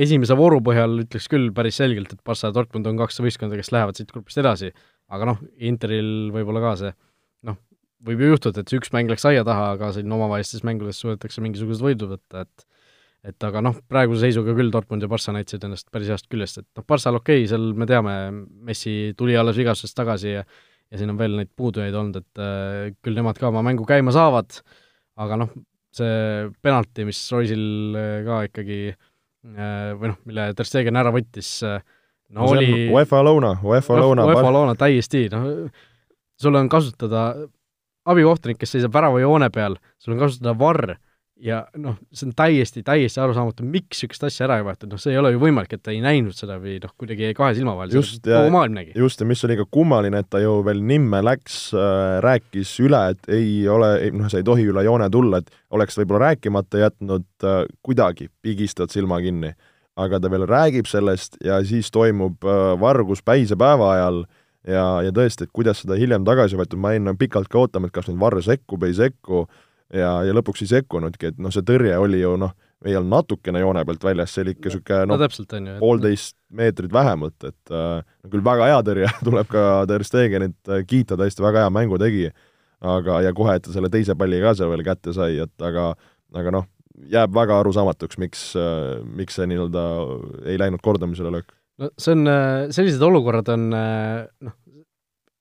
esimese 0.00 0.32
vooru 0.36 0.62
põhjal 0.64 1.02
ütleks 1.04 1.28
küll 1.28 1.50
päris 1.52 1.76
selgelt, 1.80 2.12
et 2.14 2.20
Barca 2.24 2.48
ja 2.48 2.56
Dortmund 2.56 2.88
on 2.88 3.00
kaks 3.00 3.20
võistkonda, 3.20 3.58
kes 3.60 3.68
lähevad 3.72 3.98
siit 3.98 4.12
grupist 4.12 4.40
edasi, 4.40 4.70
aga 5.12 5.28
noh, 5.28 5.42
Interil 5.60 6.30
võib-olla 6.32 6.62
ka 6.64 6.76
see 6.80 6.94
võib 8.06 8.22
ju 8.22 8.32
juhtuda, 8.32 8.62
et 8.62 8.70
see 8.70 8.80
üks 8.80 8.92
mäng 8.94 9.10
läks 9.12 9.24
aia 9.28 9.44
taha, 9.46 9.72
aga 9.76 9.92
siin 9.96 10.12
omavahelistes 10.12 10.64
mängudes 10.66 11.00
suudetakse 11.02 11.44
mingisugused 11.44 11.84
võidud 11.84 12.16
võtta, 12.16 12.46
et 12.46 12.68
et 13.22 13.44
aga 13.46 13.60
noh, 13.62 13.76
praeguse 13.86 14.24
seisuga 14.24 14.50
küll 14.58 14.72
Dortmund 14.74 15.04
ja 15.04 15.08
Barca 15.10 15.30
näitasid 15.30 15.62
ennast 15.62 15.86
päris 15.94 16.08
heast 16.10 16.26
küljest, 16.26 16.58
et 16.58 16.66
noh, 16.74 16.82
Barçal 16.90 17.14
okei 17.14 17.44
okay,, 17.44 17.50
seal 17.52 17.68
me 17.78 17.86
teame, 17.86 18.14
Messi 18.66 19.12
tuli 19.18 19.36
alles 19.38 19.60
vigastusest 19.60 19.94
tagasi 19.94 20.32
ja 20.32 20.42
ja 20.92 21.00
siin 21.00 21.12
on 21.14 21.16
veel 21.16 21.38
neid 21.38 21.48
puudujaid 21.56 21.94
olnud, 21.96 22.18
et 22.20 22.40
äh, 22.42 22.90
küll 23.04 23.16
nemad 23.16 23.38
ka 23.40 23.48
oma 23.48 23.62
mängu 23.64 23.86
käima 23.88 24.12
saavad, 24.12 24.58
aga 25.22 25.38
noh, 25.40 25.54
see 25.96 26.50
penalti, 26.64 27.06
mis 27.08 27.20
Roisil 27.32 27.96
äh, 27.96 28.18
ka 28.26 28.42
ikkagi 28.50 28.80
äh, 28.90 29.88
või 29.96 30.12
noh, 30.12 30.20
mille 30.28 30.50
Ter 30.58 30.68
Stegen 30.68 31.00
ära 31.00 31.14
võttis 31.14 31.54
äh,, 31.64 31.80
no, 32.34 32.42
no 32.42 32.50
oli 32.52 32.90
UEFA 32.92 33.22
lõuna, 33.24 33.54
UEFA 33.64 33.96
noh, 33.96 34.04
lõuna. 34.04 34.28
UEFA 34.28 34.52
lõuna 34.58 34.76
täiesti, 34.82 35.24
noh, 35.32 35.48
sul 36.42 36.60
on 36.60 36.68
kasutada 36.72 37.30
abikohtunik, 38.04 38.58
kes 38.60 38.76
seisab 38.76 38.94
väravajoone 38.94 39.50
peal, 39.54 39.78
sul 39.98 40.16
on 40.16 40.22
kasutada 40.24 40.54
varr 40.58 40.94
ja 41.42 41.62
noh, 41.80 41.96
see 42.14 42.28
on 42.28 42.34
täiesti, 42.38 42.82
täiesti 42.86 43.20
arusaamatu, 43.20 43.64
miks 43.66 44.02
niisugust 44.02 44.26
asja 44.28 44.46
ära 44.46 44.60
ei 44.60 44.66
võetud, 44.66 44.92
noh, 44.92 45.00
see 45.02 45.14
ei 45.14 45.18
ole 45.18 45.32
ju 45.34 45.40
võimalik, 45.42 45.74
et 45.74 45.82
ta 45.82 45.90
ei 45.94 45.98
näinud 46.04 46.36
seda 46.36 46.58
või 46.62 46.76
noh, 46.82 46.92
kuidagi 46.98 47.26
jäi 47.26 47.36
kahe 47.36 47.56
silma 47.56 47.74
vahele, 47.78 48.02
kogu 48.22 48.52
maailm 48.54 48.76
nägi. 48.78 48.94
just, 48.98 49.22
ja 49.22 49.28
mis 49.28 49.42
oli 49.48 49.56
ka 49.58 49.66
kummaline, 49.74 50.22
et 50.22 50.30
ta 50.30 50.42
ju 50.42 50.54
veel 50.66 50.82
nimme 50.86 51.22
läks 51.26 51.58
äh,, 51.74 52.20
rääkis 52.24 52.76
üle, 52.84 53.02
et 53.14 53.32
ei 53.34 53.66
ole, 53.70 53.90
noh, 54.14 54.30
sa 54.30 54.38
ei 54.38 54.46
tohi 54.46 54.68
üle 54.70 54.86
joone 54.86 55.10
tulla, 55.12 55.42
et 55.42 55.50
oleks 55.74 55.98
võib-olla 55.98 56.30
rääkimata 56.30 56.84
jätnud 56.84 57.26
äh,, 57.42 57.64
kuidagi 57.82 58.30
pigistad 58.42 58.94
silma 58.94 59.20
kinni. 59.24 59.54
aga 59.96 60.16
ta 60.20 60.30
veel 60.32 60.46
räägib 60.48 60.86
sellest 60.88 61.36
ja 61.44 61.58
siis 61.68 61.90
toimub 61.92 62.46
äh, 62.48 62.60
vargus 62.80 63.20
päisepäeva 63.22 63.90
ajal 63.92 64.22
ja, 64.68 64.86
ja 65.06 65.12
tõesti, 65.14 65.46
et 65.46 65.54
kuidas 65.54 65.82
seda 65.82 65.98
hiljem 65.98 66.26
tagasi 66.28 66.58
võetud, 66.58 66.80
ma 66.80 66.94
jäin 66.94 67.12
pikalt 67.18 67.50
ka 67.52 67.62
ootama, 67.62 67.88
et 67.88 67.94
kas 67.94 68.08
nüüd 68.10 68.20
Varr 68.20 68.42
sekkub, 68.44 68.84
ei 68.86 68.96
sekku 68.98 69.46
ja, 69.92 70.18
ja 70.26 70.36
lõpuks 70.36 70.64
ei 70.64 70.72
sekkunudki, 70.76 71.32
et 71.32 71.40
noh, 71.42 71.54
see 71.54 71.64
tõrje 71.66 71.96
oli 72.00 72.22
ju 72.22 72.36
noh, 72.40 72.54
ei 72.82 72.96
olnud 72.98 73.12
natukene 73.12 73.62
joone 73.62 73.84
pealt 73.86 74.04
väljas, 74.04 74.32
see 74.34 74.42
oli 74.42 74.54
ikka 74.56 74.68
niisugune 74.68 75.02
noh 75.06 75.14
no, 75.14 75.18
poolteist 75.82 76.36
meetrit 76.50 76.92
vähemalt, 76.94 77.38
et 77.46 77.74
äh, 77.74 78.02
küll 78.30 78.44
väga 78.44 78.70
hea 78.72 78.80
tõrje 78.88 79.12
tuleb 79.28 79.50
ka 79.50 79.66
Ter 79.90 80.06
Stegenit 80.06 80.72
äh, 80.72 80.82
kiita, 80.88 81.18
tõesti 81.20 81.44
väga 81.44 81.66
hea 81.66 81.74
mängu 81.74 82.00
tegi, 82.02 82.28
aga, 82.82 83.20
ja 83.26 83.34
kohe, 83.36 83.56
et 83.58 83.66
ta 83.66 83.74
selle 83.74 83.90
teise 83.92 84.16
palli 84.18 84.42
ka 84.42 84.56
seal 84.58 84.72
veel 84.72 84.84
kätte 84.86 85.14
sai, 85.14 85.36
et 85.44 85.68
aga 85.70 85.92
aga 86.32 86.54
noh, 86.54 86.68
jääb 87.12 87.34
väga 87.34 87.58
arusaamatuks, 87.62 88.18
miks, 88.22 88.44
äh, 88.58 89.00
miks 89.16 89.38
see 89.38 89.48
nii-öelda 89.50 89.82
ei 90.48 90.58
läinud 90.60 90.82
kordamisele 90.84 91.32
löök. 91.38 91.52
No 91.82 91.92
see 92.00 92.16
on, 92.16 92.32
sellised 92.74 93.02
olukorrad 93.02 93.48
on 93.52 93.68
noh, 93.72 94.56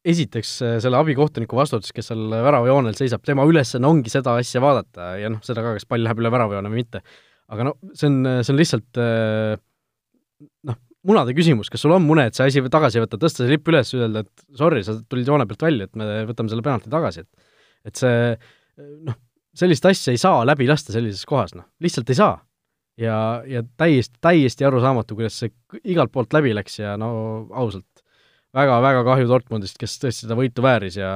esiteks 0.08 0.54
äh, 0.66 0.78
selle 0.82 1.00
abikohtuniku 1.02 1.58
vastutus, 1.58 1.94
kes 1.94 2.10
seal 2.12 2.32
väravajoonel 2.32 2.96
seisab, 2.98 3.24
tema 3.26 3.46
ülesanne 3.50 3.90
ongi 3.90 4.12
seda 4.14 4.34
asja 4.42 4.62
vaadata 4.64 5.14
ja 5.22 5.30
noh, 5.34 5.42
seda 5.46 5.64
ka, 5.66 5.76
kas 5.78 5.86
pall 5.90 6.02
läheb 6.06 6.22
üle 6.22 6.32
väravajoone 6.34 6.72
või 6.72 6.82
mitte. 6.82 7.04
aga 7.52 7.68
no 7.68 7.76
see 7.94 8.10
on, 8.10 8.22
see 8.42 8.54
on 8.54 8.60
lihtsalt 8.60 9.02
äh, 9.02 9.54
noh, 10.70 10.80
munade 11.08 11.36
küsimus, 11.38 11.70
kas 11.74 11.84
sul 11.86 11.94
on 11.96 12.06
mune, 12.06 12.28
et 12.30 12.38
see 12.38 12.50
asi 12.50 12.64
tagasi 12.74 13.02
võtta, 13.04 13.20
tõsta 13.22 13.44
see 13.44 13.54
lipp 13.54 13.70
üles, 13.70 13.94
öelda, 13.98 14.26
et 14.26 14.46
sorry, 14.58 14.84
sa 14.86 14.98
tulid 15.10 15.30
joone 15.30 15.48
pealt 15.50 15.66
välja, 15.68 15.90
et 15.90 15.98
me 16.00 16.08
võtame 16.30 16.54
selle 16.54 16.66
penalti 16.66 16.94
tagasi, 16.94 17.26
et 17.26 17.50
et 17.90 17.98
see 17.98 18.18
noh, 19.08 19.18
sellist 19.58 19.86
asja 19.90 20.14
ei 20.14 20.22
saa 20.22 20.46
läbi 20.46 20.68
lasta 20.70 20.94
sellises 20.94 21.26
kohas, 21.30 21.56
noh, 21.58 21.68
lihtsalt 21.82 22.10
ei 22.14 22.18
saa. 22.18 22.36
Ja, 23.02 23.18
ja 23.48 23.64
täiesti, 23.78 24.18
täiesti 24.22 24.66
arusaamatu, 24.68 25.18
kuidas 25.18 25.40
see 25.42 25.52
igalt 25.84 26.12
poolt 26.14 26.34
läbi 26.36 26.54
läks 26.56 26.80
ja 26.80 26.96
no 27.00 27.12
ausalt, 27.58 28.04
väga-väga 28.56 29.06
kahju 29.08 29.30
Dortmundist, 29.30 29.80
kes 29.82 29.98
tõesti 30.02 30.26
seda 30.26 30.38
võitu 30.40 30.64
vääris 30.66 31.00
ja 31.00 31.12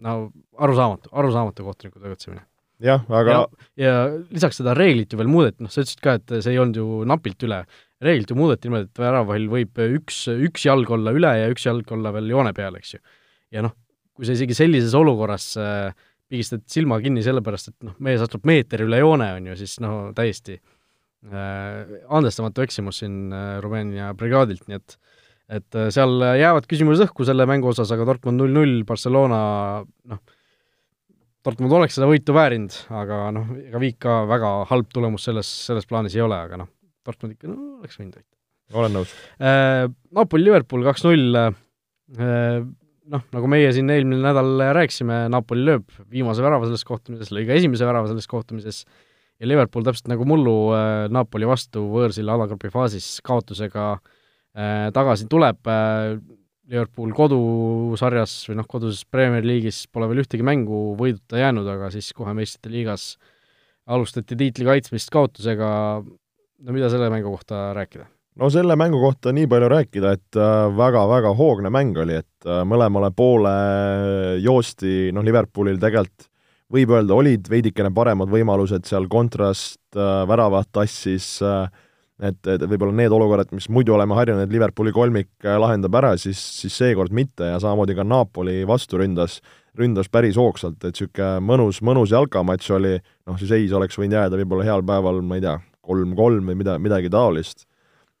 no 0.00 0.16
arusaamatu, 0.58 1.12
arusaamatu 1.12 1.66
kohtuniku 1.66 2.00
tegutsemine. 2.00 2.44
jah, 2.80 3.04
aga 3.12 3.36
ja, 3.36 3.40
ja 3.76 3.94
lisaks 4.30 4.60
seda 4.62 4.74
reeglit 4.76 5.12
ju 5.12 5.20
veel 5.20 5.30
muudeti, 5.30 5.64
noh, 5.64 5.72
sa 5.72 5.82
ütlesid 5.84 6.02
ka, 6.04 6.16
et 6.20 6.36
see 6.38 6.54
ei 6.54 6.60
olnud 6.62 6.80
ju 6.80 7.00
napilt 7.08 7.44
üle, 7.48 7.62
reeglit 8.00 8.32
ju 8.32 8.38
muudeti 8.38 8.68
niimoodi, 8.68 8.88
et 8.88 9.02
väravahil 9.02 9.48
võib 9.52 9.82
üks, 10.00 10.24
üks 10.32 10.64
jalg 10.64 10.90
olla 10.96 11.12
üle 11.16 11.34
ja 11.42 11.50
üks 11.52 11.66
jalg 11.68 11.92
olla 11.92 12.14
veel 12.16 12.32
joone 12.32 12.54
peal, 12.56 12.78
eks 12.80 12.96
ju. 12.96 13.02
ja 13.52 13.66
noh, 13.66 13.76
kui 14.16 14.28
sa 14.28 14.36
isegi 14.36 14.56
sellises 14.56 14.96
olukorras 14.96 15.52
äh, 15.60 15.90
pigistad 16.30 16.62
silma 16.70 17.00
kinni 17.02 17.24
sellepärast, 17.26 17.72
et 17.72 17.88
noh, 17.88 17.96
mees 18.02 18.22
astub 18.24 18.44
meeter 18.48 18.84
üle 18.86 19.00
joone, 19.02 19.32
on 19.38 19.50
ju, 19.50 19.56
siis 19.58 19.78
no 19.82 19.94
täiesti 20.16 20.56
äh, 20.56 21.96
andestamatu 22.08 22.64
eksimus 22.64 23.02
siin 23.02 23.34
äh, 23.34 23.56
Rumeenia 23.64 24.12
brigaadilt, 24.18 24.66
nii 24.70 24.80
et 24.80 24.98
et 25.50 25.74
äh, 25.74 25.88
seal 25.90 26.22
jäävad 26.38 26.68
küsimused 26.70 27.08
õhku 27.08 27.26
selle 27.26 27.46
mängu 27.50 27.72
osas, 27.72 27.90
aga 27.90 28.06
Dortmund 28.06 28.38
null-null, 28.38 28.84
Barcelona 28.86 29.40
noh, 29.82 30.20
Dortmund 31.44 31.72
oleks 31.72 31.96
seda 31.96 32.06
võitu 32.06 32.34
väärinud, 32.36 32.74
aga 32.94 33.22
noh, 33.34 33.54
ega 33.58 33.80
Viik 33.82 33.98
ka 34.04 34.20
väga 34.30 34.52
halb 34.70 34.90
tulemus 34.92 35.24
selles, 35.26 35.50
selles 35.66 35.88
plaanis 35.88 36.14
ei 36.14 36.22
ole, 36.22 36.38
aga 36.38 36.60
noh, 36.62 36.70
Dortmund 37.06 37.34
ikka 37.34 37.50
no 37.50 37.80
oleks 37.80 37.98
võinud 37.98 38.20
võita. 38.20 38.36
olen 38.76 38.94
nõus 39.00 39.14
äh,. 39.40 39.88
Napoli-Liverpool 40.14 40.86
kaks-null 40.86 41.40
äh,, 41.40 42.60
noh, 43.10 43.22
nagu 43.34 43.50
meie 43.50 43.70
siin 43.74 43.90
eelmine 43.92 44.20
nädal 44.22 44.50
rääkisime, 44.76 45.24
Napoli 45.32 45.64
lööb 45.66 45.86
viimase 46.12 46.44
värava 46.44 46.68
selles 46.68 46.84
kohtumises, 46.88 47.32
lõi 47.34 47.46
ka 47.48 47.56
esimese 47.58 47.88
värava 47.88 48.10
selles 48.10 48.28
kohtumises 48.30 48.84
ja 49.40 49.48
Liverpool 49.48 49.86
täpselt 49.86 50.10
nagu 50.12 50.26
mullu 50.28 50.56
äh, 50.76 51.06
Napoli 51.12 51.48
vastu 51.48 51.86
võõrsil 51.90 52.28
alagrupi 52.30 52.70
faasis 52.72 53.18
kaotusega 53.26 53.86
äh, 53.96 54.90
tagasi 54.96 55.28
tuleb, 55.30 55.60
äh, 55.70 56.18
Liverpool 56.70 57.10
kodusarjas 57.16 58.36
või 58.46 58.60
noh, 58.60 58.68
koduses 58.70 59.02
Premier 59.10 59.46
League'is 59.46 59.82
pole 59.90 60.06
veel 60.10 60.22
ühtegi 60.22 60.46
mängu 60.46 60.92
võiduta 60.98 61.40
jäänud, 61.40 61.66
aga 61.66 61.90
siis 61.90 62.12
kohe 62.14 62.34
meistrite 62.36 62.70
liigas 62.70 63.14
alustati 63.90 64.38
tiitli 64.38 64.68
kaitsmist 64.68 65.10
kaotusega, 65.10 65.70
no 66.06 66.76
mida 66.76 66.92
selle 66.92 67.10
mängu 67.10 67.32
kohta 67.34 67.70
rääkida? 67.74 68.06
No 68.38 68.50
selle 68.52 68.76
mängu 68.78 69.00
kohta 69.02 69.32
nii 69.34 69.48
palju 69.50 69.68
rääkida, 69.72 70.12
et 70.16 70.40
väga-väga 70.76 71.34
hoogne 71.36 71.72
mäng 71.72 71.98
oli, 71.98 72.20
et 72.22 72.50
mõlemale 72.68 73.10
poole 73.16 73.54
joosti, 74.40 75.10
noh, 75.12 75.24
Liverpoolil 75.26 75.80
tegelikult 75.82 76.30
võib 76.70 76.94
öelda, 76.94 77.14
olid 77.18 77.50
veidikene 77.50 77.90
paremad 77.94 78.30
võimalused 78.30 78.86
seal 78.88 79.08
kontrast 79.10 79.80
äh,, 79.96 80.24
väravat 80.30 80.70
tassis 80.74 81.38
äh,, 81.42 81.64
et, 82.22 82.38
et 82.46 82.66
võib-olla 82.68 82.94
need 82.96 83.14
olukorrad, 83.14 83.50
mis 83.56 83.68
muidu 83.72 83.96
oleme 83.96 84.16
harjunud, 84.18 84.44
et 84.44 84.54
Liverpooli 84.54 84.92
kolmik 84.94 85.30
äh, 85.46 85.56
lahendab 85.60 85.96
ära, 86.00 86.14
siis, 86.20 86.40
siis 86.60 86.76
seekord 86.78 87.14
mitte 87.16 87.50
ja 87.50 87.58
samamoodi 87.62 87.96
ka 87.98 88.06
Napoli 88.06 88.60
vastu 88.68 89.00
ründas, 89.00 89.40
ründas 89.78 90.10
päris 90.12 90.38
hoogsalt, 90.40 90.78
et 90.84 90.94
niisugune 90.94 91.40
mõnus, 91.46 91.82
mõnus 91.86 92.14
jalkamatš 92.14 92.70
oli, 92.78 92.94
noh, 93.26 93.40
see 93.40 93.50
seis 93.50 93.74
oleks 93.76 93.98
võinud 93.98 94.18
jääda 94.20 94.38
võib-olla 94.42 94.68
heal 94.68 94.86
päeval, 94.86 95.20
ma 95.26 95.40
ei 95.40 95.46
tea, 95.46 95.58
kolm-kolm 95.86 96.52
või 96.52 96.60
mida, 96.60 96.78
midagi 96.82 97.10
taolist. 97.10 97.66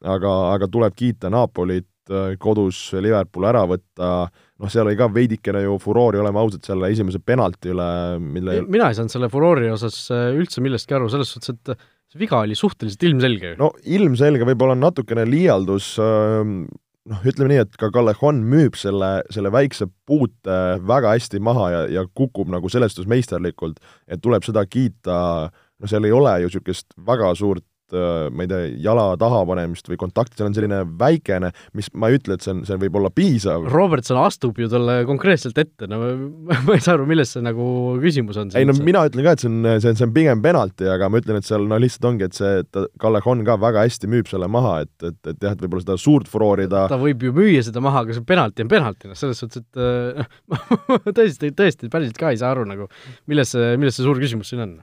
Aga, 0.06 0.34
aga 0.54 0.68
tuleb 0.72 0.96
kiita 0.96 1.30
Napolit, 1.32 1.88
äh, 2.10 2.34
kodus 2.40 2.78
Liverpool 2.96 3.46
ära 3.50 3.64
võtta, 3.68 4.10
noh, 4.30 4.72
seal 4.72 4.88
oli 4.88 4.98
ka 4.98 5.10
veidikene 5.12 5.64
ju 5.64 5.76
furoori, 5.82 6.20
oleme 6.22 6.42
ausad, 6.42 6.64
selle 6.66 6.90
esimese 6.92 7.20
penalti 7.24 7.72
üle, 7.74 7.88
mille 8.20 8.60
mina 8.68 8.90
ei 8.90 8.98
saanud 8.98 9.12
selle 9.12 9.30
furoori 9.32 9.70
osas 9.72 10.02
äh, 10.14 10.28
üldse 10.36 10.64
millestki 10.64 10.96
aru, 10.96 11.10
selles 11.12 11.32
suhtes, 11.34 11.56
et 11.56 11.74
äh, 11.74 11.88
see 12.10 12.22
viga 12.24 12.42
oli 12.42 12.58
suhteliselt 12.58 13.08
ilmselge. 13.10 13.56
no 13.60 13.72
ilmselge, 13.84 14.46
võib-olla 14.48 14.76
natukene 14.78 15.26
liialdus, 15.28 15.92
ähm, 16.02 16.62
noh, 17.10 17.24
ütleme 17.26 17.52
nii, 17.52 17.64
et 17.66 17.80
ka 17.80 17.92
Callejon 17.94 18.42
müüb 18.50 18.78
selle, 18.78 19.20
selle 19.32 19.52
väikse 19.54 19.88
puute 20.08 20.60
väga 20.86 21.14
hästi 21.16 21.42
maha 21.44 21.70
ja, 21.74 21.82
ja 22.00 22.06
kukub 22.08 22.50
nagu 22.52 22.72
selles 22.72 22.96
suhtes 22.96 23.10
meisterlikult, 23.10 23.80
et 24.10 24.22
tuleb 24.22 24.46
seda 24.46 24.64
kiita, 24.66 25.50
no 25.50 25.90
seal 25.90 26.08
ei 26.08 26.14
ole 26.14 26.40
ju 26.42 26.50
niisugust 26.50 26.96
väga 27.06 27.32
suurt 27.38 27.64
ma 27.94 28.44
ei 28.44 28.50
tea, 28.50 28.66
jala 28.84 29.06
taha 29.20 29.42
panemist 29.48 29.88
või 29.90 29.98
kontakti, 30.00 30.38
seal 30.38 30.50
on 30.50 30.56
selline 30.56 30.80
väikene, 31.00 31.52
mis, 31.78 31.90
ma 31.94 32.10
ei 32.10 32.18
ütle, 32.18 32.36
et 32.36 32.44
see 32.44 32.54
on, 32.54 32.62
see 32.68 32.78
võib 32.80 32.98
olla 33.00 33.10
piisav. 33.14 33.66
Robertson 33.72 34.20
astub 34.20 34.58
ju 34.60 34.68
talle 34.70 35.00
konkreetselt 35.08 35.58
ette, 35.60 35.88
no 35.90 36.00
ma 36.48 36.76
ei 36.76 36.82
saa 36.82 36.96
aru, 36.98 37.08
milles 37.10 37.34
see 37.34 37.44
nagu 37.44 37.66
küsimus 38.02 38.40
on. 38.40 38.52
ei 38.58 38.68
no 38.68 38.76
mina 38.78 39.04
ütlen 39.08 39.26
ka, 39.26 39.36
et 39.36 39.44
see 39.44 39.50
on, 39.50 39.60
see 39.82 39.92
on, 39.92 40.00
see 40.00 40.08
on 40.08 40.14
pigem 40.16 40.44
penalti, 40.44 40.88
aga 40.90 41.10
ma 41.10 41.22
ütlen, 41.22 41.40
et 41.40 41.48
seal 41.48 41.66
no 41.70 41.78
lihtsalt 41.80 42.10
ongi, 42.12 42.28
et 42.28 42.36
see, 42.36 42.52
et 42.64 42.80
Callejon 43.00 43.44
ka 43.46 43.56
väga 43.60 43.86
hästi 43.86 44.10
müüb 44.10 44.30
selle 44.30 44.50
maha, 44.50 44.80
et, 44.86 44.94
et, 45.06 45.18
et 45.32 45.48
jah, 45.48 45.56
et 45.56 45.64
võib-olla 45.64 45.86
seda 45.86 45.98
suurt 46.00 46.30
furoori 46.30 46.68
ta 46.70 46.86
ta 46.90 46.98
võib 47.00 47.24
ju 47.24 47.34
müüa 47.36 47.64
seda 47.66 47.82
maha, 47.84 48.04
aga 48.04 48.16
see 48.16 48.26
penalti 48.26 48.66
on 48.66 48.70
penalti, 48.72 49.10
noh, 49.10 49.18
selles 49.18 49.40
suhtes, 49.42 49.64
et 49.64 49.80
noh 50.50 51.10
tõesti, 51.10 51.52
tõesti 51.56 51.90
päriselt 51.92 52.20
ka 52.20 52.34
ei 52.34 52.40
saa 52.40 52.54
aru 52.54 52.66
nagu, 52.68 52.88
milles 53.30 53.54
see, 53.54 53.74
milles 53.80 53.98
see 53.98 54.06
suur 54.06 54.20
küsimus 54.22 54.52
siin 54.52 54.64
on 54.66 54.78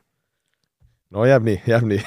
no 1.16 1.26
jääb 1.28 1.46
nii, 1.48 1.60
jääb 1.70 1.86
nii 1.88 2.00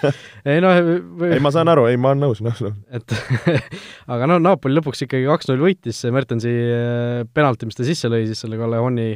ei 0.50 0.62
noh 0.64 0.76
või... 0.80 1.30
ei, 1.34 1.40
ma 1.44 1.52
saan 1.54 1.70
aru, 1.72 1.86
ei, 1.90 1.98
ma 2.00 2.12
olen 2.12 2.24
nõus, 2.24 2.42
nõus, 2.44 2.62
nõus. 2.64 2.76
et 2.88 3.16
aga 4.12 4.28
no 4.30 4.38
Napoli 4.42 4.78
lõpuks 4.78 5.04
ikkagi 5.04 5.28
kaks-null 5.28 5.64
võitis, 5.66 6.00
Mertensi 6.14 6.52
äh, 6.52 7.22
penalti, 7.36 7.68
mis 7.68 7.78
ta 7.78 7.86
sisse 7.86 8.10
lõi 8.12 8.24
siis 8.28 8.40
selle 8.44 8.58
Kalehoni 8.60 9.14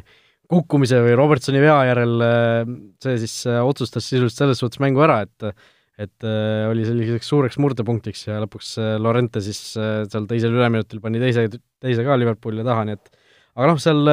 kukkumise 0.51 0.99
või 1.05 1.15
Robertsoni 1.19 1.63
vea 1.63 1.79
järel, 1.89 2.17
äh, 2.27 2.73
see 3.03 3.21
siis 3.23 3.37
otsustas 3.63 4.09
sisuliselt 4.09 4.45
selles 4.45 4.61
suhtes 4.61 4.83
mängu 4.83 5.05
ära, 5.07 5.23
et 5.27 5.53
et 6.01 6.25
oli 6.25 6.81
selliseks 6.87 7.27
suureks 7.29 7.59
murdepunktiks 7.61 8.23
ja 8.25 8.39
lõpuks 8.41 8.71
Lorente 9.05 9.43
siis 9.45 9.59
seal 9.77 10.29
teisel 10.31 10.55
üleminutil 10.57 10.97
pani 11.05 11.21
teise, 11.21 11.43
teise 11.77 12.07
ka 12.07 12.17
Liverpooli 12.17 12.65
taha, 12.65 12.87
nii 12.89 12.97
et 12.97 13.11
aga 13.53 13.69
noh, 13.69 13.83
seal 13.83 14.09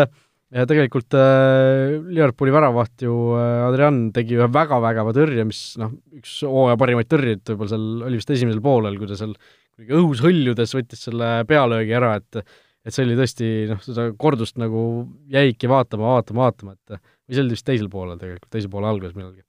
ja 0.55 0.65
tegelikult 0.69 1.15
äh, 1.17 1.97
Liverpooli 2.07 2.53
väravaht 2.55 3.03
ju 3.03 3.15
äh, 3.35 3.65
Adrian 3.67 4.07
tegi 4.15 4.37
ühe 4.37 4.47
väga-vägeva 4.53 5.13
tõrje, 5.15 5.47
mis 5.47 5.61
noh, 5.81 5.95
üks 6.19 6.39
hooaja 6.47 6.77
parimaid 6.79 7.09
tõrjeid 7.11 7.43
võib-olla 7.51 7.73
seal 7.73 8.07
oli 8.07 8.21
vist 8.21 8.31
esimesel 8.37 8.63
poolel, 8.63 8.95
kui 8.99 9.09
ta 9.09 9.19
seal 9.19 9.35
kuidagi 9.35 9.99
õhus 9.99 10.23
hõljudes 10.23 10.75
võttis 10.77 11.03
selle 11.09 11.33
pealöögi 11.49 11.97
ära, 11.99 12.15
et 12.21 12.41
et 12.87 12.95
see 12.95 13.03
oli 13.03 13.17
tõesti 13.19 13.47
noh, 13.67 13.81
seda 13.83 14.07
kordust 14.15 14.55
nagu 14.61 14.81
jäigi 15.27 15.67
vaatama, 15.67 16.13
vaatama, 16.15 16.45
vaatama, 16.45 16.77
et 16.77 16.95
või 16.95 17.35
see 17.35 17.43
oli 17.43 17.57
vist 17.57 17.67
teisel 17.67 17.89
poolel 17.91 18.21
tegelikult, 18.21 18.47
teise 18.53 18.71
poole 18.71 18.87
alguses 18.87 19.17
millalgi. 19.17 19.43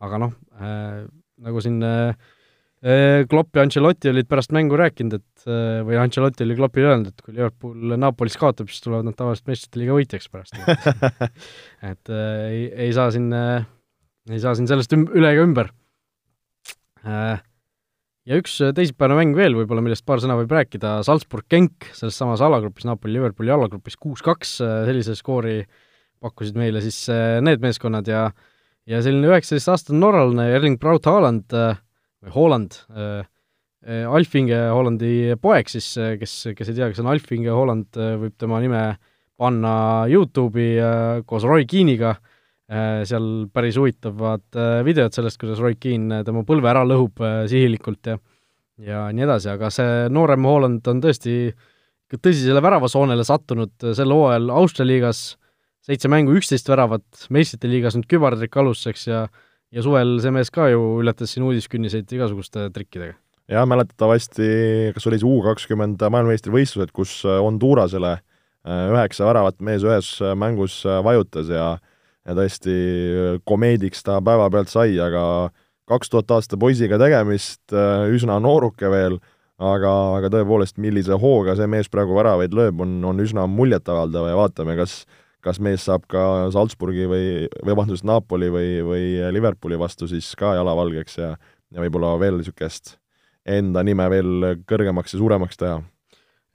aga 0.00 0.22
noh 0.22 0.32
äh,, 0.56 1.02
nagu 1.44 1.60
siin 1.60 1.82
Äh, 1.84 2.14
Klopp 2.80 3.58
ja 3.58 3.64
Ancelotti 3.66 4.08
olid 4.08 4.28
pärast 4.30 4.54
mängu 4.56 4.78
rääkinud, 4.80 5.18
et 5.18 5.42
äh, 5.44 5.82
või 5.84 5.98
Ancelotti 6.00 6.46
oli 6.46 6.54
Kloppile 6.56 6.88
öelnud, 6.88 7.10
et 7.12 7.20
kui 7.20 7.34
Liverpool 7.36 7.92
Napolis 8.00 8.38
kaotab, 8.40 8.70
siis 8.72 8.80
tulevad 8.80 9.04
nad 9.04 9.18
tavaliselt 9.18 9.50
meistrite 9.50 9.82
liiga 9.82 9.98
võitjaks 9.98 10.30
pärast 10.32 10.56
et 11.90 12.12
äh, 12.14 12.46
ei, 12.46 12.62
ei 12.86 12.94
saa 12.96 13.10
siin, 13.12 13.28
ei 13.36 14.40
saa 14.40 14.56
siin 14.56 14.70
sellest 14.70 14.96
üm-, 14.96 15.10
üle 15.12 15.34
ega 15.34 15.44
ümber. 15.44 15.68
Ja 17.00 18.36
üks 18.36 18.58
teisipäevane 18.76 19.16
mäng 19.16 19.36
veel 19.36 19.54
võib-olla, 19.56 19.84
millest 19.84 20.04
paar 20.08 20.20
sõna 20.20 20.36
võib 20.38 20.52
rääkida, 20.52 20.98
Salzburg-Genk, 21.04 21.90
selles 21.96 22.16
samas 22.20 22.40
alagrupis, 22.44 22.84
Napoli-Liverpooli 22.88 23.52
alagrupis 23.52 23.96
kuus-kaks, 24.00 24.58
sellise 24.60 25.16
skoori 25.18 25.62
pakkusid 26.20 26.56
meile 26.60 26.80
siis 26.84 27.06
need 27.44 27.64
meeskonnad 27.64 28.08
ja 28.08 28.28
ja 28.88 29.00
selline 29.04 29.30
üheksateistaastane 29.30 30.00
norralane 30.00 30.48
Erling 30.54 30.78
Braut 30.80 31.06
Haaland 31.08 31.54
äh, 31.56 31.78
või 32.24 32.34
Holland 32.34 32.80
äh,, 32.94 33.22
äh 33.86 34.08
Alfinge 34.08 34.58
Hollandi 34.70 35.36
poeg 35.40 35.70
siis, 35.72 35.92
äh, 36.00 36.16
kes, 36.20 36.34
kes 36.56 36.72
ei 36.72 36.78
tea, 36.78 36.90
kes 36.90 37.02
on 37.02 37.12
Alfinge 37.12 37.54
Holland, 37.54 37.96
võib 37.96 38.36
tema 38.40 38.60
nime 38.64 38.84
panna 39.40 39.74
YouTube'i 40.10 41.24
koos 41.24 41.46
Roy 41.48 41.64
Keane'iga, 41.64 42.10
seal 42.68 43.24
päris 43.50 43.78
huvitavad 43.80 44.58
videod 44.84 45.16
sellest, 45.16 45.40
kuidas 45.40 45.62
Roy 45.64 45.78
Keane 45.80 46.20
tema 46.26 46.44
põlve 46.46 46.68
ära 46.70 46.84
lõhub 46.86 47.18
sihilikult 47.48 48.12
ja 48.12 48.18
ja 48.84 49.04
nii 49.14 49.26
edasi, 49.26 49.50
aga 49.52 49.70
see 49.72 50.08
noorem 50.12 50.46
Holland 50.48 50.88
on 50.90 51.02
tõesti 51.04 51.34
tõsisele 52.10 52.62
väravasoonele 52.64 53.24
sattunud 53.26 53.90
sel 53.96 54.14
hooajal 54.14 54.50
Austria 54.56 54.88
liigas, 54.88 55.20
seitse 55.84 56.10
mängu, 56.12 56.34
üksteist 56.38 56.68
väravat, 56.70 57.26
meistrite 57.32 57.70
liigas 57.70 57.96
nüüd 57.96 58.08
kübartrikk 58.10 58.60
alustuseks 58.62 59.06
ja 59.08 59.24
ja 59.74 59.84
suvel 59.84 60.18
see 60.22 60.32
mees 60.34 60.50
ka 60.54 60.68
ju 60.72 60.80
ületas 61.02 61.34
siin 61.34 61.46
uudiskünniseid 61.46 62.10
igasuguste 62.16 62.68
trikkidega. 62.74 63.16
jah, 63.50 63.66
mäletatavasti, 63.66 64.50
kas 64.94 65.06
oli 65.10 65.20
see 65.20 65.30
U 65.30 65.40
kakskümmend 65.46 66.02
maailmameistrivõistlused, 66.02 66.92
kus 66.94 67.20
äh, 67.26 67.38
Hondurasele 67.42 68.16
äh, 68.18 68.84
üheksa 68.92 69.26
väravat 69.28 69.58
mees 69.66 69.86
ühes 69.86 70.12
äh, 70.22 70.36
mängus 70.38 70.82
vajutas 70.86 71.50
ja 71.50 71.72
ja 72.28 72.34
tõesti 72.36 72.72
komeediks 73.48 74.04
ta 74.04 74.18
päevapealt 74.22 74.68
sai, 74.68 74.92
aga 75.00 75.50
kaks 75.88 76.12
tuhat 76.12 76.30
aasta 76.36 76.58
poisiga 76.60 76.98
tegemist, 77.00 77.72
üsna 78.12 78.36
nooruke 78.44 78.90
veel, 78.92 79.16
aga, 79.56 79.92
aga 80.18 80.28
tõepoolest, 80.36 80.76
millise 80.78 81.16
hooga 81.18 81.56
see 81.58 81.66
mees 81.72 81.88
praegu 81.90 82.14
väravaid 82.14 82.52
lööb, 82.54 82.84
on, 82.84 82.92
on 83.08 83.24
üsna 83.24 83.48
muljetavaldav 83.50 84.28
ja 84.28 84.36
vaatame, 84.36 84.76
kas 84.78 85.00
kas 85.44 85.60
mees 85.62 85.86
saab 85.88 86.04
ka 86.10 86.50
Salzburgi 86.54 87.06
või, 87.10 87.24
või 87.62 87.72
vabandust, 87.72 88.04
Napoli 88.04 88.50
või, 88.52 88.68
või 88.84 89.06
Liverpooli 89.32 89.78
vastu 89.80 90.08
siis 90.10 90.28
ka 90.38 90.54
jalavalgeks 90.58 91.18
ja 91.20 91.34
ja 91.70 91.84
võib-olla 91.84 92.16
veel 92.20 92.40
niisugust 92.40 92.96
enda 93.48 93.82
nime 93.86 94.06
veel 94.12 94.54
kõrgemaks 94.68 95.14
ja 95.14 95.20
suuremaks 95.20 95.60
teha. 95.60 95.80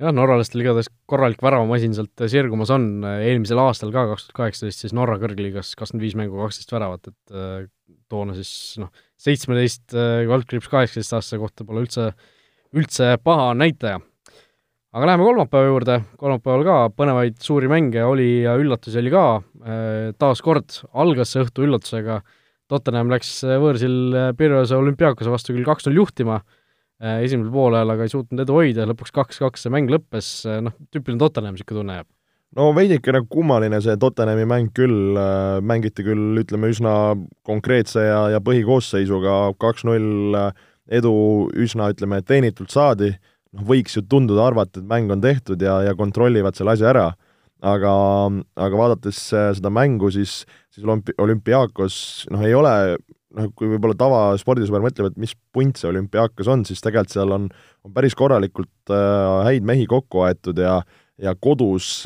jah, 0.01 0.13
norralastel 0.15 0.63
igatahes 0.63 0.91
korralik 1.09 1.41
väravamasin 1.43 1.95
sealt 1.97 2.25
sirgumas 2.31 2.71
on, 2.75 2.89
eelmisel 3.05 3.61
aastal 3.63 3.93
ka, 3.95 4.05
kaks 4.11 4.27
tuhat 4.27 4.39
kaheksateist, 4.41 4.83
siis 4.83 4.95
Norra 4.95 5.17
kõrgliigas 5.21 5.73
kakskümmend 5.79 6.05
viis 6.05 6.17
mängu, 6.19 6.39
kaksteist 6.43 6.73
väravat, 6.75 7.11
et 7.11 7.35
äh, 7.35 7.67
toona 8.11 8.35
siis 8.37 8.51
noh, 8.81 8.91
seitsmeteist 9.21 9.95
äh, 9.95 10.25
kaldkriips 10.29 10.71
kaheksateist 10.71 11.15
aastase 11.17 11.41
kohta 11.41 11.67
pole 11.67 11.85
üldse, 11.85 12.11
üldse 12.75 13.15
paha 13.23 13.53
näitaja 13.57 14.01
aga 14.95 15.09
läheme 15.09 15.25
kolmapäeva 15.27 15.67
juurde, 15.67 15.95
kolmapäeval 16.19 16.63
ka 16.63 16.75
põnevaid 16.95 17.39
suuri 17.43 17.67
mänge 17.67 18.03
oli 18.07 18.45
ja 18.45 18.55
üllatusi 18.59 19.01
oli 19.01 19.11
ka, 19.11 19.25
äh, 19.65 20.13
taas 20.19 20.41
kord 20.43 20.79
algas 20.95 21.33
see 21.35 21.43
õhtu 21.43 21.65
üllatusega, 21.67 22.21
Tottenham 22.71 23.11
läks 23.11 23.37
äh, 23.43 23.57
võõrsil 23.61 24.15
äh, 24.15 24.29
Pirjose 24.39 24.77
olümpiaakose 24.79 25.33
vastu 25.33 25.53
küll 25.53 25.67
kaks-null 25.67 25.99
juhtima, 25.99 26.41
esimesel 26.95 27.51
poolel 27.51 27.89
aga 27.91 28.05
ei 28.05 28.11
suutnud 28.13 28.39
edu 28.39 28.55
hoida, 28.55 28.85
lõpuks 28.87 29.11
kaks-kaks 29.11 29.65
see 29.65 29.71
mäng 29.73 29.91
lõppes, 29.91 30.29
noh, 30.63 30.71
tüüpiline 30.95 31.19
Tottenham, 31.19 31.57
niisugune 31.57 31.81
tunne 31.81 31.97
jääb. 31.97 32.07
No 32.55 32.69
veidikene 32.71 33.19
kummaline 33.27 33.81
see 33.83 33.97
Tottenhami 33.99 34.45
mäng 34.47 34.71
küll, 34.71 35.19
mängiti 35.59 36.05
küll 36.07 36.39
ütleme 36.39 36.71
üsna 36.71 36.93
konkreetse 37.43 38.05
ja, 38.07 38.21
ja 38.31 38.39
põhikoosseisuga, 38.39 39.57
kaks-null 39.59 40.39
edu 40.87 41.13
üsna, 41.51 41.91
ütleme, 41.91 42.21
teenitult 42.23 42.71
saadi 42.71 43.11
noh, 43.55 43.65
võiks 43.67 43.97
ju 43.97 44.03
tunduda, 44.09 44.45
arvata, 44.49 44.81
et 44.81 44.89
mäng 44.89 45.11
on 45.13 45.23
tehtud 45.23 45.61
ja, 45.63 45.79
ja 45.87 45.95
kontrollivad 45.97 46.57
selle 46.57 46.75
asja 46.75 46.91
ära, 46.91 47.05
aga, 47.65 47.93
aga 48.67 48.81
vaadates 48.81 49.21
äh, 49.33 49.51
seda 49.57 49.71
mängu, 49.73 50.11
siis, 50.13 50.43
siis 50.73 50.85
olümpi-, 50.85 51.15
olümpiaakos 51.21 51.97
noh, 52.33 52.43
ei 52.45 52.55
ole 52.57 52.73
noh, 53.35 53.49
kui 53.57 53.71
võib-olla 53.71 53.97
tavaspordisõber 53.99 54.83
mõtleb, 54.85 55.11
et 55.11 55.23
mis 55.25 55.35
punt 55.55 55.79
see 55.79 55.89
olümpiaakas 55.91 56.51
on, 56.51 56.67
siis 56.67 56.83
tegelikult 56.83 57.15
seal 57.15 57.35
on, 57.35 57.49
on 57.87 57.95
päris 57.95 58.17
korralikult 58.17 58.93
äh, 58.93 59.41
häid 59.49 59.67
mehi 59.67 59.87
kokku 59.89 60.27
aetud 60.27 60.61
ja 60.61 60.81
ja 61.15 61.31
kodus, 61.39 62.01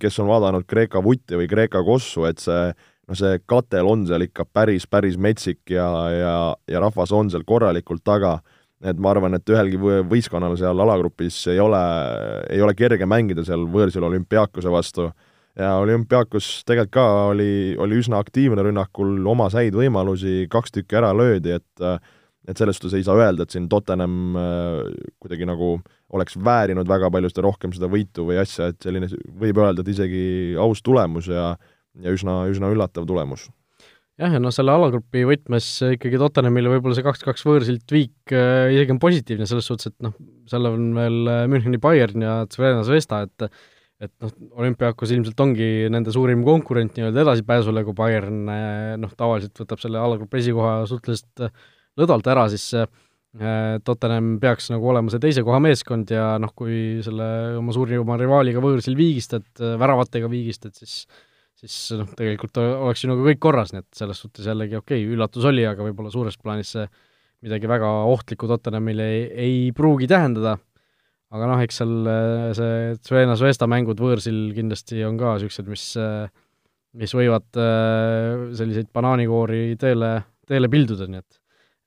kes 0.00 0.14
on 0.22 0.30
vaadanud 0.30 0.64
Kreeka 0.64 1.02
vutti 1.04 1.36
või 1.36 1.44
Kreeka 1.44 1.82
kossu, 1.84 2.22
et 2.24 2.40
see 2.40 2.70
noh, 3.10 3.18
see 3.18 3.40
katel 3.50 3.90
on 3.90 4.06
seal 4.08 4.24
ikka 4.24 4.46
päris, 4.48 4.86
päris 4.88 5.18
metsik 5.20 5.74
ja, 5.74 5.88
ja, 6.14 6.34
ja 6.70 6.80
rahvas 6.80 7.12
on 7.16 7.28
seal 7.28 7.44
korralikult 7.44 8.04
taga 8.06 8.38
et 8.80 9.00
ma 9.00 9.12
arvan, 9.12 9.36
et 9.36 9.52
ühelgi 9.52 9.78
võistkonnal 9.80 10.56
seal 10.58 10.78
alagrupis 10.84 11.42
ei 11.52 11.60
ole, 11.60 11.80
ei 12.52 12.62
ole 12.64 12.76
kerge 12.78 13.08
mängida 13.08 13.44
seal 13.46 13.66
võõrsil 13.70 14.06
olümpiaakuse 14.08 14.72
vastu. 14.72 15.10
Ja 15.58 15.74
olümpiaakus 15.82 16.62
tegelikult 16.64 16.94
ka 16.94 17.04
oli, 17.32 17.74
oli 17.82 17.98
üsna 18.00 18.20
aktiivne 18.22 18.62
rünnakul, 18.64 19.18
omas 19.28 19.56
häid 19.58 19.74
võimalusi, 19.76 20.46
kaks 20.50 20.72
tükki 20.78 21.00
ära 21.00 21.12
löödi, 21.16 21.58
et 21.58 21.86
et 22.48 22.56
selles 22.56 22.78
suhtes 22.78 22.94
ei 22.96 23.04
saa 23.04 23.18
öelda, 23.20 23.44
et 23.44 23.52
siin 23.52 23.66
Tottenham 23.68 24.36
äh, 24.40 24.78
kuidagi 25.20 25.44
nagu 25.46 25.74
oleks 26.16 26.38
väärinud 26.40 26.88
väga 26.88 27.10
palju 27.12 27.28
seda 27.30 27.44
rohkem 27.44 27.74
seda 27.76 27.86
võitu 27.92 28.24
või 28.26 28.40
asja, 28.40 28.70
et 28.72 28.80
selline, 28.82 29.10
võib 29.38 29.60
öelda, 29.60 29.84
et 29.84 29.92
isegi 29.92 30.22
aus 30.58 30.80
tulemus 30.82 31.28
ja 31.30 31.52
ja 32.00 32.14
üsna, 32.14 32.44
üsna 32.48 32.70
üllatav 32.72 33.04
tulemus 33.06 33.48
jah, 34.20 34.36
ja 34.36 34.40
noh, 34.42 34.52
selle 34.54 34.74
alagrupi 34.74 35.24
võtmes 35.28 35.66
ikkagi 35.96 36.20
Tottenhamile 36.20 36.72
võib-olla 36.74 36.96
see 36.96 37.06
kaks-kaks 37.06 37.44
võõrsilt 37.46 37.94
viik 37.94 38.34
äh, 38.34 38.70
isegi 38.74 38.94
on 38.94 39.02
positiivne 39.02 39.48
selles 39.48 39.68
suhtes, 39.70 39.90
et 39.92 39.98
noh, 40.04 40.14
seal 40.50 40.68
on 40.68 40.88
veel 40.96 41.20
äh, 41.30 41.44
Müncheni 41.50 41.80
Bayern 41.82 42.24
ja 42.26 42.40
Zvezda 42.52 42.86
Zvezda, 42.88 43.22
et 43.28 43.50
et 44.00 44.12
noh, 44.24 44.30
olümpiaakos 44.62 45.10
ilmselt 45.12 45.40
ongi 45.44 45.66
nende 45.92 46.12
suurim 46.14 46.40
konkurent 46.46 46.94
nii-öelda 46.96 47.20
edasipääsule, 47.26 47.82
kui 47.84 47.96
Bayern 47.96 48.48
äh, 48.48 48.96
noh, 49.00 49.12
tavaliselt 49.16 49.60
võtab 49.60 49.82
selle 49.82 50.00
alagrupi 50.00 50.40
esikoha 50.40 50.78
suhteliselt 50.88 51.48
lõdvalt 52.00 52.30
ära, 52.32 52.48
siis 52.52 52.72
Tottenham 53.86 54.32
peaks 54.42 54.72
nagu 54.72 54.88
olema 54.90 55.12
see 55.12 55.20
teise 55.22 55.44
koha 55.46 55.60
meeskond 55.62 56.08
ja 56.10 56.32
noh, 56.42 56.50
kui 56.56 56.98
selle 57.04 57.28
oma 57.60 57.74
suurima 57.76 58.16
rivaaliga 58.18 58.58
võõrsil 58.64 58.96
viigistad, 58.98 59.44
väravatega 59.60 60.26
viigistad, 60.32 60.74
siis 60.74 61.04
siis 61.60 61.76
noh, 61.98 62.08
tegelikult 62.16 62.58
oleks 62.62 63.04
nagu 63.08 63.24
kõik 63.26 63.40
korras, 63.42 63.74
nii 63.74 63.84
et 63.84 64.00
selles 64.00 64.20
suhtes 64.22 64.48
jällegi 64.48 64.78
okei 64.78 65.04
okay,, 65.04 65.14
üllatus 65.14 65.46
oli, 65.48 65.64
aga 65.68 65.84
võib-olla 65.86 66.12
suures 66.12 66.38
plaanis 66.40 66.74
see 66.76 66.86
midagi 67.44 67.68
väga 67.70 67.88
ohtlikku 68.10 68.48
Tottenhamile 68.50 69.06
ei, 69.14 69.22
ei 69.44 69.56
pruugi 69.76 70.08
tähendada, 70.10 70.56
aga 71.32 71.48
noh, 71.50 71.64
eks 71.64 71.80
seal 71.80 71.94
äh, 72.10 72.46
see 72.56 72.94
Zvena 73.08 73.36
Zvezda 73.40 73.68
mängud 73.70 74.00
võõrsil 74.00 74.50
kindlasti 74.56 75.04
on 75.08 75.20
ka 75.20 75.36
niisugused, 75.36 75.68
mis 75.70 75.86
mis 77.00 77.12
võivad 77.14 77.60
äh, 77.60 78.48
selliseid 78.58 78.88
banaanikoori 78.94 79.76
teele, 79.80 80.14
teele 80.50 80.70
pilduda, 80.72 81.06
nii 81.10 81.22
et 81.22 81.36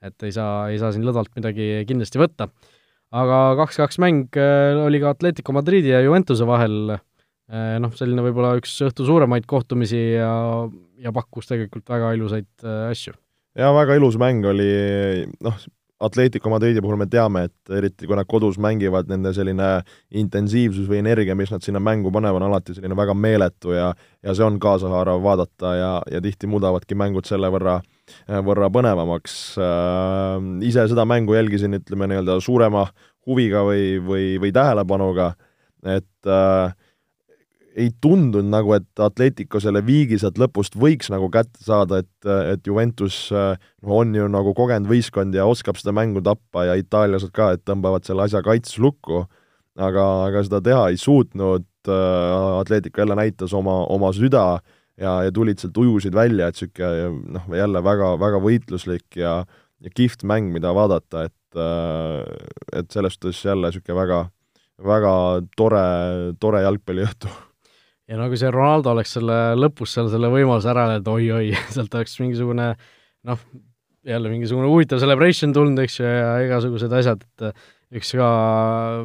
et 0.03 0.25
ei 0.27 0.33
saa, 0.35 0.67
ei 0.67 0.75
saa 0.81 0.89
siin 0.91 1.05
lõdvalt 1.07 1.31
midagi 1.37 1.85
kindlasti 1.87 2.19
võtta. 2.19 2.49
aga 3.15 3.39
kaks-kaks 3.61 3.99
mäng 4.03 4.35
äh, 4.35 4.75
oli 4.83 4.99
ka 4.99 5.13
Atletico 5.15 5.55
Madridi 5.55 5.93
ja 5.93 6.01
Juventuse 6.03 6.47
vahel, 6.47 6.97
Äh, 6.97 7.12
noh, 7.51 7.93
selline 7.97 8.23
võib-olla 8.25 8.55
üks 8.59 8.77
õhtu 8.87 9.05
suuremaid 9.07 9.47
kohtumisi 9.49 9.99
ja, 10.15 10.31
ja 11.01 11.13
pakkus 11.15 11.49
tegelikult 11.49 11.89
väga 11.89 12.13
ilusaid 12.17 12.49
äh, 12.63 12.89
asju. 12.93 13.15
jaa, 13.59 13.71
väga 13.75 13.97
ilus 13.99 14.17
mäng 14.21 14.45
oli, 14.47 14.69
noh, 15.43 15.57
Atletico 16.03 16.49
Madridi 16.51 16.81
puhul 16.83 16.97
me 16.99 17.05
teame, 17.07 17.45
et 17.47 17.71
eriti 17.77 18.07
kui 18.09 18.17
nad 18.17 18.27
kodus 18.27 18.57
mängivad, 18.59 19.07
nende 19.07 19.31
selline 19.35 19.69
intensiivsus 20.19 20.87
või 20.89 20.99
energia, 20.99 21.35
mis 21.37 21.51
nad 21.53 21.63
sinna 21.63 21.79
mängu 21.79 22.11
panevad, 22.11 22.41
on 22.41 22.49
alati 22.49 22.75
selline 22.75 22.97
väga 22.97 23.15
meeletu 23.15 23.75
ja 23.75 23.93
ja 24.23 24.35
see 24.35 24.43
on 24.43 24.59
kaasahaarav 24.63 25.23
vaadata 25.23 25.73
ja, 25.77 25.91
ja 26.11 26.21
tihti 26.23 26.47
muudavadki 26.51 26.95
mängud 26.99 27.27
selle 27.27 27.47
võrra, 27.53 27.79
võrra 28.27 28.69
põnevamaks 28.73 29.39
äh,. 29.59 30.67
Ise 30.67 30.87
seda 30.91 31.05
mängu 31.07 31.35
jälgisin, 31.37 31.75
ütleme 31.79 32.09
nii-öelda 32.11 32.39
suurema 32.43 32.87
huviga 33.27 33.63
või, 33.67 33.99
või, 34.03 34.27
või 34.43 34.51
tähelepanuga, 34.55 35.33
et 35.87 36.27
äh, 36.27 36.75
ei 37.75 37.89
tundunud 38.01 38.49
nagu, 38.51 38.73
et 38.77 39.01
Atletico 39.01 39.59
selle 39.61 39.81
viigi 39.85 40.19
sealt 40.21 40.37
lõpust 40.41 40.75
võiks 40.79 41.09
nagu 41.13 41.29
kätte 41.33 41.63
saada, 41.65 42.01
et, 42.03 42.27
et 42.53 42.67
Juventus 42.67 43.17
noh, 43.33 43.93
on 43.97 44.13
ju 44.15 44.27
nagu 44.31 44.53
kogenud 44.57 44.89
võistkond 44.89 45.35
ja 45.35 45.47
oskab 45.49 45.79
seda 45.79 45.93
mängu 45.95 46.21
tappa 46.25 46.67
ja 46.69 46.77
itaallased 46.79 47.33
ka, 47.33 47.53
et 47.55 47.63
tõmbavad 47.65 48.05
selle 48.05 48.27
asja 48.27 48.43
kaitses 48.45 48.77
lukku, 48.81 49.23
aga, 49.79 50.07
aga 50.29 50.43
seda 50.45 50.61
teha 50.65 50.87
ei 50.91 50.99
suutnud, 51.01 51.67
Atletico 51.83 53.01
jälle 53.01 53.17
näitas 53.19 53.53
oma, 53.57 53.81
oma 53.91 54.13
süda 54.15 54.45
ja, 54.95 55.17
ja 55.25 55.31
tulid 55.35 55.59
sealt 55.59 55.77
ujusid 55.81 56.15
välja, 56.15 56.47
et 56.47 56.59
niisugune 56.59 57.33
noh, 57.35 57.49
jälle 57.57 57.81
väga, 57.83 58.13
väga 58.21 58.43
võitluslik 58.43 59.17
ja, 59.19 59.39
ja 59.83 59.95
kihvt 59.97 60.23
mäng, 60.29 60.53
mida 60.53 60.73
vaadata, 60.75 61.27
et 61.29 61.39
et 61.53 62.89
selles 62.89 63.13
suhtes 63.13 63.43
jälle 63.45 63.69
niisugune 63.69 63.97
väga, 63.99 64.21
väga 64.81 65.15
tore, 65.57 65.83
tore 66.41 66.63
jalgpalliõhtu 66.63 67.29
ja 68.09 68.19
no 68.19 68.29
kui 68.31 68.39
see 68.39 68.51
Ronaldo 68.53 68.93
oleks 68.93 69.13
selle 69.17 69.37
lõpus 69.59 69.93
seal 69.95 70.09
selle 70.11 70.31
võimaluse 70.33 70.71
ära 70.71 70.87
löönud, 70.91 71.11
oi-oi, 71.13 71.53
sealt 71.75 71.95
oleks 71.99 72.17
mingisugune 72.21 72.73
noh, 73.29 73.45
jälle 74.07 74.33
mingisugune 74.33 74.67
huvitav 74.67 74.99
celebration 75.03 75.53
tulnud, 75.55 75.79
eks 75.85 76.01
ju, 76.01 76.09
ja 76.09 76.33
igasugused 76.43 76.91
asjad, 76.99 77.23
et 77.23 77.63
üks 77.99 78.11
ka 78.17 78.27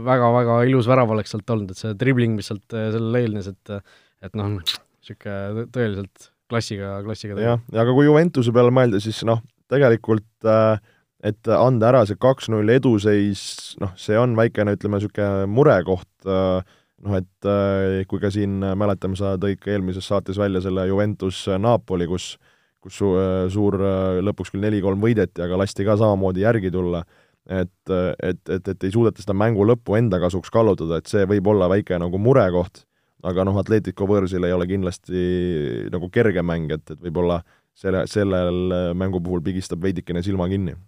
väga-väga 0.06 0.62
ilus 0.70 0.88
värav 0.90 1.12
oleks 1.14 1.34
sealt 1.34 1.54
olnud, 1.54 1.72
et 1.72 1.80
see 1.80 1.94
dribling, 2.00 2.34
mis 2.38 2.50
sealt 2.50 2.66
sellele 2.74 3.24
eelnes, 3.24 3.52
et 3.52 3.78
et 4.26 4.34
noh, 4.34 4.56
niisugune 4.58 5.68
tõeliselt 5.70 6.30
klassiga, 6.50 6.98
klassiga 7.04 7.37
tegu. 7.37 7.44
jah, 7.44 7.61
ja 7.70 7.84
aga 7.84 7.94
kui 7.94 8.08
Juventuse 8.08 8.54
peale 8.56 8.72
mõelda, 8.74 8.98
siis 9.02 9.20
noh, 9.28 9.44
tegelikult 9.70 10.48
äh, 10.48 10.80
et 11.28 11.50
anda 11.50 11.90
ära 11.90 12.04
see 12.08 12.18
kaks-null 12.20 12.70
eduseis, 12.72 13.42
noh, 13.82 13.92
see 13.98 14.18
on 14.18 14.37
väikene, 14.38 14.76
ütleme, 14.78 14.98
niisugune 14.98 15.46
murekoht 15.50 16.30
äh, 16.30 16.76
noh, 17.04 17.18
et 17.18 17.48
äh, 17.48 18.04
kui 18.11 18.20
ka 18.22 18.30
siin 18.34 18.58
äh, 18.64 18.74
mäletame, 18.78 19.18
sa 19.18 19.37
tõid 19.40 19.61
ka 19.62 19.72
eelmises 19.74 20.08
saates 20.08 20.38
välja 20.40 20.62
selle 20.64 20.87
Juventus 20.88 21.44
äh, 21.48 21.61
Napoli, 21.61 22.08
kus 22.11 22.37
kus 22.78 22.94
su, 22.94 23.08
suur, 23.50 23.74
lõpuks 24.22 24.52
küll 24.52 24.62
neli-kolm 24.62 25.00
võideti, 25.02 25.42
aga 25.42 25.56
lasti 25.58 25.82
ka 25.82 25.96
samamoodi 25.98 26.44
järgi 26.44 26.70
tulla, 26.70 27.00
et, 27.50 27.90
et, 27.90 28.38
et, 28.54 28.68
et 28.70 28.87
ei 28.87 28.92
suudeta 28.94 29.18
seda 29.18 29.34
mängu 29.34 29.66
lõppu 29.66 29.96
enda 29.98 30.20
kasuks 30.22 30.52
kallutada, 30.54 31.00
et 31.00 31.11
see 31.11 31.26
võib 31.26 31.50
olla 31.50 31.66
väike 31.72 31.98
nagu 31.98 32.20
murekoht, 32.22 32.84
aga 33.26 33.42
noh, 33.48 33.58
Atletico 33.58 34.06
võõrsil 34.06 34.46
ei 34.46 34.54
ole 34.54 34.68
kindlasti 34.70 35.24
nagu 35.90 36.06
kerge 36.14 36.46
mäng, 36.46 36.70
et, 36.78 36.87
et 36.94 37.02
võib-olla 37.02 37.40
selle, 37.74 38.04
sellel 38.06 38.94
mängu 38.94 39.18
puhul 39.26 39.42
pigistab 39.42 39.82
veidikene 39.82 40.22
silma 40.22 40.46
kinni 40.48 40.78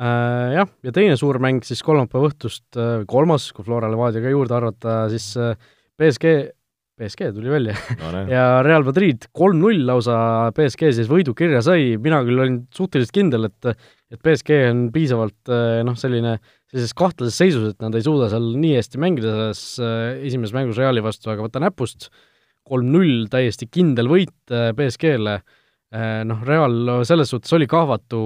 jah, 0.00 0.72
ja 0.84 0.94
teine 0.94 1.18
suur 1.20 1.38
mäng 1.42 1.62
siis 1.66 1.82
kolmapäeva 1.84 2.30
õhtust, 2.30 2.64
äh, 2.80 3.04
kolmas, 3.08 3.50
kui 3.52 3.66
Flora 3.66 3.90
Levadia 3.92 4.22
ka 4.24 4.32
juurde 4.32 4.56
arvata, 4.56 4.96
siis 5.12 5.32
äh, 5.36 5.52
BSG, 6.00 6.32
BSG 7.00 7.32
tuli 7.36 7.52
välja 7.52 7.76
no, 8.00 8.24
ja 8.30 8.46
Real 8.64 8.86
Madrid 8.86 9.28
kolm-null 9.36 9.84
lausa 9.88 10.16
BSG 10.56 10.92
siis 10.96 11.10
võidu 11.10 11.36
kirja 11.36 11.62
sai, 11.64 11.96
mina 12.00 12.22
küll 12.26 12.40
olin 12.40 12.62
suhteliselt 12.74 13.16
kindel, 13.16 13.50
et 13.50 13.74
et 14.12 14.20
BSG 14.20 14.56
on 14.68 14.80
piisavalt 14.92 15.48
noh, 15.88 15.94
selline, 15.96 16.34
sellises 16.68 16.92
kahtlases 16.92 17.38
seisus, 17.40 17.70
et 17.70 17.78
nad 17.80 17.94
ei 17.96 18.04
suuda 18.04 18.26
seal 18.28 18.50
nii 18.60 18.74
hästi 18.76 18.98
mängida 19.00 19.30
selles 19.32 20.26
esimeses 20.28 20.52
mängus 20.52 20.76
Reali 20.76 21.00
vastu, 21.00 21.30
aga 21.32 21.46
võta 21.46 21.62
näpust, 21.64 22.10
kolm-null, 22.68 23.30
täiesti 23.32 23.70
kindel 23.72 24.10
võit 24.12 24.52
BSG-le, 24.52 25.38
noh, 26.28 26.44
Real 26.44 26.76
selles 27.08 27.32
suhtes 27.32 27.56
oli 27.56 27.70
kahvatu 27.72 28.20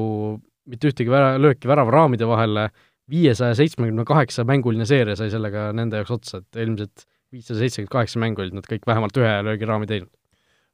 mitte 0.71 0.91
ühtegi 0.91 1.13
vära-, 1.13 1.37
lööki 1.41 1.71
väravaraamide 1.71 2.29
vahele, 2.29 2.69
viiesaja 3.11 3.55
seitsmekümne 3.59 4.05
kaheksa 4.07 4.45
mänguline 4.49 4.87
seeria 4.89 5.17
sai 5.19 5.31
sellega 5.31 5.71
nende 5.77 6.01
jaoks 6.01 6.15
otsa, 6.17 6.43
et 6.43 6.63
eelmised 6.63 7.07
viissada 7.33 7.61
seitsekümmend 7.61 7.93
kaheksa 7.93 8.23
mängu 8.23 8.43
olid 8.43 8.57
nad 8.57 8.67
kõik 8.67 8.87
vähemalt 8.87 9.19
ühe 9.21 9.35
löögiraami 9.47 9.87
teinud. 9.91 10.11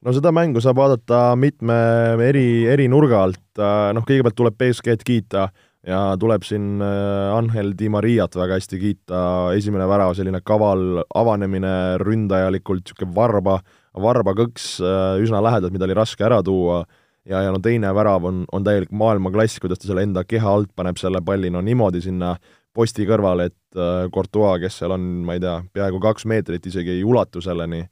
no 0.02 0.14
seda 0.16 0.32
mängu 0.34 0.60
saab 0.64 0.80
vaadata 0.80 1.34
mitme 1.36 1.76
eri, 2.24 2.64
eri 2.72 2.88
nurga 2.88 3.22
alt, 3.26 3.44
noh 3.58 4.08
kõigepealt 4.08 4.38
tuleb 4.38 4.56
BSG-d 4.60 5.04
kiita 5.06 5.50
ja 5.86 6.00
tuleb 6.20 6.44
siin 6.46 6.80
äh, 6.82 7.34
Angel 7.34 7.72
Di 7.78 7.88
Mariat 7.90 8.36
väga 8.38 8.58
hästi 8.58 8.78
kiita, 8.80 9.22
esimene 9.56 9.86
värav, 9.90 10.14
selline 10.16 10.40
kaval 10.46 11.02
avanemine 11.18 11.98
ründajalikult, 12.02 12.86
niisugune 12.86 13.16
varba, 13.16 13.58
varba 13.98 14.36
kõks 14.38 14.76
äh, 14.80 15.22
üsna 15.24 15.42
lähedalt, 15.44 15.74
mida 15.74 15.88
oli 15.88 15.98
raske 15.98 16.24
ära 16.26 16.40
tuua 16.46 16.84
ja, 17.28 17.42
ja 17.42 17.52
no 17.52 17.60
teine 17.62 17.92
värav 17.94 18.24
on, 18.28 18.44
on 18.52 18.64
täielik 18.64 18.90
maailmaklass, 18.90 19.60
kuidas 19.62 19.82
ta 19.82 19.90
selle 19.90 20.04
enda 20.06 20.24
keha 20.24 20.56
alt 20.58 20.72
paneb 20.76 20.98
selle 21.00 21.22
palli 21.24 21.50
no 21.50 21.62
niimoodi 21.64 22.02
sinna 22.04 22.36
posti 22.74 23.04
kõrvale, 23.08 23.50
et 23.50 23.76
äh, 23.78 24.06
Courtois, 24.12 24.60
kes 24.62 24.78
seal 24.80 24.94
on, 24.94 25.02
ma 25.26 25.36
ei 25.36 25.42
tea, 25.42 25.58
peaaegu 25.76 26.00
kaks 26.00 26.24
meetrit, 26.30 26.66
isegi 26.66 26.94
ei 26.94 27.04
ulatu 27.04 27.42
selleni, 27.44 27.82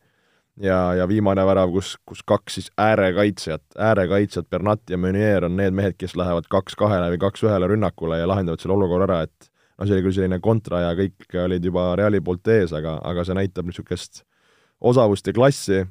ja, 0.61 0.79
ja 0.97 1.07
viimane 1.09 1.45
värav, 1.47 1.73
kus, 1.75 1.95
kus 2.09 2.23
kaks 2.27 2.57
siis 2.59 2.71
äärekaitsjat, 2.81 3.63
äärekaitsjad 3.77 4.49
Bernat 4.51 4.91
ja 4.91 4.99
Meunier 4.99 5.45
on 5.45 5.57
need 5.61 5.77
mehed, 5.77 5.99
kes 6.01 6.17
lähevad 6.17 6.49
kaks 6.51 6.79
kahele 6.81 7.13
või 7.13 7.21
kaks 7.27 7.45
ühele 7.45 7.69
rünnakule 7.71 8.23
ja 8.23 8.29
lahendavad 8.31 8.63
selle 8.63 8.79
olukorra 8.79 9.09
ära, 9.09 9.21
et 9.29 9.51
noh, 9.51 9.87
see 9.87 9.97
oli 9.97 10.07
küll 10.07 10.17
selline 10.17 10.41
kontra 10.45 10.85
ja 10.87 10.97
kõik 10.99 11.39
olid 11.45 11.71
juba 11.71 11.91
Reali 12.01 12.23
poolt 12.25 12.49
ees, 12.53 12.75
aga, 12.77 12.99
aga 13.05 13.25
see 13.29 13.37
näitab 13.37 13.69
niisugust 13.69 14.25
osavust 14.81 15.29
ja 15.29 15.37
klassi 15.37 15.85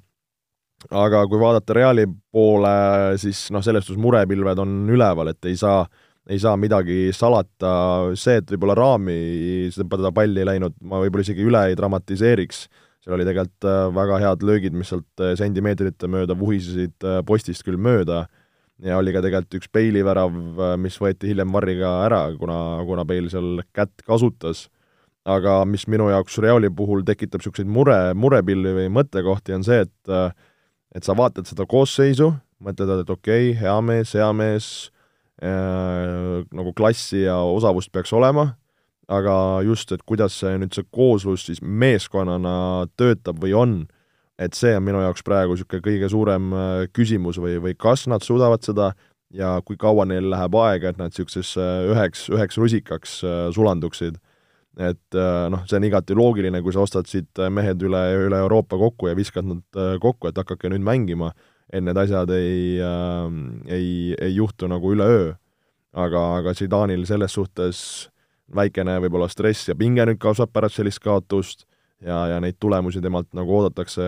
aga 0.90 1.24
kui 1.30 1.40
vaadata 1.42 1.76
Reali 1.76 2.06
poole, 2.08 2.76
siis 3.22 3.48
noh, 3.54 3.64
selles 3.66 3.86
suhtes 3.88 4.02
murepilved 4.02 4.62
on 4.64 4.76
üleval, 4.92 5.34
et 5.34 5.50
ei 5.50 5.58
saa, 5.60 5.84
ei 6.30 6.40
saa 6.42 6.56
midagi 6.60 7.10
salata, 7.16 7.72
see, 8.20 8.40
et 8.42 8.54
võib-olla 8.54 8.78
raami 8.80 9.18
seda 9.76 10.14
palli 10.16 10.44
ei 10.44 10.52
läinud, 10.54 10.78
ma 10.82 11.02
võib-olla 11.04 11.26
isegi 11.28 11.46
üle 11.46 11.66
ei 11.70 11.78
dramatiseeriks, 11.80 12.68
seal 13.04 13.16
oli 13.16 13.28
tegelikult 13.28 13.68
äh, 13.68 13.88
väga 13.96 14.20
head 14.24 14.44
löögid, 14.46 14.76
mis 14.76 14.92
sealt 14.92 15.24
äh, 15.24 15.34
sentimeetrite 15.40 16.10
mööda 16.12 16.36
vuhisesid 16.38 17.08
äh, 17.08 17.22
postist 17.26 17.66
küll 17.68 17.80
mööda. 17.80 18.26
Ja 18.84 19.00
oli 19.00 19.12
ka 19.12 19.20
tegelikult 19.24 19.58
üks 19.60 19.72
Bale'i 19.76 20.04
värav, 20.08 20.36
mis 20.80 20.96
võeti 21.04 21.28
hiljem 21.28 21.52
varriga 21.52 21.98
ära, 22.06 22.22
kuna, 22.40 22.80
kuna 22.88 23.04
Bale 23.04 23.28
seal 23.32 23.60
kätt 23.76 24.06
kasutas. 24.08 24.70
aga 25.30 25.66
mis 25.68 25.84
minu 25.88 26.08
jaoks 26.10 26.38
Reali 26.40 26.70
puhul 26.72 27.04
tekitab 27.06 27.42
niisuguseid 27.42 27.68
mure, 27.68 28.14
murepilli 28.16 28.72
või 28.78 28.86
mõttekohti, 28.96 29.54
on 29.54 29.66
see, 29.68 29.84
et 29.84 30.14
et 30.96 31.06
sa 31.06 31.16
vaatad 31.18 31.48
seda 31.50 31.66
koosseisu, 31.70 32.32
mõtled, 32.64 33.04
et 33.04 33.10
okei 33.10 33.52
okay,, 33.52 33.60
hea 33.62 33.76
mees, 33.86 34.14
hea 34.18 34.32
mees, 34.34 34.90
Äh, 35.40 36.44
nagu 36.52 36.74
klassi 36.76 37.22
ja 37.24 37.38
osavust 37.48 37.94
peaks 37.96 38.12
olema, 38.12 38.58
aga 39.08 39.62
just, 39.64 39.94
et 39.96 40.02
kuidas 40.04 40.36
see 40.36 40.58
nüüd, 40.60 40.74
see 40.76 40.84
kooslus 40.92 41.46
siis 41.48 41.62
meeskonnana 41.64 42.90
töötab 43.00 43.40
või 43.40 43.54
on, 43.56 43.78
et 44.36 44.58
see 44.58 44.74
on 44.76 44.84
minu 44.84 45.00
jaoks 45.00 45.24
praegu 45.24 45.56
niisugune 45.56 45.86
kõige 45.86 46.10
suurem 46.12 46.52
äh, 46.52 46.82
küsimus 46.92 47.40
või, 47.40 47.56
või 47.64 47.78
kas 47.80 48.04
nad 48.12 48.26
suudavad 48.26 48.68
seda 48.68 48.90
ja 49.32 49.54
kui 49.64 49.80
kaua 49.80 50.04
neil 50.10 50.28
läheb 50.34 50.60
aega, 50.60 50.92
et 50.92 51.00
nad 51.00 51.16
niisugusesse 51.16 51.70
üheks, 51.94 52.28
üheks 52.36 52.60
rusikaks 52.60 53.16
äh, 53.24 53.40
sulanduksid. 53.56 54.20
Et 54.78 55.18
noh, 55.52 55.64
see 55.68 55.80
on 55.80 55.86
igati 55.88 56.16
loogiline, 56.16 56.62
kui 56.64 56.72
sa 56.76 56.84
ostad 56.86 57.08
siit 57.10 57.42
mehed 57.52 57.82
üle, 57.84 58.02
üle 58.28 58.38
Euroopa 58.46 58.78
kokku 58.80 59.10
ja 59.10 59.16
viskad 59.18 59.48
nad 59.50 59.80
kokku, 60.00 60.30
et 60.30 60.38
hakake 60.38 60.70
nüüd 60.72 60.86
mängima 60.86 61.34
et 61.70 61.86
need 61.86 61.98
asjad 62.02 62.32
ei 62.34 62.80
äh,, 62.82 63.28
ei, 63.70 63.90
ei 64.18 64.36
juhtu 64.36 64.70
nagu 64.70 64.94
üleöö. 64.96 65.34
aga, 65.94 66.22
aga 66.38 66.54
Zidanil 66.54 67.06
selles 67.10 67.34
suhtes 67.34 67.80
väikene 68.56 69.00
võib-olla 69.02 69.26
stress 69.30 69.70
ja 69.70 69.76
pinge 69.78 70.06
nüüd 70.06 70.20
kasvab 70.22 70.52
pärast 70.54 70.78
sellist 70.78 71.02
kaotust 71.02 71.66
ja, 72.06 72.28
ja 72.30 72.38
neid 72.42 72.60
tulemusi 72.62 73.02
temalt 73.02 73.32
nagu 73.38 73.56
oodatakse 73.58 74.06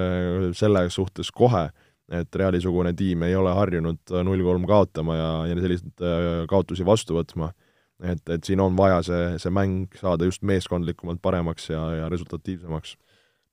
selle 0.57 0.83
suhtes 0.93 1.31
kohe, 1.33 1.69
et 2.11 2.37
Reali-sugune 2.37 2.93
tiim 2.97 3.25
ei 3.25 3.35
ole 3.35 3.53
harjunud 3.57 4.13
null-kolm 4.27 4.67
kaotama 4.69 5.17
ja, 5.17 5.31
ja 5.49 5.57
selliseid 5.57 6.05
äh, 6.05 6.29
kaotusi 6.49 6.85
vastu 6.85 7.17
võtma. 7.17 7.51
Et, 8.01 8.23
et 8.33 8.47
siin 8.47 8.61
on 8.63 8.75
vaja 8.77 9.01
see, 9.05 9.23
see 9.41 9.53
mäng 9.53 9.93
saada 9.99 10.27
just 10.27 10.45
meeskondlikumalt 10.47 11.21
paremaks 11.23 11.69
ja, 11.71 11.83
ja 12.01 12.09
resultatiivsemaks 12.11 12.95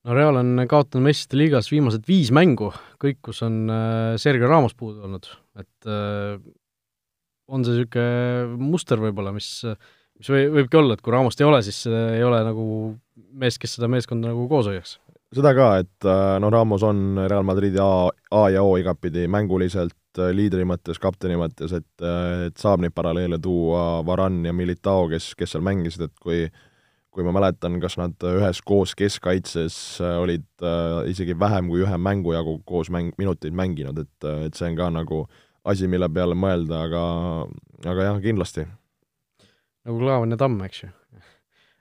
no 0.06 0.16
Real 0.16 0.40
on 0.40 0.64
kaotanud 0.70 1.08
meistrite 1.08 1.40
liigas 1.40 1.70
viimased 1.72 2.06
viis 2.08 2.30
mängu, 2.34 2.70
kõik, 3.02 3.20
kus 3.28 3.42
on 3.46 3.66
äh, 3.72 4.14
Sergei 4.20 4.48
Ramos 4.48 4.76
puudu 4.78 5.04
olnud, 5.08 5.28
et 5.60 5.90
äh, 5.90 6.38
on 7.48 7.64
see 7.64 7.78
niisugune 7.78 8.60
muster 8.60 9.00
võib-olla, 9.00 9.32
mis, 9.36 9.50
mis 10.20 10.30
või, 10.32 10.46
võibki 10.58 10.80
olla, 10.80 10.96
et 10.96 11.04
kui 11.04 11.14
Ramost 11.14 11.40
ei 11.40 11.48
ole, 11.48 11.60
siis 11.66 11.84
ei 11.88 12.24
ole 12.24 12.42
nagu 12.46 12.64
mees, 13.40 13.58
kes 13.60 13.78
seda 13.78 13.88
meeskonda 13.90 14.32
nagu 14.32 14.44
koos 14.50 14.68
hoiaks. 14.68 14.98
Seda 15.34 15.52
ka, 15.56 15.68
et 15.82 16.08
no 16.40 16.50
Ramos 16.50 16.82
on 16.86 17.18
Real 17.28 17.44
Madridi 17.44 17.80
A, 17.82 18.08
A 18.32 18.42
ja 18.50 18.62
O 18.64 18.76
igatpidi 18.80 19.26
mänguliselt, 19.28 19.94
liidri 20.34 20.64
mõttes, 20.66 20.98
kapteni 20.98 21.36
mõttes, 21.38 21.74
et, 21.76 22.06
et 22.48 22.56
saab 22.58 22.80
neid 22.82 22.94
paralleele 22.96 23.38
tuua 23.42 24.00
Varan 24.06 24.40
ja 24.48 24.54
Militao, 24.56 25.06
kes, 25.12 25.34
kes 25.38 25.54
seal 25.54 25.62
mängisid, 25.66 26.08
et 26.08 26.16
kui 26.24 26.40
äh, 26.46 26.64
kui 27.18 27.26
ma 27.26 27.32
mäletan, 27.34 27.80
kas 27.82 27.96
nad 27.98 28.14
üheskoos 28.30 28.92
keskkaitses 28.98 29.76
äh, 30.04 30.16
olid 30.22 30.46
äh, 30.62 31.08
isegi 31.10 31.34
vähem 31.38 31.66
kui 31.66 31.82
ühe 31.82 31.98
mängu 31.98 32.34
jagu 32.36 32.58
koos 32.68 32.92
mäng, 32.94 33.10
minuteid 33.18 33.56
mänginud, 33.58 33.98
et, 34.04 34.18
äh, 34.22 34.44
et 34.46 34.58
see 34.58 34.68
on 34.70 34.76
ka 34.78 34.86
nagu 34.94 35.24
asi, 35.68 35.88
mille 35.90 36.06
peale 36.14 36.36
mõelda, 36.38 36.84
aga, 36.86 37.02
aga 37.90 38.06
jah, 38.10 38.20
kindlasti. 38.22 38.68
nagu 39.88 39.98
Klaavan 40.04 40.36
ja 40.36 40.38
Tamm, 40.38 40.62
eks 40.68 40.84
ju 40.84 40.92
äh,. 40.92 41.27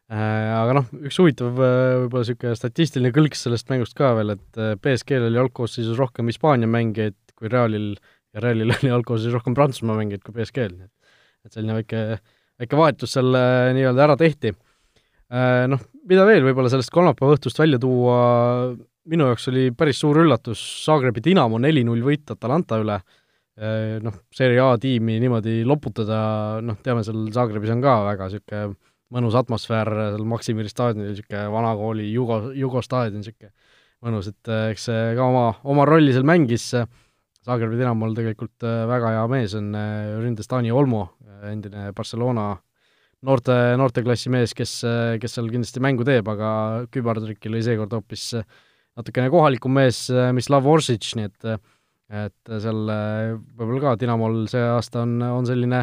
Aga 0.08 0.76
noh, 0.78 0.86
üks 1.04 1.18
huvitav 1.20 1.50
võib-olla 1.58 2.22
niisugune 2.24 2.56
statistiline 2.56 3.10
kõlks 3.12 3.42
sellest 3.44 3.68
mängust 3.68 3.96
ka 3.98 4.14
veel, 4.16 4.38
et 4.38 4.60
BSG-l 4.80 5.28
oli 5.28 5.42
algkoosseisus 5.42 6.00
rohkem 6.00 6.32
Hispaania 6.32 6.70
mängijaid 6.72 7.18
kui 7.36 7.52
Realil 7.52 7.90
ja 8.32 8.44
Realil 8.46 8.72
oli 8.78 8.94
algkoosseisus 8.96 9.36
rohkem 9.36 9.58
Prantsusmaa 9.58 9.98
mängijaid 10.00 10.24
kui 10.24 10.38
BSG-l, 10.38 10.78
nii 10.78 10.88
et 10.88 10.94
et 11.48 11.56
selline 11.58 11.76
väike, 11.80 12.02
väike 12.62 12.80
vahetus 12.80 13.14
seal 13.16 13.36
nii-öelda 13.76 14.04
ära 14.08 14.18
tehti. 14.20 14.54
Äh, 15.28 15.66
noh, 15.72 15.82
mida 16.08 16.24
veel 16.28 16.46
võib-olla 16.46 16.72
sellest 16.72 16.92
kolmapäeva 16.96 17.36
õhtust 17.36 17.60
välja 17.60 17.80
tuua, 17.84 18.18
minu 19.12 19.28
jaoks 19.28 19.50
oli 19.52 19.70
päris 19.76 20.00
suur 20.04 20.22
üllatus 20.24 20.62
Zagrebi 20.86 21.24
Dinamo 21.24 21.60
neli-null 21.60 22.04
võit 22.06 22.32
Atalanta 22.32 22.80
üle, 22.80 23.00
äh, 23.60 23.98
noh, 24.04 24.22
Serie 24.36 24.62
A 24.64 24.76
tiimi 24.80 25.18
niimoodi 25.24 25.62
loputada, 25.68 26.20
noh, 26.64 26.80
teame, 26.84 27.04
seal 27.08 27.28
Zagrebis 27.36 27.74
on 27.76 27.84
ka 27.84 27.98
väga 28.08 28.30
niisugune 28.32 28.78
mõnus 29.14 29.38
atmosfäär 29.40 29.90
seal 30.12 30.28
Maksimiri 30.28 30.72
staadionil, 30.72 31.14
niisugune 31.14 31.48
vanakooli 31.54 32.08
Jugo, 32.12 32.40
Jugo 32.58 32.84
staadion, 32.84 33.22
niisugune 33.22 33.54
mõnus, 34.06 34.30
et 34.32 34.52
äh, 34.52 34.70
eks 34.74 34.88
see 34.90 35.12
ka 35.18 35.28
oma, 35.28 35.46
oma 35.68 35.86
rolli 35.88 36.16
seal 36.16 36.28
mängis, 36.28 36.72
Zagrebi 37.48 37.78
Dinamol 37.80 38.12
tegelikult 38.12 38.66
väga 38.90 39.14
hea 39.16 39.28
mees 39.32 39.54
on 39.56 39.70
ründes 40.20 40.50
Taani 40.52 40.74
Olmo, 40.76 41.06
endine 41.48 41.94
Barcelona 41.96 42.50
noorte, 43.24 43.56
noorteklassi 43.80 44.32
mees, 44.34 44.52
kes, 44.58 44.74
kes 45.22 45.38
seal 45.38 45.48
kindlasti 45.54 45.80
mängu 45.84 46.04
teeb, 46.08 46.28
aga 46.28 46.50
kübartrükil 46.92 47.56
oli 47.56 47.64
seekord 47.64 47.96
hoopis 47.96 48.34
natukene 48.36 49.32
kohalikum 49.32 49.80
mees, 49.80 50.02
Mislav 50.36 50.68
Orsic, 50.68 51.08
nii 51.16 51.30
et 51.32 51.50
et 52.08 52.52
seal 52.64 52.84
võib-olla 52.88 53.82
ka 53.84 53.96
Dinamol 54.00 54.46
see 54.52 54.64
aasta 54.64 55.02
on, 55.04 55.18
on 55.28 55.48
selline 55.48 55.82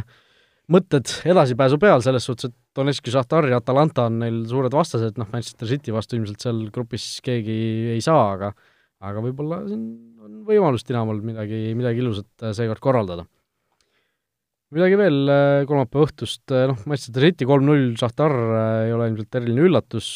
mõtted 0.72 1.10
edasipääsu 1.28 1.76
peal, 1.80 2.04
selles 2.04 2.24
suhtes, 2.24 2.48
et 2.48 2.56
Donetski, 2.74 3.12
Šahtar 3.14 3.46
ja 3.50 3.60
Atalanta 3.62 4.08
on 4.10 4.18
neil 4.22 4.42
suured 4.50 4.74
vastased, 4.74 5.18
noh, 5.20 5.28
Manchester 5.32 5.70
City 5.70 5.94
vastu 5.94 6.18
ilmselt 6.18 6.42
seal 6.42 6.64
grupis 6.74 7.06
keegi 7.24 7.58
ei 7.94 8.02
saa, 8.04 8.32
aga 8.34 8.54
aga 9.04 9.20
võib-olla 9.20 9.60
siin 9.68 9.84
on 10.24 10.42
võimalus 10.48 10.86
Dinamol 10.88 11.20
midagi, 11.22 11.74
midagi 11.76 12.00
ilusat 12.00 12.52
seekord 12.56 12.80
korraldada 12.82 13.26
midagi 14.74 14.98
veel 14.98 15.30
äh, 15.30 15.62
kolmapäeva 15.68 16.08
õhtust, 16.08 16.44
äh, 16.50 16.66
noh, 16.70 16.78
Manchester 16.88 17.26
City 17.28 17.48
kolm-null, 17.48 17.92
Šahtar 18.00 18.34
äh, 18.34 18.60
ei 18.88 18.94
ole 18.94 19.10
ilmselt 19.12 19.40
eriline 19.40 19.66
üllatus, 19.68 20.10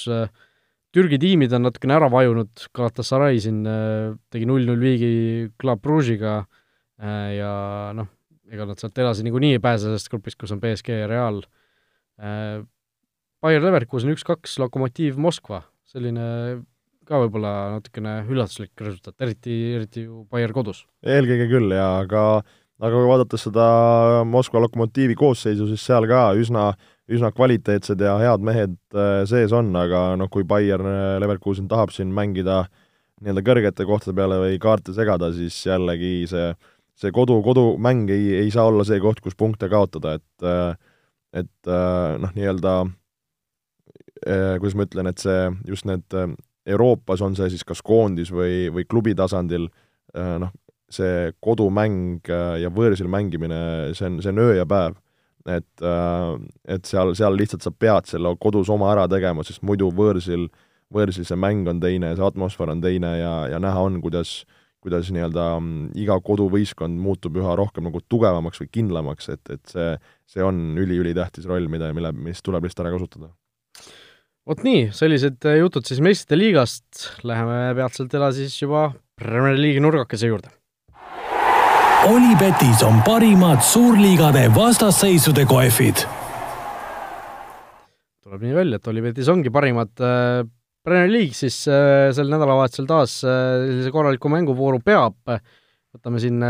Türgi 0.95 1.19
tiimid 1.21 1.53
on 1.53 1.67
natukene 1.67 1.99
ära 1.99 2.09
vajunud, 2.11 2.63
Galatasaray 2.75 3.43
siin 3.45 3.59
tegi 4.33 4.47
null-null 4.49 4.81
viigi 4.81 5.11
Club 5.61 5.83
Brugge'iga 5.85 6.39
ja 7.37 7.51
noh, 7.95 8.09
ega 8.49 8.65
nad 8.71 8.81
sealt 8.81 8.97
edasi 8.97 9.27
niikuinii 9.27 9.59
ei 9.59 9.61
pääse 9.61 9.85
sellest 9.85 10.09
grupist, 10.09 10.39
kus 10.41 10.55
on 10.57 10.63
BSG 10.63 10.97
ja 11.03 11.11
Real. 11.11 11.43
Bayer 12.19 13.63
Leverkusen 13.63 14.11
üks-kaks, 14.11 14.57
Lokomotiiv 14.59 15.19
Moskva, 15.23 15.61
selline 15.87 16.25
ka 17.09 17.21
võib-olla 17.23 17.53
natukene 17.77 18.19
üllatuslik 18.29 18.73
resultaat, 18.83 19.15
eriti, 19.25 19.55
eriti 19.79 20.03
ju 20.09 20.25
Bayer 20.31 20.53
kodus. 20.53 20.83
eelkõige 21.07 21.47
küll 21.53 21.77
ja 21.77 21.93
ka 22.11 22.25
aga 22.79 22.95
kui 22.95 23.09
vaadata 23.11 23.39
seda 23.41 23.67
Moskva 24.29 24.63
Lokomotiivi 24.63 25.17
koosseisu, 25.19 25.67
siis 25.71 25.85
seal 25.89 26.07
ka 26.11 26.29
üsna, 26.39 26.71
üsna 27.11 27.33
kvaliteetsed 27.35 28.03
ja 28.05 28.15
head 28.23 28.45
mehed 28.45 28.77
äh, 28.95 29.23
sees 29.29 29.55
on, 29.57 29.73
aga 29.79 30.13
noh, 30.21 30.31
kui 30.33 30.47
Bayern 30.49 30.87
äh, 30.87 31.17
Leverkusen 31.23 31.69
tahab 31.71 31.93
siin 31.95 32.13
mängida 32.15 32.65
nii-öelda 33.19 33.43
kõrgete 33.47 33.87
kohtade 33.89 34.15
peale 34.15 34.39
või 34.45 34.61
kaarte 34.63 34.95
segada, 34.95 35.33
siis 35.35 35.57
jällegi 35.67 36.29
see, 36.31 36.53
see 36.99 37.15
kodu, 37.15 37.41
kodumäng 37.43 38.11
ei, 38.15 38.45
ei 38.45 38.53
saa 38.55 38.69
olla 38.71 38.87
see 38.87 39.01
koht, 39.03 39.25
kus 39.25 39.35
punkte 39.39 39.71
kaotada, 39.73 40.15
et 40.21 40.47
äh, 40.47 40.77
et 41.37 41.69
noh, 41.69 42.31
nii-öelda 42.35 42.73
kuidas 44.59 44.75
ma 44.75 44.87
ütlen, 44.89 45.11
et 45.11 45.21
see, 45.23 45.51
just 45.69 45.87
need 45.87 46.15
Euroopas 46.69 47.21
on 47.23 47.37
see 47.39 47.51
siis 47.53 47.63
kas 47.65 47.83
koondis 47.85 48.33
või, 48.35 48.67
või 48.75 48.87
klubi 48.89 49.15
tasandil, 49.17 49.69
noh, 50.17 50.51
see 50.93 51.33
kodumäng 51.45 52.25
äh, 52.33 52.55
ja 52.63 52.71
võõrsil 52.73 53.09
mängimine, 53.13 53.59
see 53.97 54.09
on, 54.09 54.19
see 54.25 54.33
on 54.33 54.43
öö 54.43 54.57
ja 54.59 54.67
päev. 54.69 54.97
et, 55.49 55.81
äh, 55.81 56.35
et 56.69 56.85
seal, 56.85 57.15
seal 57.17 57.37
lihtsalt 57.37 57.65
sa 57.65 57.71
pead 57.73 58.09
selle 58.09 58.35
kodus 58.41 58.69
oma 58.69 58.91
ära 58.93 59.07
tegema, 59.09 59.45
sest 59.45 59.63
muidu 59.65 59.89
võõrsil, 59.97 60.49
võõrsil 60.93 61.25
see 61.25 61.39
mäng 61.41 61.69
on 61.69 61.81
teine, 61.81 62.15
see 62.17 62.25
atmosfäär 62.25 62.75
on 62.75 62.83
teine 62.85 63.15
ja, 63.19 63.35
ja 63.49 63.61
näha 63.61 63.81
on, 63.81 64.01
kuidas 64.05 64.43
kuidas 64.85 65.11
nii-öelda 65.15 65.47
mm, 65.59 65.91
iga 65.99 66.19
koduvõistkond 66.25 67.01
muutub 67.03 67.39
üha 67.41 67.57
rohkem 67.59 67.89
nagu 67.89 68.01
tugevamaks 68.07 68.63
või 68.63 68.71
kindlamaks, 68.79 69.31
et, 69.35 69.43
et 69.51 69.73
see, 69.73 69.89
see 70.31 70.45
on 70.45 70.79
üli-ülitähtis 70.79 71.49
roll, 71.51 71.67
mida, 71.73 71.91
mille, 71.97 72.13
mis 72.15 72.43
tuleb 72.45 72.67
lihtsalt 72.67 72.87
ära 72.87 72.95
kasutada. 72.95 73.33
Vot 74.49 74.63
nii, 74.65 74.87
sellised 74.97 75.45
jutud 75.59 75.85
siis 75.85 75.99
meistrite 76.01 76.39
liigast, 76.39 77.11
läheme 77.27 77.75
peatselt 77.77 78.15
edasi 78.17 78.47
siis 78.47 78.63
juba 78.63 78.87
Premier 79.19 79.59
League'i 79.59 79.83
nurgakese 79.85 80.31
juurde. 80.31 80.55
Olipetis 82.09 82.81
on 82.87 83.03
parimad 83.05 83.61
suurliigade 83.67 84.47
vastasseisude 84.55 85.45
kohvid. 85.51 86.07
tuleb 88.23 88.45
nii 88.45 88.55
välja, 88.55 88.77
et 88.77 88.89
Olipetis 88.89 89.29
ongi 89.33 89.51
parimad 89.51 89.91
äh, 90.05 90.47
Premier 90.87 91.11
League 91.11 91.37
siis 91.37 91.61
äh, 91.71 92.09
sel 92.17 92.31
nädalavahetusel 92.33 92.87
taas 92.89 93.19
äh, 93.27 93.65
sellise 93.65 93.93
korraliku 93.95 94.31
mänguvooru 94.33 94.81
peab. 94.85 95.19
võtame 95.99 96.21
siin 96.21 96.43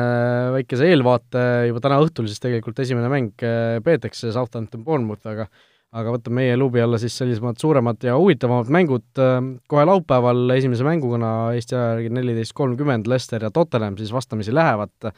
väikese 0.53 0.89
eelvaate, 0.91 1.43
juba 1.69 1.81
täna 1.81 2.01
õhtul 2.03 2.27
siis 2.27 2.43
tegelikult 2.43 2.81
esimene 2.83 3.07
mäng 3.09 3.45
peetakse 3.87 4.33
Southampton 4.35 4.83
Bournemouth, 4.85 5.23
aga 5.31 5.47
aga 5.95 6.13
võtame 6.13 6.43
meie 6.43 6.57
luubi 6.59 6.83
alla 6.83 6.99
siis 7.01 7.15
sellisemad 7.17 7.57
suuremad 7.57 8.03
ja 8.05 8.17
huvitavamad 8.19 8.69
mängud 8.75 9.07
kohe 9.71 9.85
laupäeval 9.89 10.53
esimese 10.57 10.85
mänguna 10.85 11.31
Eesti 11.55 11.79
aja 11.79 11.95
järgi 11.95 12.11
neliteist 12.19 12.53
kolmkümmend, 12.59 13.09
Leicester 13.09 13.47
ja 13.47 13.53
Tottenham 13.55 13.97
siis 13.97 14.13
vastamisi 14.13 14.53
lähevad 14.53 15.15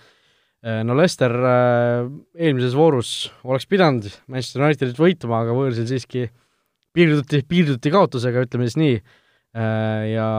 Äh, 0.60 0.82
no 0.84 0.92
Lester 0.92 1.32
äh, 1.32 2.06
eelmises 2.36 2.74
voorus 2.76 3.30
oleks 3.48 3.64
pidanud 3.64 4.04
Manchester 4.28 4.66
Unitedit 4.66 4.98
võitma, 5.00 5.38
aga 5.40 5.54
võõrsil 5.56 5.86
siiski 5.88 6.26
piirduti, 6.96 7.42
piirduti 7.48 7.92
kaotusega, 7.94 8.46
ütleme 8.46 8.68
siis 8.68 8.78
nii, 8.80 8.96
äh, 9.56 10.06
ja 10.14 10.30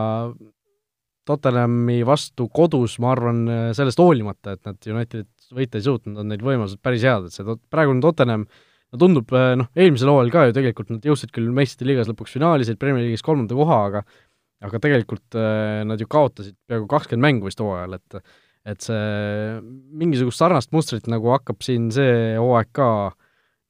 Tottenhami 1.28 2.00
vastu 2.08 2.48
kodus, 2.50 2.98
ma 3.00 3.12
arvan, 3.14 3.44
sellest 3.78 4.02
hoolimata, 4.02 4.56
et 4.58 4.66
nad 4.66 4.90
Unitedit 4.90 5.54
võita 5.54 5.78
ei 5.78 5.86
suutnud, 5.86 6.18
on 6.18 6.32
neil 6.32 6.42
võimalused 6.44 6.82
päris 6.82 7.06
head, 7.06 7.28
et 7.28 7.36
see 7.36 7.46
tot-, 7.46 7.62
praegune 7.72 8.02
Tottenham 8.04 8.48
no 8.92 9.00
tundub, 9.00 9.32
noh, 9.32 9.70
eelmisel 9.78 10.12
hooajal 10.12 10.34
ka 10.34 10.48
ju 10.48 10.56
tegelikult 10.58 10.92
nad 10.92 11.06
jõudsid 11.08 11.32
küll 11.36 11.52
meistrite 11.56 11.88
liigas 11.88 12.10
lõpuks 12.10 12.36
finaali, 12.36 12.68
said 12.68 12.80
Premier 12.82 13.06
League'is 13.06 13.24
kolmanda 13.26 13.56
koha, 13.58 13.80
aga 13.92 14.04
aga 14.62 14.78
tegelikult 14.78 15.38
nad 15.90 16.02
ju 16.02 16.06
kaotasid 16.06 16.54
peaaegu 16.70 16.86
kakskümmend 16.90 17.26
mängu 17.26 17.50
vist 17.50 17.62
hooajal, 17.64 17.98
et 17.98 18.22
et 18.70 18.86
see 18.86 19.62
mingisugust 19.98 20.38
sarnast 20.38 20.70
mustrit 20.76 21.08
nagu 21.10 21.32
hakkab 21.34 21.64
siin 21.66 21.88
see 21.94 22.36
hooaeg 22.38 22.70
ka 22.78 22.90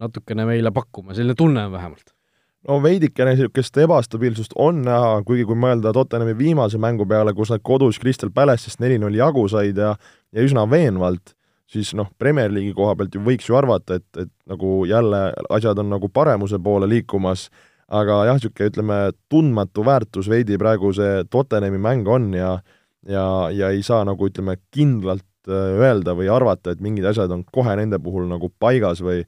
natukene 0.03 0.43
meile 0.49 0.73
pakkuma, 0.75 1.15
selline 1.15 1.37
tunne 1.39 1.63
on 1.69 1.71
vähemalt. 1.77 2.11
No 2.69 2.77
veidikene 2.83 3.35
niisugust 3.35 3.77
ebastabiilsust 3.81 4.55
on 4.59 4.83
näha, 4.85 5.21
kuigi 5.27 5.45
kui 5.49 5.57
mõelda 5.57 5.93
Tottenhami 5.95 6.35
viimase 6.37 6.79
mängu 6.81 7.07
peale, 7.09 7.33
kus 7.37 7.53
nad 7.53 7.63
kodus 7.65 7.99
Crystal 8.01 8.31
Palace'ist 8.33 8.81
neli-null 8.83 9.17
jagu 9.17 9.47
said 9.51 9.77
ja 9.77 9.95
ja 10.31 10.43
üsna 10.45 10.63
veenvalt, 10.69 11.33
siis 11.67 11.91
noh, 11.97 12.07
Premier 12.19 12.51
League'i 12.53 12.75
koha 12.75 12.95
pealt 12.95 13.15
ju 13.15 13.23
võiks 13.25 13.49
ju 13.49 13.57
arvata, 13.57 13.97
et, 13.99 14.07
et 14.21 14.31
nagu 14.47 14.85
jälle 14.87 15.25
asjad 15.49 15.79
on 15.81 15.89
nagu 15.91 16.07
paremuse 16.13 16.59
poole 16.63 16.87
liikumas, 16.87 17.49
aga 17.91 18.21
jah, 18.29 18.37
niisugune 18.37 18.69
ütleme, 18.71 18.99
tundmatu 19.31 19.83
väärtus 19.83 20.29
veidi 20.31 20.59
praegu 20.61 20.93
see 20.95 21.25
Tottenhami 21.31 21.81
mäng 21.81 22.07
on 22.07 22.31
ja 22.37 22.59
ja, 23.07 23.25
ja 23.51 23.71
ei 23.73 23.83
saa 23.83 24.03
nagu 24.05 24.27
ütleme, 24.29 24.57
kindlalt 24.73 25.25
äh, 25.49 25.77
öelda 25.81 26.15
või 26.17 26.29
arvata, 26.31 26.71
et 26.71 26.83
mingid 26.83 27.07
asjad 27.09 27.31
on 27.33 27.43
kohe 27.51 27.75
nende 27.79 27.99
puhul 27.99 28.27
nagu 28.29 28.51
paigas 28.61 29.01
või 29.03 29.23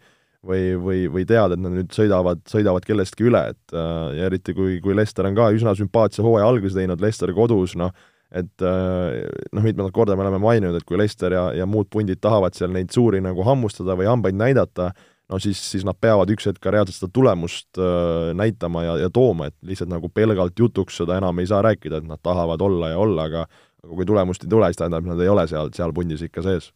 või, 0.48 0.74
või, 0.80 1.04
või 1.12 1.26
teada, 1.28 1.56
et 1.56 1.64
nad 1.64 1.76
nüüd 1.76 1.94
sõidavad, 1.96 2.44
sõidavad 2.50 2.86
kellestki 2.88 3.28
üle, 3.30 3.46
et 3.54 3.76
äh, 3.76 4.10
ja 4.18 4.28
eriti 4.30 4.56
kui, 4.58 4.80
kui 4.84 4.96
Lester 4.98 5.28
on 5.30 5.38
ka 5.38 5.52
üsna 5.56 5.76
sümpaatse 5.78 6.26
hooaja 6.26 6.50
alguse 6.50 6.78
teinud, 6.78 7.02
Lester 7.04 7.34
kodus, 7.36 7.78
noh, 7.80 7.94
et 8.34 8.66
äh, 8.66 9.24
noh, 9.54 9.64
mitmendat 9.64 9.96
korda 9.96 10.18
me 10.18 10.26
oleme 10.26 10.42
maininud, 10.44 10.78
et 10.78 10.88
kui 10.88 11.00
Lester 11.00 11.38
ja, 11.38 11.48
ja 11.56 11.68
muud 11.70 11.90
pundid 11.94 12.22
tahavad 12.24 12.58
seal 12.58 12.74
neid 12.76 12.94
suuri 12.94 13.24
nagu 13.24 13.46
hammustada 13.48 13.98
või 14.00 14.10
hambaid 14.10 14.38
näidata, 14.40 14.92
no 15.32 15.40
siis, 15.42 15.62
siis 15.72 15.86
nad 15.88 15.98
peavad 16.02 16.32
üks 16.34 16.50
hetk 16.50 16.62
ka 16.64 16.74
reaalselt 16.74 17.00
seda 17.00 17.14
tulemust 17.16 17.82
äh, 17.82 18.32
näitama 18.38 18.88
ja, 18.88 18.98
ja 19.06 19.12
tooma, 19.14 19.52
et 19.52 19.58
lihtsalt 19.66 19.92
nagu 19.94 20.12
pelgalt 20.12 20.60
jutuks 20.60 21.00
seda 21.02 21.22
enam 21.22 21.40
ei 21.40 21.50
saa 21.50 21.64
rääkida, 21.66 22.02
et 22.02 22.10
nad 22.10 22.22
tahavad 22.24 22.62
olla 22.62 22.94
ja 22.94 23.04
olla, 23.04 23.30
aga 23.32 23.48
aga 23.84 23.98
kui 23.98 24.08
tulemust 24.08 24.46
ei 24.46 24.52
tule, 24.52 24.70
siis 24.72 24.80
tähendab, 24.80 25.06
nad 25.08 25.20
ei 25.20 25.30
ole 25.32 25.44
seal, 25.52 25.72
seal 25.76 25.94
pundis 25.96 26.24
ikka 26.24 26.44
sees. 26.46 26.72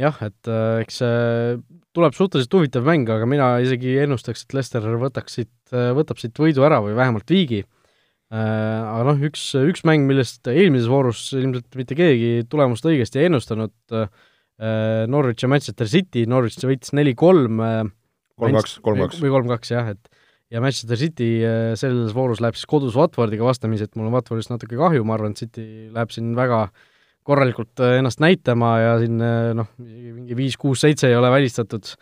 Jah, 0.00 0.16
et 0.24 0.50
äh, 0.50 0.80
eks 0.84 1.00
see 1.02 1.60
tuleb 1.92 2.16
suhteliselt 2.16 2.56
huvitav 2.56 2.86
mäng, 2.88 3.08
aga 3.12 3.28
mina 3.28 3.52
isegi 3.64 3.98
ennustaks, 4.02 4.46
et 4.46 4.56
Lester 4.56 4.86
võtaks 5.00 5.38
siit, 5.38 5.54
äh, 5.74 5.92
võtab 5.96 6.20
siit 6.20 6.38
võidu 6.40 6.64
ära 6.66 6.80
või 6.84 6.96
vähemalt 6.98 7.28
viigi. 7.32 7.62
Äh,, 8.32 8.38
aga 8.40 9.10
noh, 9.10 9.24
üks, 9.28 9.50
üks 9.60 9.82
mäng, 9.84 10.06
millest 10.08 10.48
eelmises 10.48 10.88
voorus 10.88 11.26
ilmselt 11.36 11.76
mitte 11.76 11.96
keegi 11.98 12.46
tulemust 12.48 12.86
õigesti 12.88 13.20
ei 13.20 13.28
ennustanud 13.28 13.74
äh,, 13.92 14.08
Norwich 15.10 15.42
ja 15.42 15.50
Manchester 15.50 15.88
City, 15.90 16.22
Norwich 16.30 16.62
võitis 16.64 16.94
neli-kolm 16.96 17.60
äh, 17.60 17.82
kolm-kaks, 18.40 18.78
kolm-kaks. 18.84 19.20
või 19.20 19.34
kolm-kaks, 19.34 19.72
jah, 19.74 19.92
et 19.92 20.08
ja 20.52 20.62
Manchester 20.64 21.00
City 21.00 21.28
äh, 21.44 21.72
selles 21.80 22.14
voorus 22.16 22.40
läheb 22.40 22.56
siis 22.56 22.68
kodus 22.70 22.96
Watfordiga 22.96 23.44
vastamisi, 23.44 23.88
et 23.88 23.98
mul 23.98 24.08
on 24.08 24.16
Watfordist 24.16 24.52
natuke 24.52 24.78
kahju, 24.80 25.04
ma 25.04 25.18
arvan, 25.18 25.36
et 25.36 25.44
City 25.44 25.66
läheb 25.92 26.12
siin 26.14 26.32
väga 26.38 26.66
korralikult 27.26 27.82
äh, 27.82 27.98
ennast 28.00 28.22
näitama 28.22 28.72
ja 28.80 28.92
siin 29.02 29.22
äh, 29.22 29.52
noh, 29.56 29.70
mingi 29.78 30.36
viis-kuus-seitse 30.38 31.10
ei 31.10 31.18
ole 31.18 31.30
välistatud, 31.32 31.92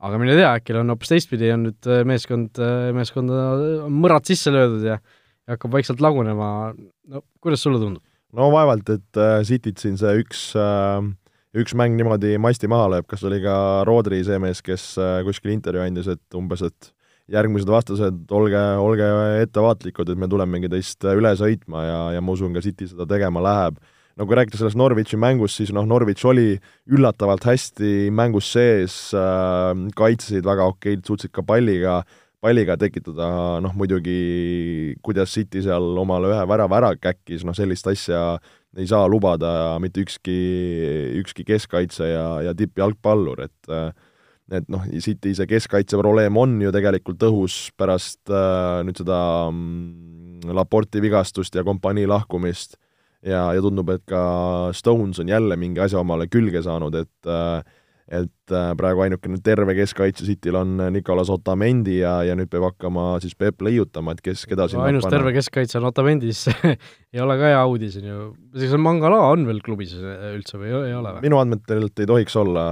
aga 0.00 0.20
mine 0.20 0.36
tea, 0.38 0.52
äkki 0.58 0.76
on 0.80 0.92
hoopis 0.94 1.12
teistpidi, 1.12 1.50
on 1.54 1.66
nüüd 1.68 1.90
meeskond, 2.08 2.60
meeskonda 2.96 3.40
mõrad 3.92 4.28
sisse 4.28 4.52
löödud 4.54 4.86
ja 4.88 5.00
ja 5.50 5.56
hakkab 5.56 5.72
vaikselt 5.74 6.02
lagunema, 6.04 6.70
no 7.10 7.24
kuidas 7.42 7.64
sulle 7.64 7.80
tundub? 7.82 8.04
no 8.36 8.50
vaevalt, 8.52 8.92
et 8.94 9.20
Cityt 9.48 9.80
siin 9.82 9.96
see 9.98 10.20
üks 10.22 10.44
üks 11.60 11.74
mäng 11.74 11.96
niimoodi 11.98 12.36
masti 12.38 12.70
maha 12.70 12.86
lööb, 12.92 13.08
kas 13.10 13.24
oli 13.26 13.40
ka 13.42 13.54
Rodri 13.88 14.20
see 14.24 14.38
mees, 14.42 14.60
kes 14.62 14.92
kuskil 15.26 15.56
intervjuu 15.56 15.82
andis, 15.82 16.06
et 16.12 16.38
umbes, 16.38 16.62
et 16.62 16.92
järgmised 17.30 17.70
vastased, 17.70 18.20
olge, 18.34 18.60
olge 18.82 19.08
ettevaatlikud, 19.44 20.12
et 20.12 20.18
me 20.18 20.28
tulemegi 20.30 20.70
teist 20.70 21.06
üle 21.10 21.32
sõitma 21.38 21.82
ja, 21.86 21.98
ja 22.16 22.22
ma 22.22 22.34
usun, 22.34 22.54
ka 22.54 22.62
City 22.64 22.88
seda 22.90 23.06
tegema 23.10 23.42
läheb. 23.44 23.80
No 24.20 24.26
kui 24.28 24.36
rääkida 24.36 24.60
sellest 24.60 24.76
Norwichi 24.76 25.16
mängust, 25.20 25.56
siis 25.56 25.70
noh, 25.72 25.86
Norwich 25.88 26.26
oli 26.28 26.58
üllatavalt 26.92 27.46
hästi 27.48 28.10
mängus 28.12 28.50
sees 28.52 28.96
äh,, 29.16 29.72
kaitsesid 29.96 30.44
väga 30.44 30.66
okeilt, 30.68 31.06
suutsid 31.08 31.32
ka 31.32 31.44
palliga, 31.46 32.02
palliga 32.44 32.76
tekitada, 32.80 33.30
noh 33.64 33.72
muidugi 33.76 34.96
kuidas 35.04 35.32
City 35.32 35.64
seal 35.64 35.96
omale 36.02 36.34
ühe 36.34 36.42
värava 36.52 36.80
ära 36.82 36.92
käkkis, 37.00 37.46
noh 37.48 37.56
sellist 37.56 37.88
asja 37.88 38.36
ei 38.78 38.86
saa 38.86 39.08
lubada 39.10 39.80
mitte 39.82 40.04
ükski, 40.04 40.36
ükski 41.22 41.46
keskkaitse 41.48 42.12
ja, 42.12 42.26
ja 42.44 42.54
tippjalgpallur, 42.56 43.46
et 43.48 43.72
äh, 43.72 43.90
et 44.50 44.66
noh, 44.66 44.82
City 44.98 45.30
see 45.38 45.46
keskkaitse 45.46 45.94
probleem 46.00 46.34
on 46.36 46.56
ju 46.58 46.72
tegelikult 46.74 47.22
õhus 47.28 47.68
pärast 47.78 48.32
äh, 48.34 48.80
nüüd 48.84 48.98
seda 48.98 49.20
mm, 49.48 50.50
Laporti 50.56 50.98
vigastust 51.04 51.54
ja 51.54 51.62
kompanii 51.62 52.08
lahkumist 52.10 52.74
ja, 53.26 53.50
ja 53.54 53.60
tundub, 53.64 53.90
et 53.94 54.06
ka 54.08 54.22
Stones 54.76 55.20
on 55.22 55.28
jälle 55.30 55.58
mingi 55.60 55.82
asja 55.82 56.00
omale 56.00 56.28
külge 56.30 56.62
saanud, 56.64 56.96
et 57.02 57.30
äh, 57.30 57.60
et 58.10 58.50
äh, 58.50 58.72
praegu 58.74 59.04
ainukene 59.04 59.38
terve 59.38 59.70
keskkaitse 59.78 60.24
Cityl 60.26 60.56
on 60.58 60.80
Nicolas 60.90 61.28
Otamendi 61.30 62.00
ja, 62.00 62.16
ja 62.26 62.34
nüüd 62.34 62.50
peab 62.50 62.64
hakkama 62.66 63.04
siis 63.22 63.36
Peep 63.38 63.62
leiutama, 63.62 64.16
et 64.16 64.24
kes, 64.24 64.42
keda 64.50 64.66
sinna 64.66 64.88
ainus 64.88 65.06
terve 65.06 65.30
keskkaitse 65.36 65.78
on 65.78 65.86
Otamendi, 65.92 66.32
siis 66.34 66.50
ei 67.14 67.22
ole 67.22 67.36
ka 67.38 67.52
hea 67.52 67.62
uudis, 67.70 68.00
on 68.00 68.08
ju. 68.10 68.26
kas 68.56 68.74
Mangala 68.82 69.22
on 69.30 69.46
veel 69.46 69.62
klubis 69.62 69.94
üldse 69.94 70.58
või 70.58 70.74
ei 70.74 70.96
ole 70.96 71.14
või? 71.14 71.22
minu 71.28 71.38
andmetel 71.38 71.86
ei 71.86 72.10
tohiks 72.10 72.34
olla, 72.40 72.66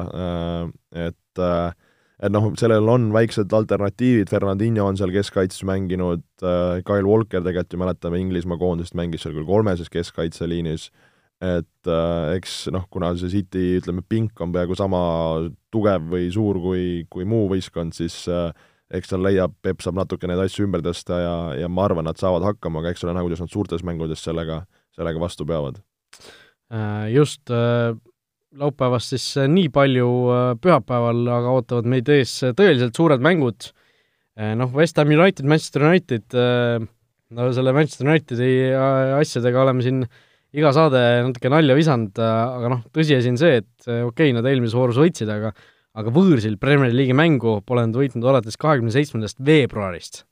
et 1.07 1.15
et 1.39 1.45
äh, 1.45 1.75
et 2.19 2.35
noh, 2.35 2.49
sellel 2.59 2.89
on 2.91 3.11
väiksed 3.15 3.53
alternatiivid, 3.55 4.31
Fernandinho 4.31 4.89
on 4.91 4.99
seal 4.99 5.13
keskkaitses 5.15 5.63
mänginud, 5.69 6.25
äh, 6.43 6.81
Kyle 6.87 7.07
Walker 7.07 7.45
tegelikult 7.45 7.77
ju 7.77 7.83
mäletame, 7.83 8.23
Inglismaa 8.23 8.59
koondist 8.59 8.97
mängis 8.99 9.25
seal 9.25 9.37
küll 9.37 9.47
kolmeses 9.49 9.91
keskkaitseliinis, 9.95 10.89
et 11.45 11.91
äh, 11.91 12.33
eks 12.35 12.65
noh, 12.75 12.89
kuna 12.91 13.13
see 13.19 13.31
City, 13.37 13.67
ütleme, 13.79 14.03
pink 14.03 14.41
on 14.43 14.55
peaaegu 14.55 14.79
sama 14.79 15.01
tugev 15.75 16.11
või 16.11 16.27
suur 16.35 16.59
kui, 16.63 16.89
kui 17.11 17.29
muu 17.29 17.47
võistkond, 17.53 17.95
siis 17.95 18.25
äh, 18.33 18.51
eks 18.99 19.13
ta 19.13 19.21
leiab, 19.21 19.55
Peep 19.63 19.85
saab 19.85 20.01
natuke 20.01 20.27
neid 20.27 20.43
asju 20.43 20.67
ümber 20.67 20.83
tõsta 20.83 21.23
ja, 21.23 21.39
ja 21.63 21.71
ma 21.71 21.87
arvan, 21.87 22.09
nad 22.09 22.19
saavad 22.19 22.47
hakkama, 22.47 22.83
aga 22.83 22.95
eks 22.95 23.07
ole 23.07 23.15
näha, 23.15 23.27
kuidas 23.29 23.45
nad 23.45 23.53
suurtes 23.55 23.87
mängudes 23.87 24.25
sellega, 24.25 24.63
sellega 24.97 25.23
vastu 25.23 25.47
peavad. 25.47 25.83
Just, 27.13 27.49
laupäevast 28.59 29.15
siis 29.15 29.27
äh, 29.41 29.49
nii 29.51 29.71
palju 29.75 30.09
äh, 30.35 30.53
pühapäeval, 30.63 31.25
aga 31.39 31.57
ootavad 31.57 31.89
meid 31.91 32.09
ees 32.13 32.39
äh, 32.47 32.55
tõeliselt 32.59 32.97
suured 32.99 33.25
mängud, 33.25 33.73
noh, 34.39 34.71
West 34.71 34.99
Ham 35.01 35.11
United, 35.11 35.43
Manchester 35.51 35.83
United, 35.89 36.37
no 37.35 37.47
selle 37.51 37.73
Manchester 37.75 38.07
Unitedi 38.07 38.69
asjadega 38.71 39.65
oleme 39.65 39.83
siin 39.83 40.05
iga 40.55 40.71
saade 40.77 41.01
natuke 41.27 41.51
nalja 41.51 41.75
visanud, 41.75 42.21
aga 42.23 42.71
noh, 42.71 42.85
tõsiasi 42.95 43.33
on 43.33 43.41
see, 43.41 43.57
et 43.65 43.89
okei 43.89 44.05
okay,, 44.07 44.37
nad 44.37 44.47
eelmises 44.47 44.79
voorus 44.79 45.01
võitsid, 45.03 45.33
aga 45.35 45.51
aga 45.99 46.13
võõrsil 46.15 46.55
Premier 46.63 46.95
League'i 46.95 47.17
mängu 47.19 47.57
pole 47.67 47.83
nad 47.89 47.99
võitnud 47.99 48.31
alates 48.31 48.55
kahekümne 48.63 48.95
seitsmendast 48.95 49.43
veebruarist. 49.43 50.23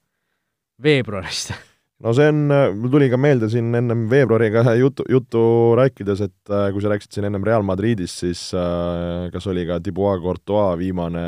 veebruarist 0.79 1.51
no 2.05 2.13
see 2.17 2.29
on, 2.29 2.43
mul 2.77 2.93
tuli 2.93 3.09
ka 3.13 3.19
meelde 3.21 3.49
siin 3.53 3.71
ennem 3.79 4.05
veebruariga 4.11 4.65
jutu, 4.77 5.07
juttu 5.11 5.41
rääkides, 5.79 6.25
et 6.27 6.53
äh, 6.53 6.69
kui 6.75 6.85
sa 6.85 6.93
rääkisid 6.93 7.17
siin 7.17 7.29
ennem 7.31 7.47
Real 7.47 7.65
Madridist, 7.67 8.21
siis 8.25 8.49
äh, 8.57 9.31
kas 9.33 9.49
oli 9.49 9.65
ka 9.69 9.79
Dubois 9.85 10.21
Courtois 10.25 10.77
viimane 10.81 11.25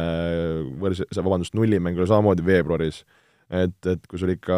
võrs-, 0.83 1.07
vabandust, 1.17 1.57
nullimäng 1.57 1.99
oli 1.99 2.11
samamoodi 2.11 2.45
veebruaris. 2.47 3.05
et, 3.49 3.79
et 3.89 4.03
kui 4.05 4.21
sul 4.21 4.35
ikka 4.35 4.57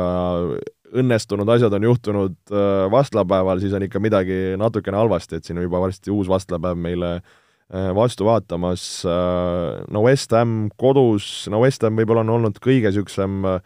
õnnestunud 0.91 1.51
asjad 1.55 1.75
on 1.77 1.87
juhtunud 1.87 2.39
äh, 2.51 2.87
vastlapäeval, 2.91 3.61
siis 3.63 3.75
on 3.77 3.87
ikka 3.87 4.03
midagi 4.03 4.41
natukene 4.59 4.99
halvasti, 4.99 5.39
et 5.39 5.47
siin 5.47 5.61
on 5.61 5.67
juba 5.67 5.83
varsti 5.83 6.11
uus 6.11 6.31
vastlapäev 6.31 6.79
meile 6.79 7.13
äh, 7.21 7.91
vastu 7.95 8.27
vaatamas 8.27 9.05
äh,, 9.07 9.85
no 9.91 10.03
West 10.07 10.35
Ham 10.35 10.73
kodus, 10.81 11.47
no 11.53 11.63
West 11.63 11.87
Ham 11.87 11.99
võib-olla 12.01 12.25
on 12.27 12.35
olnud 12.39 12.59
kõige 12.63 12.91
niisugusem 12.91 13.45
äh, 13.47 13.61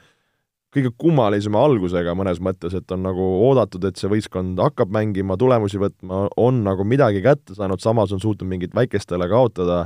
kõige 0.75 0.91
kummalisema 0.99 1.63
algusega 1.65 2.15
mõnes 2.19 2.41
mõttes, 2.43 2.75
et 2.77 2.91
on 2.95 3.05
nagu 3.07 3.29
oodatud, 3.47 3.85
et 3.87 4.01
see 4.01 4.11
võistkond 4.11 4.59
hakkab 4.63 4.93
mängima, 4.95 5.39
tulemusi 5.41 5.81
võtma, 5.83 6.27
on 6.41 6.63
nagu 6.67 6.87
midagi 6.89 7.23
kätte 7.25 7.57
saanud, 7.57 7.83
samas 7.83 8.13
on 8.15 8.23
suutnud 8.23 8.51
mingit 8.51 8.75
väikestele 8.77 9.29
kaotada, 9.31 9.85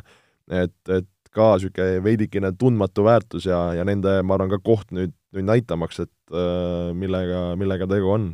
et, 0.48 0.76
et 0.88 1.08
ka 1.34 1.52
niisugune 1.56 2.02
veidikene 2.04 2.52
tundmatu 2.58 3.04
väärtus 3.06 3.46
ja, 3.50 3.60
ja 3.76 3.84
nende, 3.86 4.18
ma 4.24 4.38
arvan, 4.38 4.50
ka 4.54 4.60
koht 4.64 4.92
nüüd, 4.96 5.12
nüüd 5.36 5.48
näitamaks, 5.50 6.04
et 6.06 6.34
äh, 6.34 6.90
millega, 6.96 7.52
millega 7.60 7.88
tegu 7.90 8.14
on. 8.16 8.30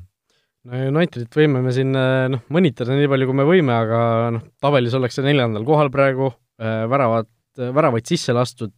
No 0.64 1.02
Unitedit 1.02 1.34
võime 1.36 1.60
me 1.60 1.74
siin 1.76 1.90
noh, 1.92 2.40
mõnitada 2.54 2.94
nii 2.96 3.08
palju, 3.12 3.28
kui 3.28 3.36
me 3.36 3.44
võime, 3.44 3.74
aga 3.76 3.98
noh, 4.32 4.46
tabelis 4.64 4.94
ollakse 4.96 5.20
neljandal 5.26 5.66
kohal 5.68 5.90
praegu, 5.92 6.30
väravad, 6.56 7.28
väravaid 7.58 8.08
sisse 8.08 8.32
lastud, 8.32 8.72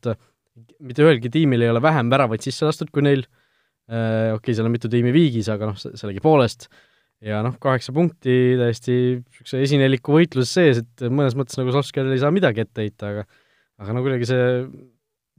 mitte 0.83 1.05
ühelgi 1.05 1.31
tiimil 1.31 1.63
ei 1.63 1.71
ole 1.71 1.83
vähem 1.85 2.11
väravaid 2.11 2.43
sisse 2.43 2.67
lastud 2.67 2.91
kui 2.91 3.05
neil, 3.07 3.23
okei 3.87 4.35
okay,, 4.37 4.57
seal 4.57 4.69
on 4.69 4.75
mitu 4.75 4.91
tiimi 4.93 5.13
viigis, 5.15 5.49
aga 5.53 5.71
noh, 5.71 5.79
sellegipoolest, 5.79 6.69
ja 7.25 7.41
noh, 7.47 7.55
kaheksa 7.63 7.95
punkti 7.97 8.57
täiesti 8.61 8.97
niisuguse 9.21 9.63
esineliku 9.65 10.17
võitluse 10.17 10.51
sees, 10.51 10.83
et 10.83 11.07
mõnes 11.09 11.37
mõttes 11.39 11.59
nagu 11.61 11.75
Solskjaeril 11.75 12.17
ei 12.17 12.23
saa 12.23 12.35
midagi 12.35 12.65
ette 12.65 12.85
heita, 12.85 13.13
aga 13.13 13.27
aga 13.83 13.95
no 13.95 14.03
kuidagi 14.05 14.29
see, 14.29 14.49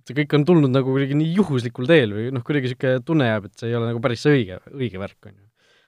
see 0.05 0.17
kõik 0.21 0.37
on 0.37 0.45
tulnud 0.47 0.73
nagu 0.73 0.93
kuidagi 0.93 1.17
nii 1.17 1.33
juhuslikul 1.39 1.89
teel 1.89 2.13
või 2.15 2.29
noh, 2.33 2.45
kuidagi 2.45 2.71
niisugune 2.71 3.03
tunne 3.05 3.29
jääb, 3.29 3.49
et 3.49 3.59
see 3.59 3.71
ei 3.71 3.77
ole 3.79 3.91
nagu 3.91 4.01
päris 4.03 4.23
see 4.25 4.35
õige, 4.37 4.61
õige 4.75 5.01
värk, 5.01 5.19
on 5.29 5.35
ju. 5.35 5.43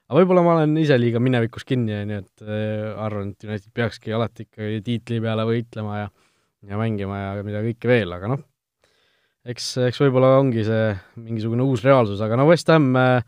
Aga 0.10 0.24
võib-olla 0.24 0.42
ma 0.42 0.56
olen 0.58 0.72
ise 0.82 0.96
liiga 0.98 1.22
minevikus 1.22 1.68
kinni, 1.70 1.94
on 1.94 2.16
ju, 2.16 2.24
et 2.24 2.46
äh, 2.48 2.88
arvan, 3.06 3.30
et 3.36 3.46
United 3.46 3.70
peakski 3.78 4.16
alati 4.18 4.48
ikkagi 4.48 4.82
tiitli 4.86 5.22
peale 5.22 5.46
võitlema 5.46 6.02
ja 6.02 6.10
ja 6.68 6.76
mängima 6.76 7.16
ja 7.22 7.44
mida 7.46 7.62
kõike 7.64 7.88
veel, 7.88 8.12
aga 8.12 8.34
noh, 8.34 8.42
eks, 9.48 9.72
eks 9.88 10.02
võib-olla 10.04 10.36
ongi 10.40 10.66
see 10.68 10.90
mingisugune 11.20 11.66
uus 11.66 11.84
reaalsus, 11.86 12.22
aga 12.26 12.40
no 12.40 12.48
West 12.50 12.72
Ham 12.74 12.90
äh, 13.00 13.22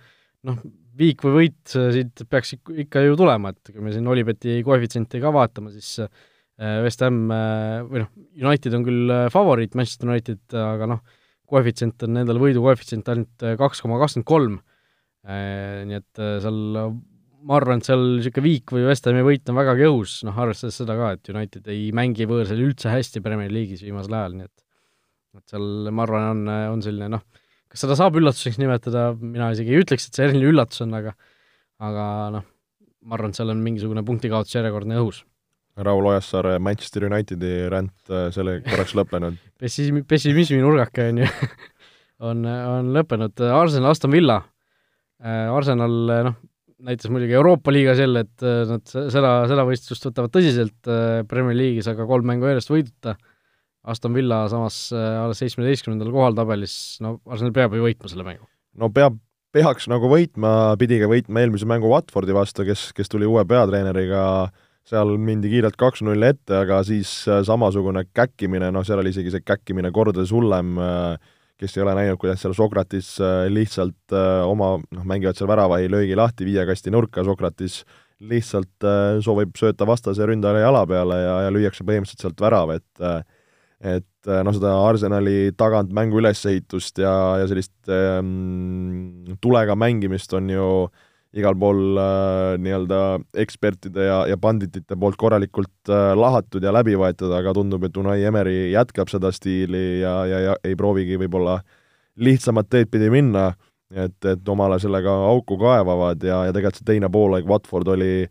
noh, 0.48 0.60
viik 1.00 1.24
või 1.26 1.38
võit 1.38 1.76
äh, 1.80 1.92
siit 1.96 2.26
peaks 2.30 2.56
ikka 2.58 3.06
ju 3.06 3.16
tulema, 3.20 3.54
et 3.54 3.72
kui 3.72 3.84
me 3.84 3.94
siin 3.96 4.10
Olibeti 4.12 4.60
koefitsienti 4.68 5.22
ka 5.24 5.34
vaatame, 5.36 5.74
siis 5.76 6.00
West 6.62 7.02
Ham 7.02 7.24
või 7.26 8.04
noh, 8.04 8.10
United 8.38 8.76
on 8.78 8.84
küll 8.86 9.14
favoriit, 9.34 9.74
Manchester 9.74 10.12
United, 10.12 10.44
aga 10.54 10.90
noh, 10.92 11.00
koefitsient 11.50 12.04
on 12.06 12.14
nendel 12.20 12.38
võidu 12.38 12.62
koefitsient 12.62 13.08
ainult 13.10 13.46
kaks 13.58 13.82
koma 13.82 13.98
kakskümmend 13.98 14.28
kolm. 14.30 14.60
Nii 15.26 15.98
et 15.98 16.22
seal 16.44 16.60
ma 17.48 17.58
arvan, 17.58 17.82
et 17.82 17.88
seal 17.88 18.04
niisugune 18.18 18.46
viik 18.46 18.74
või 18.76 18.86
West 18.88 19.08
Hami 19.10 19.24
võit 19.26 19.50
on 19.50 19.58
vägagi 19.58 19.88
õhus, 19.88 20.20
noh 20.28 20.38
arvestades 20.44 20.78
seda 20.82 20.96
ka, 20.98 21.14
et 21.16 21.32
United 21.34 21.70
ei 21.74 21.90
mängi 21.96 22.28
võõrsil 22.30 22.62
üldse 22.62 22.92
hästi 22.92 23.24
Premier 23.26 23.52
League'is 23.54 23.82
viimasel 23.86 24.18
ajal, 24.18 24.38
nii 24.38 24.48
et 24.50 24.66
et 25.40 25.54
seal 25.54 25.90
ma 25.94 26.06
arvan, 26.06 26.30
on, 26.34 26.54
on 26.76 26.84
selline 26.84 27.10
noh, 27.14 27.26
kas 27.72 27.86
seda 27.86 27.98
saab 28.00 28.20
üllatuseks 28.20 28.60
nimetada, 28.62 29.12
mina 29.16 29.52
isegi 29.56 29.76
ei 29.76 29.84
ütleks, 29.86 30.08
et 30.08 30.18
see 30.18 30.28
eriline 30.28 30.52
üllatus 30.52 30.84
on, 30.86 30.96
aga 30.98 31.16
aga 31.82 32.06
noh, 32.38 32.48
ma 33.08 33.18
arvan, 33.18 33.34
et 33.34 33.42
seal 33.42 33.54
on 33.54 33.62
mingisugune 33.66 34.06
punktikaotus 34.08 34.58
järjekordne 34.60 35.00
õhus. 35.02 35.24
Raul 35.82 36.06
Ojassaare 36.12 36.58
Manchester 36.60 37.08
Unitedi 37.08 37.54
ränd 37.72 38.12
äh, 38.12 38.28
selle 38.36 38.60
korraks 38.66 38.96
lõppenud 38.98 39.40
pessimismi, 39.62 40.04
pessimismi 40.04 40.60
nurgake 40.60 41.08
on 41.14 41.22
ju 41.24 41.30
on, 42.30 42.44
on 42.46 42.92
lõppenud, 42.98 43.40
Arsenal, 43.56 43.94
Aston 43.96 44.12
Villa 44.12 44.42
Äh, 45.22 45.50
Arsenal 45.54 46.10
äh, 46.10 46.24
noh, 46.26 46.38
näitas 46.82 47.12
muidugi 47.14 47.36
Euroopa 47.38 47.74
liigas 47.74 48.00
jälle, 48.02 48.24
et 48.26 48.46
äh, 48.46 48.64
nad 48.66 48.88
seda, 48.90 49.34
seda 49.50 49.66
võistlust 49.68 50.08
võtavad 50.08 50.34
tõsiselt 50.34 50.90
Premier 51.30 51.58
League'is, 51.58 51.90
aga 51.92 52.08
kolm 52.10 52.26
mängu 52.32 52.50
järjest 52.50 52.72
võiduta. 52.74 53.14
Aston 53.84 54.14
Villa 54.14 54.44
samas 54.52 54.92
alles 54.94 55.42
seitsmeteistkümnendal 55.42 56.12
kohal 56.14 56.38
tabelis, 56.38 56.76
no 57.02 57.16
Arsenal 57.26 57.54
peab 57.56 57.74
ju 57.74 57.86
võitma 57.88 58.12
selle 58.12 58.26
mängu. 58.28 58.46
no 58.78 58.92
peab, 58.94 59.18
peaks 59.56 59.90
nagu 59.92 60.10
võitma, 60.12 60.76
pidi 60.80 61.00
ka 61.02 61.10
võitma 61.12 61.42
eelmise 61.42 61.70
mängu 61.70 61.90
Watfordi 61.92 62.36
vastu, 62.36 62.66
kes, 62.68 62.92
kes 62.98 63.10
tuli 63.10 63.26
uue 63.30 63.44
peatreeneriga, 63.50 64.24
seal 64.88 65.16
mindi 65.18 65.50
kiirelt 65.52 65.78
kaks-null 65.82 66.30
ette, 66.30 66.56
aga 66.62 66.84
siis 66.86 67.10
samasugune 67.26 68.06
käkkimine, 68.14 68.72
noh, 68.74 68.86
seal 68.86 69.02
oli 69.02 69.14
isegi 69.14 69.34
see 69.34 69.46
käkkimine 69.46 69.92
kordades 69.96 70.34
hullem 70.34 70.78
äh, 70.82 71.32
kes 71.62 71.78
ei 71.78 71.84
ole 71.86 71.94
näinud, 71.98 72.18
kuidas 72.22 72.42
seal 72.42 72.56
Sokratis 72.58 73.14
äh, 73.22 73.46
lihtsalt 73.54 74.16
äh, 74.16 74.42
oma, 74.50 74.74
noh, 74.82 75.04
mängivad 75.08 75.38
seal 75.38 75.50
väravahi 75.52 75.90
löögi 75.92 76.18
lahti 76.18 76.48
viie 76.48 76.66
kasti 76.70 76.94
nurka, 76.94 77.26
Sokratis 77.28 77.82
lihtsalt 78.32 78.88
äh, 78.88 79.20
soovib 79.22 79.54
sööta 79.60 79.86
vastase 79.90 80.26
ründaja 80.30 80.64
jala 80.66 80.82
peale 80.90 81.20
ja, 81.22 81.36
ja 81.46 81.54
lüüakse 81.54 81.86
põhimõtteliselt 81.86 82.26
sealt 82.26 82.42
värav, 82.42 82.74
et 82.80 83.06
et 83.82 84.30
noh, 84.46 84.54
seda 84.54 84.76
Arsenali 84.86 85.52
tagant 85.58 85.90
mängu 85.96 86.20
ülesehitust 86.22 87.02
ja, 87.02 87.14
ja 87.42 87.48
sellist 87.50 87.74
ähm, 87.90 89.38
tulega 89.42 89.74
mängimist 89.74 90.34
on 90.38 90.52
ju 90.54 90.68
äh, 90.86 91.00
igal 91.38 91.56
pool 91.56 91.96
äh, 92.00 92.58
nii-öelda 92.60 93.00
ekspertide 93.40 94.08
ja, 94.08 94.18
ja 94.28 94.38
banditite 94.40 94.98
poolt 95.00 95.16
korralikult 95.20 95.90
äh, 95.90 96.12
lahatud 96.18 96.64
ja 96.64 96.74
läbi 96.76 96.98
võetud, 97.00 97.32
aga 97.36 97.54
tundub, 97.56 97.86
et 97.88 97.98
Unai 97.98 98.20
Emeri 98.28 98.74
jätkab 98.74 99.12
seda 99.12 99.32
stiili 99.36 100.02
ja, 100.02 100.18
ja, 100.28 100.42
ja 100.50 100.58
ei 100.68 100.76
proovigi 100.80 101.20
võib-olla 101.22 101.62
lihtsamat 102.20 102.68
teed 102.68 102.92
pidi 102.92 103.08
minna, 103.14 103.54
et, 103.96 104.18
et 104.28 104.52
omale 104.52 104.80
sellega 104.84 105.14
auku 105.32 105.56
kaevavad 105.62 106.24
ja, 106.28 106.44
ja 106.50 106.56
tegelikult 106.56 106.82
see 106.82 106.92
teine 106.92 107.12
poolaeg 107.12 107.48
Watford 107.48 107.94
oli, 107.96 108.28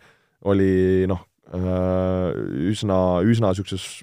oli 0.53 0.72
noh 1.09 1.24
äh,, 1.57 2.36
üsna, 2.68 3.01
üsna 3.24 3.55
niisuguses 3.55 4.03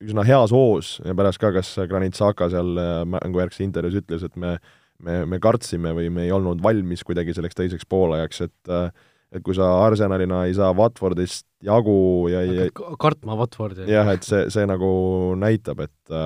üsna 0.00 0.24
heas 0.24 0.52
hoos 0.54 0.98
ja 1.04 1.14
pärast 1.16 1.40
ka, 1.42 1.52
kas 1.52 1.74
Granit 1.88 2.16
Xhaka 2.16 2.50
seal 2.52 2.76
äh, 2.80 3.00
mängujärgses 3.08 3.64
intervjuus 3.66 4.00
ütles, 4.02 4.26
et 4.26 4.36
me 4.40 4.58
me, 5.04 5.22
me 5.28 5.38
kartsime 5.42 5.92
või 5.96 6.10
me 6.12 6.26
ei 6.26 6.34
olnud 6.34 6.60
valmis 6.64 7.04
kuidagi 7.06 7.34
selleks 7.36 7.58
teiseks 7.58 7.88
poolajaks, 7.88 8.46
et 8.48 8.74
et 9.30 9.44
kui 9.46 9.54
sa 9.54 9.68
Arsenalina 9.84 10.42
ei 10.48 10.54
saa 10.58 10.72
Watfordist 10.74 11.46
jagu 11.62 12.26
ja 12.32 12.40
ei 12.42 12.70
kartma 12.74 13.36
Watfordi. 13.38 13.86
jah, 13.90 14.08
et 14.10 14.26
see, 14.26 14.48
see 14.50 14.66
nagu 14.66 14.90
näitab, 15.38 15.84
et 15.86 16.16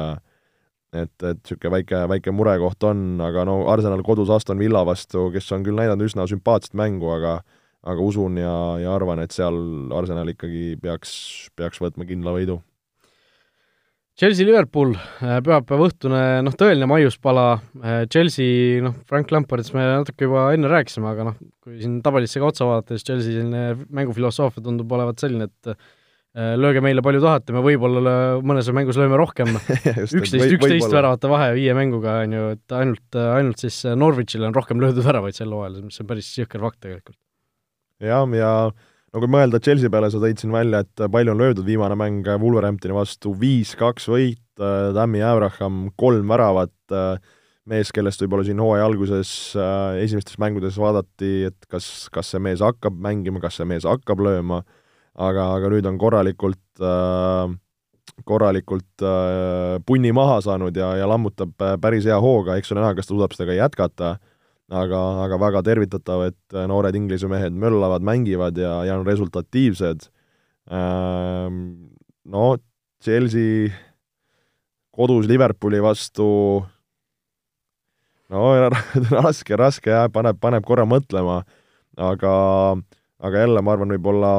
et, 0.94 1.10
et 1.26 1.40
niisugune 1.42 1.74
väike, 1.74 2.04
väike 2.08 2.32
murekoht 2.32 2.86
on, 2.86 3.18
aga 3.20 3.44
no 3.48 3.64
Arsenal 3.72 4.02
kodus 4.06 4.30
Aston 4.30 4.60
Villa 4.62 4.84
vastu, 4.86 5.26
kes 5.34 5.50
on 5.52 5.66
küll 5.66 5.76
näidanud 5.76 6.06
üsna 6.06 6.26
sümpaatset 6.30 6.76
mängu, 6.78 7.10
aga 7.16 7.40
aga 7.84 8.00
usun 8.00 8.38
ja, 8.40 8.54
ja 8.80 8.94
arvan, 8.96 9.20
et 9.20 9.34
seal 9.34 9.58
Arsenal 9.92 10.30
ikkagi 10.32 10.78
peaks, 10.80 11.10
peaks 11.58 11.82
võtma 11.84 12.06
kindla 12.08 12.32
võidu 12.32 12.62
Chelsea-Liverpool, 14.14 14.92
äh, 15.26 15.40
pühapäeva 15.42 15.88
õhtune 15.88 16.20
noh, 16.46 16.54
tõeline 16.54 16.86
maiuspala, 16.86 17.46
äh, 17.82 18.04
Chelsea, 18.06 18.78
noh, 18.84 18.94
Frank 19.10 19.32
Lampardist 19.34 19.74
me 19.74 19.82
natuke 19.82 20.28
juba 20.28 20.44
enne 20.54 20.70
rääkisime, 20.70 21.08
aga 21.10 21.26
noh, 21.32 21.40
kui 21.64 21.80
siin 21.80 21.96
tabelisse 22.04 22.38
ka 22.38 22.52
otsa 22.52 22.68
vaadata, 22.68 22.94
siis 22.94 23.08
Chelsea 23.08 23.34
selline 23.34 23.88
mängufilosoofia 23.90 24.62
tundub 24.62 24.94
olevat 24.94 25.18
selline, 25.18 25.50
et 25.50 25.72
äh, 25.74 26.54
lööge 26.62 26.78
meile 26.86 27.02
palju 27.02 27.24
tahate, 27.26 27.56
me 27.56 27.64
võib-olla 27.66 28.14
mõnes 28.46 28.70
mängus 28.78 29.02
lööme 29.02 29.18
rohkem, 29.18 29.50
üksteist, 30.06 30.46
üksteist 30.60 30.94
väravate 30.94 31.34
vahe 31.34 31.50
viie 31.58 31.74
mänguga, 31.74 32.20
on 32.22 32.38
ju, 32.38 32.46
et 32.54 32.78
ainult, 32.78 33.18
ainult 33.18 33.66
siis 33.66 33.82
Norwichile 33.98 34.46
on 34.46 34.54
rohkem 34.54 34.78
löödud 34.82 35.02
väravaid 35.02 35.34
sel 35.34 35.50
hooajal, 35.50 35.82
mis 35.90 35.98
on 35.98 36.12
päris 36.14 36.30
jõhker 36.38 36.62
fakt 36.62 36.84
tegelikult. 36.86 37.18
jah, 37.98 38.22
ja, 38.30 38.38
ja 38.38 38.56
no 39.14 39.22
kui 39.22 39.30
mõelda 39.30 39.60
Chelsea 39.62 39.90
peale, 39.92 40.10
sa 40.10 40.18
tõid 40.22 40.40
siin 40.42 40.52
välja, 40.54 40.82
et 40.82 41.04
palju 41.12 41.34
on 41.34 41.40
löödud, 41.40 41.66
viimane 41.66 41.96
mäng 41.98 42.26
Wolverhamptoni 42.42 42.96
vastu. 42.96 43.34
Viis-kaks 43.38 44.08
võit, 44.10 44.42
Tammy 44.58 45.22
Abraham 45.24 45.86
kolm 45.98 46.30
väravat, 46.30 46.74
mees, 47.70 47.92
kellest 47.94 48.22
võib-olla 48.24 48.44
siin 48.46 48.60
hooaja 48.60 48.86
alguses 48.88 49.30
esimestes 50.02 50.38
mängudes 50.42 50.78
vaadati, 50.80 51.34
et 51.48 51.70
kas, 51.70 52.08
kas 52.12 52.34
see 52.34 52.42
mees 52.42 52.62
hakkab 52.64 52.98
mängima, 53.06 53.42
kas 53.42 53.60
see 53.60 53.68
mees 53.70 53.86
hakkab 53.88 54.22
lööma, 54.26 54.64
aga, 55.14 55.52
aga 55.60 55.70
nüüd 55.72 55.86
on 55.88 56.00
korralikult 56.00 56.60
korralikult 58.28 59.02
punni 59.86 60.12
maha 60.14 60.36
saanud 60.44 60.76
ja, 60.78 60.92
ja 61.00 61.06
lammutab 61.10 61.54
päris 61.82 62.06
hea 62.06 62.18
hooga, 62.20 62.58
eks 62.58 62.74
ole 62.74 62.82
näha, 62.82 62.98
kas 62.98 63.08
ta 63.08 63.14
suudab 63.14 63.34
seda 63.34 63.48
ka 63.48 63.56
jätkata 63.58 64.10
aga, 64.72 65.00
aga 65.24 65.38
väga 65.40 65.62
tervitatav, 65.66 66.26
et 66.30 66.56
äh, 66.56 66.66
noored 66.70 66.96
Inglise 66.96 67.28
mehed 67.28 67.56
möllavad, 67.56 68.04
mängivad 68.04 68.58
ja, 68.58 68.78
ja 68.88 68.98
on 68.98 69.06
resultatiivsed. 69.06 70.08
Ähm, 70.72 71.58
no 72.24 72.56
Chelsea 73.04 73.72
kodus 74.94 75.26
Liverpooli 75.28 75.82
vastu 75.82 76.26
no 78.32 78.44
raske, 79.18 79.56
raske 79.58 79.92
jah, 79.92 80.08
paneb, 80.12 80.38
paneb 80.40 80.64
korra 80.66 80.86
mõtlema, 80.88 81.42
aga, 82.00 82.34
aga 83.20 83.44
jälle 83.44 83.62
ma 83.62 83.74
arvan, 83.74 83.92
võib-olla 83.96 84.34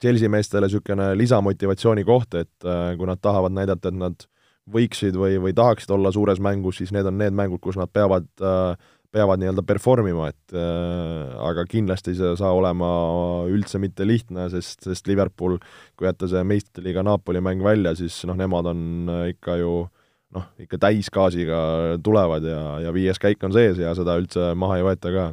Chelsea 0.00 0.30
meestele 0.30 0.68
niisugune 0.68 1.10
lisamotivatsiooni 1.18 2.04
koht, 2.06 2.36
et 2.38 2.68
äh, 2.68 2.94
kui 2.98 3.08
nad 3.08 3.20
tahavad 3.24 3.54
näidata, 3.56 3.90
et 3.90 3.98
nad 3.98 4.26
võiksid 4.70 5.16
või, 5.18 5.36
või 5.42 5.52
tahaksid 5.56 5.90
olla 5.92 6.12
suures 6.12 6.40
mängus, 6.40 6.78
siis 6.80 6.92
need 6.94 7.06
on 7.08 7.18
need 7.20 7.34
mängud, 7.36 7.60
kus 7.64 7.76
nad 7.80 7.90
peavad 7.92 8.28
äh, 8.40 8.92
peavad 9.14 9.40
nii-öelda 9.40 9.62
perform 9.66 10.08
ima, 10.10 10.28
et 10.32 10.54
äh, 10.56 11.34
aga 11.46 11.64
kindlasti 11.70 12.16
see 12.18 12.32
ei 12.32 12.40
saa 12.40 12.52
olema 12.56 12.88
üldse 13.50 13.78
mitte 13.82 14.06
lihtne, 14.06 14.48
sest, 14.52 14.82
sest 14.86 15.10
Liverpool, 15.10 15.60
kui 15.94 16.08
jätta 16.08 16.28
see 16.30 16.42
meistriliiga 16.46 17.04
Napoli 17.06 17.42
mäng 17.44 17.62
välja, 17.64 17.94
siis 17.98 18.18
noh, 18.28 18.38
nemad 18.38 18.72
on 18.72 18.82
äh, 19.12 19.28
ikka 19.36 19.58
ju 19.60 19.76
noh, 20.34 20.50
ikka 20.58 20.80
täisgaasiga 20.82 21.60
tulevad 22.04 22.46
ja, 22.48 22.60
ja 22.82 22.92
viies 22.94 23.20
käik 23.22 23.42
on 23.46 23.54
sees 23.54 23.78
ja 23.78 23.94
seda 23.96 24.18
üldse 24.18 24.52
maha 24.58 24.80
ei 24.80 24.86
võeta 24.86 25.14
ka. 25.14 25.30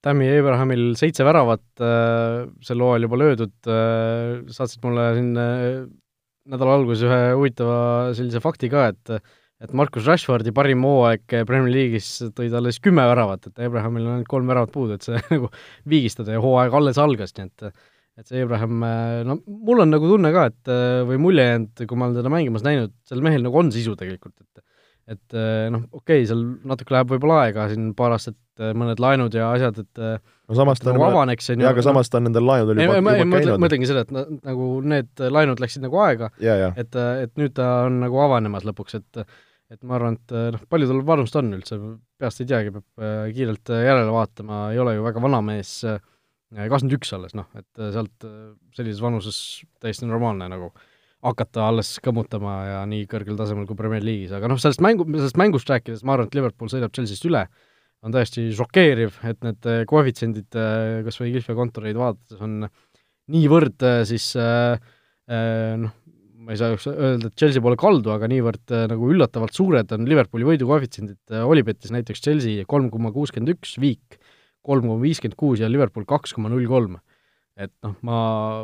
Tammy 0.00 0.30
Abrahamil 0.32 0.94
seitse 0.96 1.26
väravat 1.28 1.82
äh, 1.84 2.46
sel 2.64 2.80
hooajal 2.80 3.04
juba 3.04 3.18
löödud 3.20 3.68
äh,, 3.68 4.38
saatsid 4.48 4.80
mulle 4.86 5.10
siin 5.18 5.34
äh, 5.36 5.82
nädala 6.48 6.78
alguses 6.78 7.04
ühe 7.04 7.20
huvitava 7.36 7.80
sellise 8.16 8.40
fakti 8.40 8.70
ka, 8.72 8.88
et 8.94 9.20
et 9.60 9.72
Markus 9.76 10.06
Rashfordi 10.08 10.54
parim 10.56 10.84
hooaeg 10.86 11.24
Premier 11.28 11.70
League'is 11.72 12.08
tõi 12.36 12.48
talle 12.52 12.72
siis 12.72 12.82
kümme 12.84 13.04
väravat, 13.10 13.50
et 13.50 13.64
Abrahamil 13.66 14.06
on 14.06 14.16
ainult 14.16 14.30
kolm 14.30 14.48
väravat 14.50 14.72
puudu, 14.74 14.96
et 14.96 15.06
see 15.06 15.20
nagu 15.34 15.50
viigistada 15.88 16.36
ja 16.36 16.42
hooaeg 16.44 16.76
alles 16.80 17.00
algas, 17.00 17.36
nii 17.36 17.50
et 17.50 17.72
et 18.20 18.28
see 18.28 18.42
Abraham, 18.44 18.82
no 19.24 19.38
mul 19.46 19.80
on 19.80 19.88
nagu 19.94 20.08
tunne 20.10 20.32
ka, 20.34 20.48
et 20.50 20.70
või 21.08 21.20
mulje 21.22 21.44
jäänud, 21.46 21.84
kui 21.88 21.96
ma 21.96 22.08
olen 22.08 22.18
teda 22.18 22.32
mängimas 22.32 22.64
näinud, 22.66 22.92
sel 23.08 23.22
mehel 23.24 23.46
nagu 23.46 23.56
on 23.56 23.70
sisu 23.72 23.94
tegelikult, 23.96 24.36
et 24.40 24.66
et 25.10 25.34
noh, 25.72 25.86
okei 25.96 26.20
okay,, 26.20 26.26
seal 26.28 26.42
natuke 26.70 26.94
läheb 26.94 27.08
võib-olla 27.10 27.40
aega, 27.46 27.64
siin 27.72 27.88
paar 27.98 28.12
aastat 28.14 28.36
mõned 28.78 29.00
laenud 29.02 29.34
ja 29.34 29.48
asjad, 29.56 29.80
et 29.82 30.02
no 30.04 30.58
samas 30.58 30.82
ta 30.82 30.92
nagu 30.92 31.06
avaneks, 31.08 31.48
on 31.50 31.62
ju. 31.62 31.66
jaa, 31.66 31.72
aga 31.74 31.82
samas 31.82 32.12
ta 32.12 32.20
on 32.20 32.28
nendel 32.28 32.46
laenudel 32.46 32.82
juba, 32.84 33.00
juba 33.00 33.40
käinud. 33.40 33.62
mõtlengi 33.64 33.88
seda, 33.90 34.04
et 34.04 34.12
nagu 34.46 34.68
need 34.92 35.24
laenud 35.38 35.62
läksid 35.64 35.82
nagu 35.86 35.98
aega, 36.04 36.30
et, 36.38 37.00
et 37.24 37.32
nüüd 37.40 37.56
ta 37.56 37.70
on 37.88 37.98
nagu 38.04 38.20
avanemas 38.22 38.68
lõpuks, 38.68 39.00
et 39.00 39.24
et 39.70 39.82
ma 39.86 39.96
arvan, 39.96 40.16
et 40.18 40.36
noh, 40.56 40.62
palju 40.70 40.88
tal 40.90 41.02
vanust 41.06 41.36
on 41.38 41.52
üldse, 41.54 41.78
peast 42.18 42.42
ei 42.42 42.48
teagi, 42.50 42.72
peab 42.74 43.34
kiirelt 43.36 43.70
järele 43.70 44.10
vaatama, 44.10 44.64
ei 44.74 44.80
ole 44.82 44.96
ju 44.96 45.04
väga 45.06 45.22
vana 45.22 45.38
mees 45.46 45.76
äh,, 45.86 46.00
kakskümmend 46.50 46.96
üks 46.98 47.12
alles, 47.14 47.34
noh, 47.38 47.46
et 47.58 47.78
äh, 47.78 47.92
sealt 47.94 48.26
äh, 48.26 48.52
sellises 48.76 49.02
vanuses 49.02 49.38
täiesti 49.82 50.08
normaalne 50.08 50.48
nagu 50.50 50.70
hakata 51.22 51.66
alles 51.68 51.98
kõmmutama 52.02 52.54
ja 52.64 52.78
nii 52.88 53.04
kõrgel 53.10 53.36
tasemel 53.38 53.66
kui 53.68 53.78
Premier 53.78 54.02
League'is, 54.02 54.32
aga 54.34 54.48
noh, 54.50 54.58
sellest 54.60 54.82
mängu, 54.82 55.06
sellest 55.14 55.38
mängust 55.40 55.70
rääkides 55.70 56.02
ma 56.02 56.16
arvan, 56.16 56.30
et 56.30 56.38
Liverpool 56.38 56.72
sõidab 56.72 56.94
Chelsea'st 56.96 57.28
üle, 57.28 57.44
on 58.00 58.14
täiesti 58.14 58.46
šokeeriv, 58.56 59.20
et 59.28 59.42
need 59.44 59.68
äh, 59.68 59.82
koefitsiendid 59.88 60.58
kas 61.06 61.20
või 61.20 61.34
Gilfi 61.36 61.56
kontoreid 61.58 62.00
vaadates 62.00 62.40
on 62.42 62.64
niivõrd 63.30 63.84
siis 64.08 64.32
noh, 65.30 65.92
ma 66.40 66.54
ei 66.54 66.60
saa 66.60 66.72
öelda, 66.72 67.28
et 67.28 67.36
Chelsea 67.36 67.62
pole 67.62 67.76
kaldu, 67.80 68.12
aga 68.14 68.28
niivõrd 68.30 68.72
nagu 68.90 69.10
üllatavalt 69.12 69.56
suured 69.56 69.92
on 69.96 70.08
Liverpooli 70.08 70.46
võidukoefitsiendid, 70.48 71.20
Olipetis 71.44 71.92
näiteks 71.92 72.24
Chelsea 72.24 72.64
kolm 72.68 72.88
koma 72.92 73.12
kuuskümmend 73.12 73.52
üks, 73.56 73.76
Viik 73.82 74.20
kolm 74.66 74.88
koma 74.88 75.00
viiskümmend 75.02 75.38
kuus 75.40 75.62
ja 75.62 75.70
Liverpool 75.70 76.06
kaks 76.08 76.34
koma 76.36 76.50
null 76.52 76.68
kolm. 76.70 76.98
et 77.60 77.72
noh, 77.84 77.92
ma, 78.06 78.18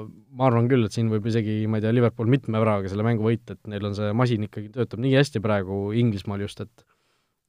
ma 0.08 0.46
arvan 0.48 0.70
küll, 0.70 0.86
et 0.86 0.94
siin 0.94 1.10
võib 1.12 1.26
isegi, 1.28 1.66
ma 1.68 1.76
ei 1.76 1.84
tea, 1.84 1.90
Liverpool 1.92 2.30
mitme 2.32 2.56
väravaga 2.62 2.88
selle 2.88 3.04
mängu 3.04 3.26
võita, 3.26 3.52
et 3.52 3.68
neil 3.68 3.84
on 3.84 3.96
see 3.98 4.12
masin 4.16 4.46
ikkagi, 4.46 4.70
töötab 4.72 5.02
nii 5.04 5.18
hästi 5.18 5.42
praegu 5.44 5.90
Inglismaal 6.00 6.44
just, 6.46 6.62
et 6.64 6.86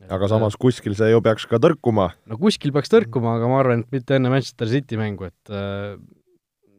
et 0.03 0.11
aga 0.13 0.28
samas 0.30 0.57
kuskil 0.59 0.93
see 0.97 1.07
ju 1.09 1.21
peaks 1.23 1.47
ka 1.49 1.61
tõrkuma. 1.63 2.09
no 2.28 2.39
kuskil 2.41 2.73
peaks 2.75 2.91
tõrkuma, 2.91 3.38
aga 3.39 3.51
ma 3.51 3.61
arvan, 3.61 3.86
et 3.86 3.95
mitte 3.95 4.17
enne 4.17 4.34
Manchester 4.34 4.67
City 4.73 4.99
mängu, 4.99 5.30
et 5.32 5.53
äh, 5.53 5.95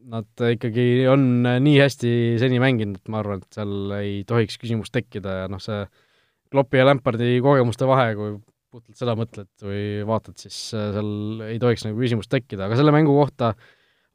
nad 0.09 0.43
ikkagi 0.53 1.07
on 1.11 1.43
nii 1.43 1.79
hästi 1.79 2.11
seni 2.41 2.59
mänginud, 2.61 3.01
et 3.01 3.11
ma 3.11 3.19
arvan, 3.23 3.41
et 3.43 3.57
seal 3.57 3.95
ei 3.99 4.21
tohiks 4.27 4.59
küsimust 4.61 4.93
tekkida 4.95 5.43
ja 5.43 5.49
noh, 5.51 5.61
see 5.63 5.83
Kloppi 6.49 6.79
ja 6.79 6.85
Lampardi 6.87 7.35
kogemuste 7.45 7.85
vahe, 7.85 8.13
kui 8.17 8.31
puhtalt 8.69 9.01
seda 9.01 9.15
mõtled 9.17 9.49
või 9.65 9.83
vaatad, 10.05 10.37
siis 10.41 10.57
äh, 10.77 10.91
seal 10.93 11.43
ei 11.47 11.59
tohiks 11.61 11.85
nagu 11.87 11.97
küsimust 11.97 12.29
tekkida, 12.31 12.67
aga 12.67 12.77
selle 12.77 12.93
mängu 12.93 13.15
kohta 13.17 13.53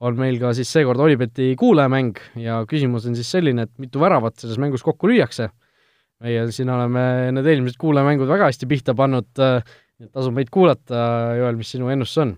on 0.05 0.19
meil 0.19 0.39
ka 0.43 0.53
siis 0.57 0.71
seekord 0.75 1.01
Olibeti 1.03 1.53
kuulajamäng 1.59 2.19
ja 2.43 2.61
küsimus 2.71 3.07
on 3.09 3.19
siis 3.19 3.31
selline, 3.35 3.67
et 3.67 3.75
mitu 3.83 4.03
väravat 4.03 4.39
selles 4.41 4.59
mängus 4.63 4.85
kokku 4.87 5.11
lüüakse. 5.11 5.51
meie 6.25 6.45
siin 6.55 6.71
oleme 6.71 7.33
need 7.35 7.47
eelmised 7.51 7.77
kuulajamängud 7.83 8.31
väga 8.31 8.47
hästi 8.49 8.69
pihta 8.71 8.95
pannud, 8.97 9.31
äh, 9.43 9.63
nii 9.99 10.09
et 10.09 10.15
tasub 10.15 10.35
meid 10.37 10.51
kuulata, 10.55 11.01
Joel, 11.39 11.59
mis 11.59 11.75
sinu 11.75 11.91
ennustus 11.91 12.23
on? 12.23 12.37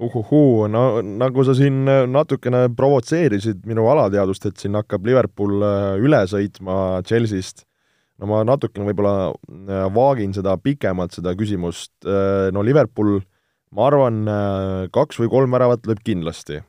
Uhuhuu, 0.00 0.68
no 0.72 0.84
nagu 1.04 1.44
sa 1.44 1.54
siin 1.56 1.82
äh, 1.88 2.04
natukene 2.08 2.66
provotseerisid 2.76 3.66
minu 3.68 3.84
alateadvust, 3.92 4.46
et 4.48 4.62
siin 4.62 4.78
hakkab 4.78 5.04
Liverpool 5.06 5.60
üle 6.00 6.22
sõitma 6.30 7.00
Chelsea'st. 7.06 7.66
No 8.20 8.28
ma 8.28 8.42
natukene 8.44 8.84
võib-olla 8.90 9.30
äh, 9.32 9.86
vaagin 9.96 10.34
seda 10.36 10.52
pikemalt, 10.60 11.14
seda 11.16 11.32
küsimust, 11.38 11.92
äh, 12.04 12.50
no 12.52 12.60
Liverpool, 12.66 13.22
ma 13.76 13.86
arvan, 13.88 14.20
äh, 14.28 14.88
kaks 14.92 15.22
või 15.22 15.30
kolm 15.32 15.56
väravat 15.56 15.88
lööb 15.88 16.02
kindlasti. 16.04 16.60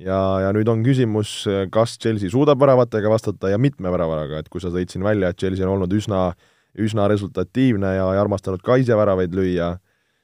ja, 0.00 0.18
ja 0.44 0.52
nüüd 0.56 0.68
on 0.72 0.80
küsimus, 0.84 1.44
kas 1.72 1.98
Chelsea 2.00 2.32
suudab 2.32 2.60
väravatega 2.60 3.10
vastata 3.12 3.50
ja 3.52 3.58
mitme 3.60 3.90
väravaga, 3.92 4.38
et 4.40 4.48
kui 4.48 4.60
sa 4.60 4.70
tõid 4.72 4.92
siin 4.92 5.04
välja, 5.04 5.28
et 5.28 5.36
Chelsea 5.36 5.66
on 5.66 5.74
olnud 5.74 5.92
üsna, 5.92 6.30
üsna 6.72 7.08
resultatiivne 7.08 7.94
ja, 7.96 8.06
ja 8.16 8.22
armastanud 8.22 8.62
ka 8.64 8.78
ise 8.80 8.96
väravaid 8.96 9.36
lüüa, 9.36 9.74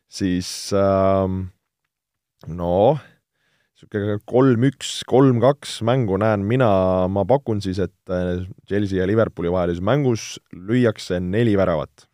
siis 0.09 0.49
äh, 0.77 1.29
noh, 2.45 3.01
niisugune 3.77 4.19
kolm-üks, 4.29 4.91
kolm-kaks 5.09 5.81
mängu 5.87 6.19
näen 6.21 6.45
mina, 6.49 6.69
ma 7.13 7.25
pakun 7.29 7.63
siis, 7.65 7.79
et 7.83 8.13
äh, 8.13 8.45
Chelsea 8.69 9.01
ja 9.01 9.07
Liverpooli 9.09 9.53
vahelises 9.53 9.85
mängus 9.85 10.37
lüüakse 10.53 11.21
neli 11.21 11.57
väravat. 11.57 12.07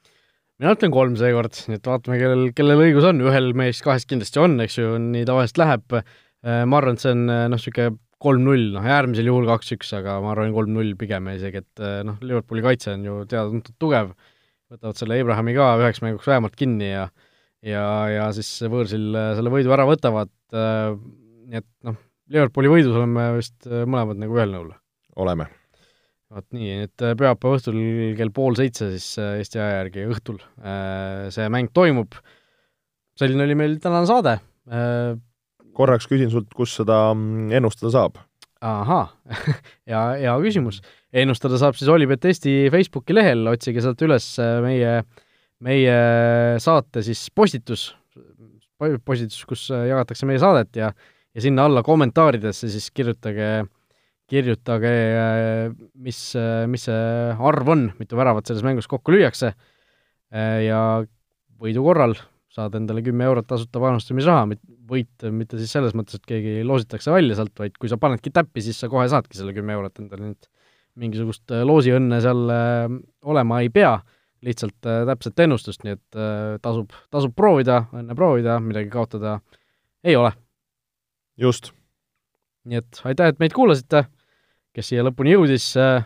mina 0.62 0.76
ütlen 0.76 0.92
kolm 0.94 1.16
seekord, 1.18 1.56
et 1.74 1.86
vaatame, 1.86 2.18
kellel, 2.20 2.44
kellel 2.54 2.84
õigus 2.84 3.06
on, 3.08 3.22
ühel 3.24 3.50
meist 3.58 3.82
kahest 3.82 4.06
kindlasti 4.10 4.38
on, 4.42 4.60
eks 4.62 4.78
ju, 4.78 4.94
nii 5.02 5.26
tavaliselt 5.26 5.62
läheb, 5.62 5.98
äh, 5.98 6.62
ma 6.66 6.78
arvan, 6.78 6.98
et 6.98 7.02
see 7.02 7.14
on 7.14 7.24
äh, 7.26 7.46
noh, 7.48 7.58
niisugune 7.58 7.98
kolm-null, 8.22 8.68
noh 8.76 8.84
äärmisel 8.86 9.26
juhul 9.26 9.48
kaks-üks, 9.48 9.90
aga 9.98 10.20
ma 10.22 10.30
arvan, 10.36 10.54
kolm-null 10.54 10.94
pigem 10.98 11.26
isegi, 11.32 11.64
et 11.64 11.82
noh, 12.06 12.20
Liverpooli 12.22 12.62
kaitse 12.62 12.92
on 12.94 13.02
ju 13.08 13.16
teada-tuntud 13.26 13.74
tugev, 13.82 14.12
võtavad 14.70 14.98
selle 15.00 15.18
Abrahami 15.18 15.56
ka 15.56 15.72
üheks 15.80 15.98
mänguks 16.04 16.30
vähemalt 16.30 16.54
kinni 16.58 16.92
ja 16.92 17.08
ja, 17.62 17.84
ja 18.12 18.30
siis 18.36 18.50
võõrsil 18.66 19.12
selle 19.36 19.52
võidu 19.52 19.72
ära 19.74 19.86
võtavad, 19.88 20.32
nii 20.52 21.60
et 21.60 21.68
noh, 21.86 22.00
Liverpooli 22.32 22.70
võidus 22.70 22.96
oleme 22.96 23.26
vist 23.36 23.66
äh, 23.68 23.82
mõlemad 23.84 24.20
nagu 24.20 24.38
ühel 24.38 24.54
nõul. 24.54 24.70
oleme. 25.20 25.48
vot 26.32 26.46
nii, 26.56 26.86
et 26.86 27.04
äh, 27.04 27.16
pühapäeva 27.18 27.58
õhtul 27.58 27.80
kell 28.16 28.32
pool 28.32 28.56
seitse 28.56 28.88
siis 28.94 29.08
äh, 29.20 29.34
Eesti 29.42 29.60
aja 29.60 29.82
järgi 29.82 30.06
õhtul 30.08 30.38
see 31.34 31.50
mäng 31.52 31.72
toimub, 31.76 32.16
selline 33.18 33.44
oli 33.44 33.58
meil 33.58 33.76
tänane 33.82 34.08
saade. 34.08 34.38
korraks 35.76 36.08
küsin 36.08 36.30
sult, 36.32 36.52
kus 36.56 36.76
seda 36.78 37.10
mm, 37.12 37.50
ennustada 37.58 37.92
saab? 37.92 38.22
ahaa 38.62 39.08
ja 39.92 40.06
hea 40.16 40.38
küsimus. 40.46 40.80
ennustada 41.12 41.60
saab 41.60 41.76
siis 41.76 41.90
Olipet 41.92 42.24
Eesti 42.30 42.70
Facebooki 42.72 43.16
lehel, 43.16 43.44
otsige 43.50 43.84
sealt 43.84 44.00
üles 44.06 44.32
meie, 44.64 45.02
meie 45.62 45.96
saate 46.62 47.02
siis 47.06 47.24
postitus, 47.34 47.92
postitus, 48.78 49.42
kus 49.48 49.68
jagatakse 49.70 50.26
meie 50.28 50.42
saadet 50.42 50.80
ja 50.80 50.92
ja 51.32 51.40
sinna 51.40 51.64
alla 51.64 51.82
kommentaaridesse 51.84 52.68
siis 52.68 52.90
kirjutage, 52.94 53.62
kirjutage, 54.28 54.92
mis, 55.94 56.20
mis 56.68 56.84
see 56.88 57.06
arv 57.50 57.72
on, 57.72 57.86
mitu 58.00 58.18
väravat 58.18 58.48
selles 58.48 58.64
mängus 58.66 58.88
kokku 58.90 59.14
lüüakse 59.14 59.52
ja 60.66 60.82
võidu 61.62 61.84
korral 61.86 62.16
saad 62.52 62.74
endale 62.76 63.00
kümme 63.04 63.24
eurot 63.24 63.46
tasuta 63.48 63.80
panustamisraha, 63.80 64.44
võit 64.88 65.24
mitte 65.32 65.56
siis 65.56 65.72
selles 65.72 65.94
mõttes, 65.96 66.18
et 66.20 66.26
keegi 66.28 66.58
loositakse 66.68 67.12
välja 67.14 67.38
sealt, 67.38 67.54
vaid 67.56 67.78
kui 67.80 67.88
sa 67.88 67.96
panedki 68.00 68.32
täppi, 68.34 68.60
siis 68.64 68.76
sa 68.82 68.90
kohe 68.92 69.06
saadki 69.08 69.38
selle 69.38 69.54
kümme 69.56 69.72
eurot 69.78 70.02
endale, 70.02 70.26
nii 70.26 70.36
et 70.36 70.50
mingisugust 71.00 71.54
loosiõnne 71.64 72.18
seal 72.20 72.42
olema 73.24 73.62
ei 73.64 73.72
pea, 73.72 73.94
lihtsalt 74.42 74.78
täpset 74.82 75.38
ennustust, 75.44 75.84
nii 75.86 75.94
et 75.94 76.16
tasub, 76.62 76.90
tasub 77.14 77.34
proovida, 77.36 77.84
õnne 77.94 78.16
proovida, 78.18 78.56
midagi 78.62 78.90
kaotada 78.90 79.36
ei 80.02 80.16
ole 80.18 80.32
just. 81.38 81.72
nii 82.68 82.78
et 82.78 83.00
aitäh, 83.10 83.32
et 83.32 83.40
meid 83.42 83.54
kuulasite, 83.56 84.04
kes 84.74 84.92
siia 84.92 85.04
lõpuni 85.06 85.34
jõudis 85.34 85.72
äh,, 85.80 86.04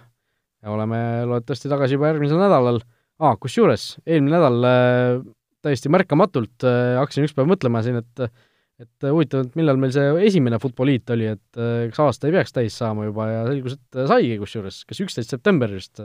oleme 0.66 0.98
loodetavasti 1.28 1.70
tagasi 1.70 1.96
juba 1.98 2.10
järgmisel 2.10 2.40
nädalal 2.40 2.80
ah,, 3.20 3.36
kusjuures 3.40 3.96
eelmine 4.06 4.36
nädal 4.38 4.68
äh, 4.68 5.20
täiesti 5.66 5.92
märkamatult 5.92 6.66
äh, 6.66 6.96
hakkasin 7.00 7.26
üks 7.26 7.36
päev 7.36 7.50
mõtlema 7.50 7.84
siin, 7.84 8.00
et 8.02 8.28
et 8.76 9.06
huvitav, 9.08 9.46
et 9.46 9.54
millal 9.56 9.78
meil 9.80 9.92
see 9.94 10.08
esimene 10.26 10.58
Futboliit 10.60 11.08
oli, 11.14 11.30
et 11.32 11.60
äh, 11.60 11.86
kas 11.88 12.02
aasta 12.04 12.28
ei 12.28 12.34
peaks 12.36 12.52
täis 12.52 12.76
saama 12.76 13.06
juba 13.06 13.28
ja 13.30 13.44
selgus, 13.48 13.78
et 13.78 14.00
saigi 14.10 14.36
kusjuures, 14.40 14.82
kas 14.88 15.00
üksteist 15.04 15.32
september 15.32 15.72
vist 15.72 16.02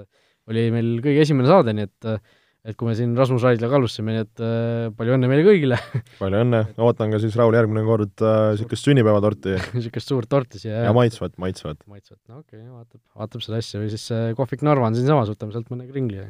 oli 0.50 0.70
meil 0.74 0.94
kõige 1.04 1.26
esimene 1.26 1.52
saade, 1.52 1.76
nii 1.78 1.90
et 1.90 2.14
et 2.62 2.78
kui 2.78 2.86
me 2.86 2.94
siin 2.94 3.16
Rasmus 3.18 3.42
Raidlaga 3.42 3.80
alustasime, 3.80 4.14
nii 4.14 4.22
et 4.22 4.42
äh, 4.46 4.84
palju 4.98 5.16
õnne 5.16 5.30
meile 5.30 5.46
kõigile 5.48 5.80
palju 6.22 6.42
õnne, 6.44 6.62
ootan 6.86 7.14
ka 7.14 7.20
siis 7.24 7.36
Raul 7.40 7.58
järgmine 7.58 7.82
kord 7.88 8.22
niisugust 8.22 8.78
äh, 8.78 8.84
sünnipäevatorti 8.86 9.56
niisugust 9.78 10.14
suurt 10.14 10.30
torti 10.30 10.62
siia. 10.62 10.84
ja 10.86 10.94
maitsvat, 10.94 11.34
maitsvat. 11.42 11.80
maitsvat, 11.90 12.20
no 12.30 12.44
okei 12.44 12.60
okay,, 12.60 12.70
vaatab, 12.70 13.02
vaatab 13.18 13.46
seda 13.46 13.62
asja 13.64 13.82
või 13.82 13.90
siis 13.94 14.06
äh, 14.14 14.30
kohvik 14.38 14.62
Narva 14.68 14.92
on 14.92 14.98
siinsamas, 14.98 15.34
võtame 15.34 15.56
sealt 15.56 15.74
mõne 15.74 15.90
kringli 15.90 16.22
ja 16.22 16.28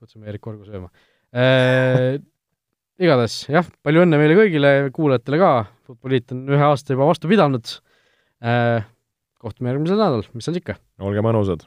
kutsume 0.00 0.32
Erik 0.32 0.44
Korgu 0.44 0.64
sööma 0.68 0.88
äh,. 1.36 2.16
igatahes 3.02 3.42
jah, 3.52 3.68
palju 3.84 4.06
õnne 4.06 4.20
meile 4.20 4.38
kõigile, 4.40 4.74
kuulajatele 4.96 5.42
ka, 5.42 5.52
Futboliit 5.90 6.32
on 6.32 6.46
ühe 6.54 6.64
aasta 6.64 6.96
juba 6.96 7.08
vastu 7.08 7.28
pidanud 7.28 7.76
kohtume 9.42 9.70
järgmisel 9.70 9.98
nädalal, 9.98 10.24
mis 10.32 10.48
seal 10.48 10.62
ikka. 10.62 10.78
olge 11.02 11.24
mõnusad! 11.24 11.66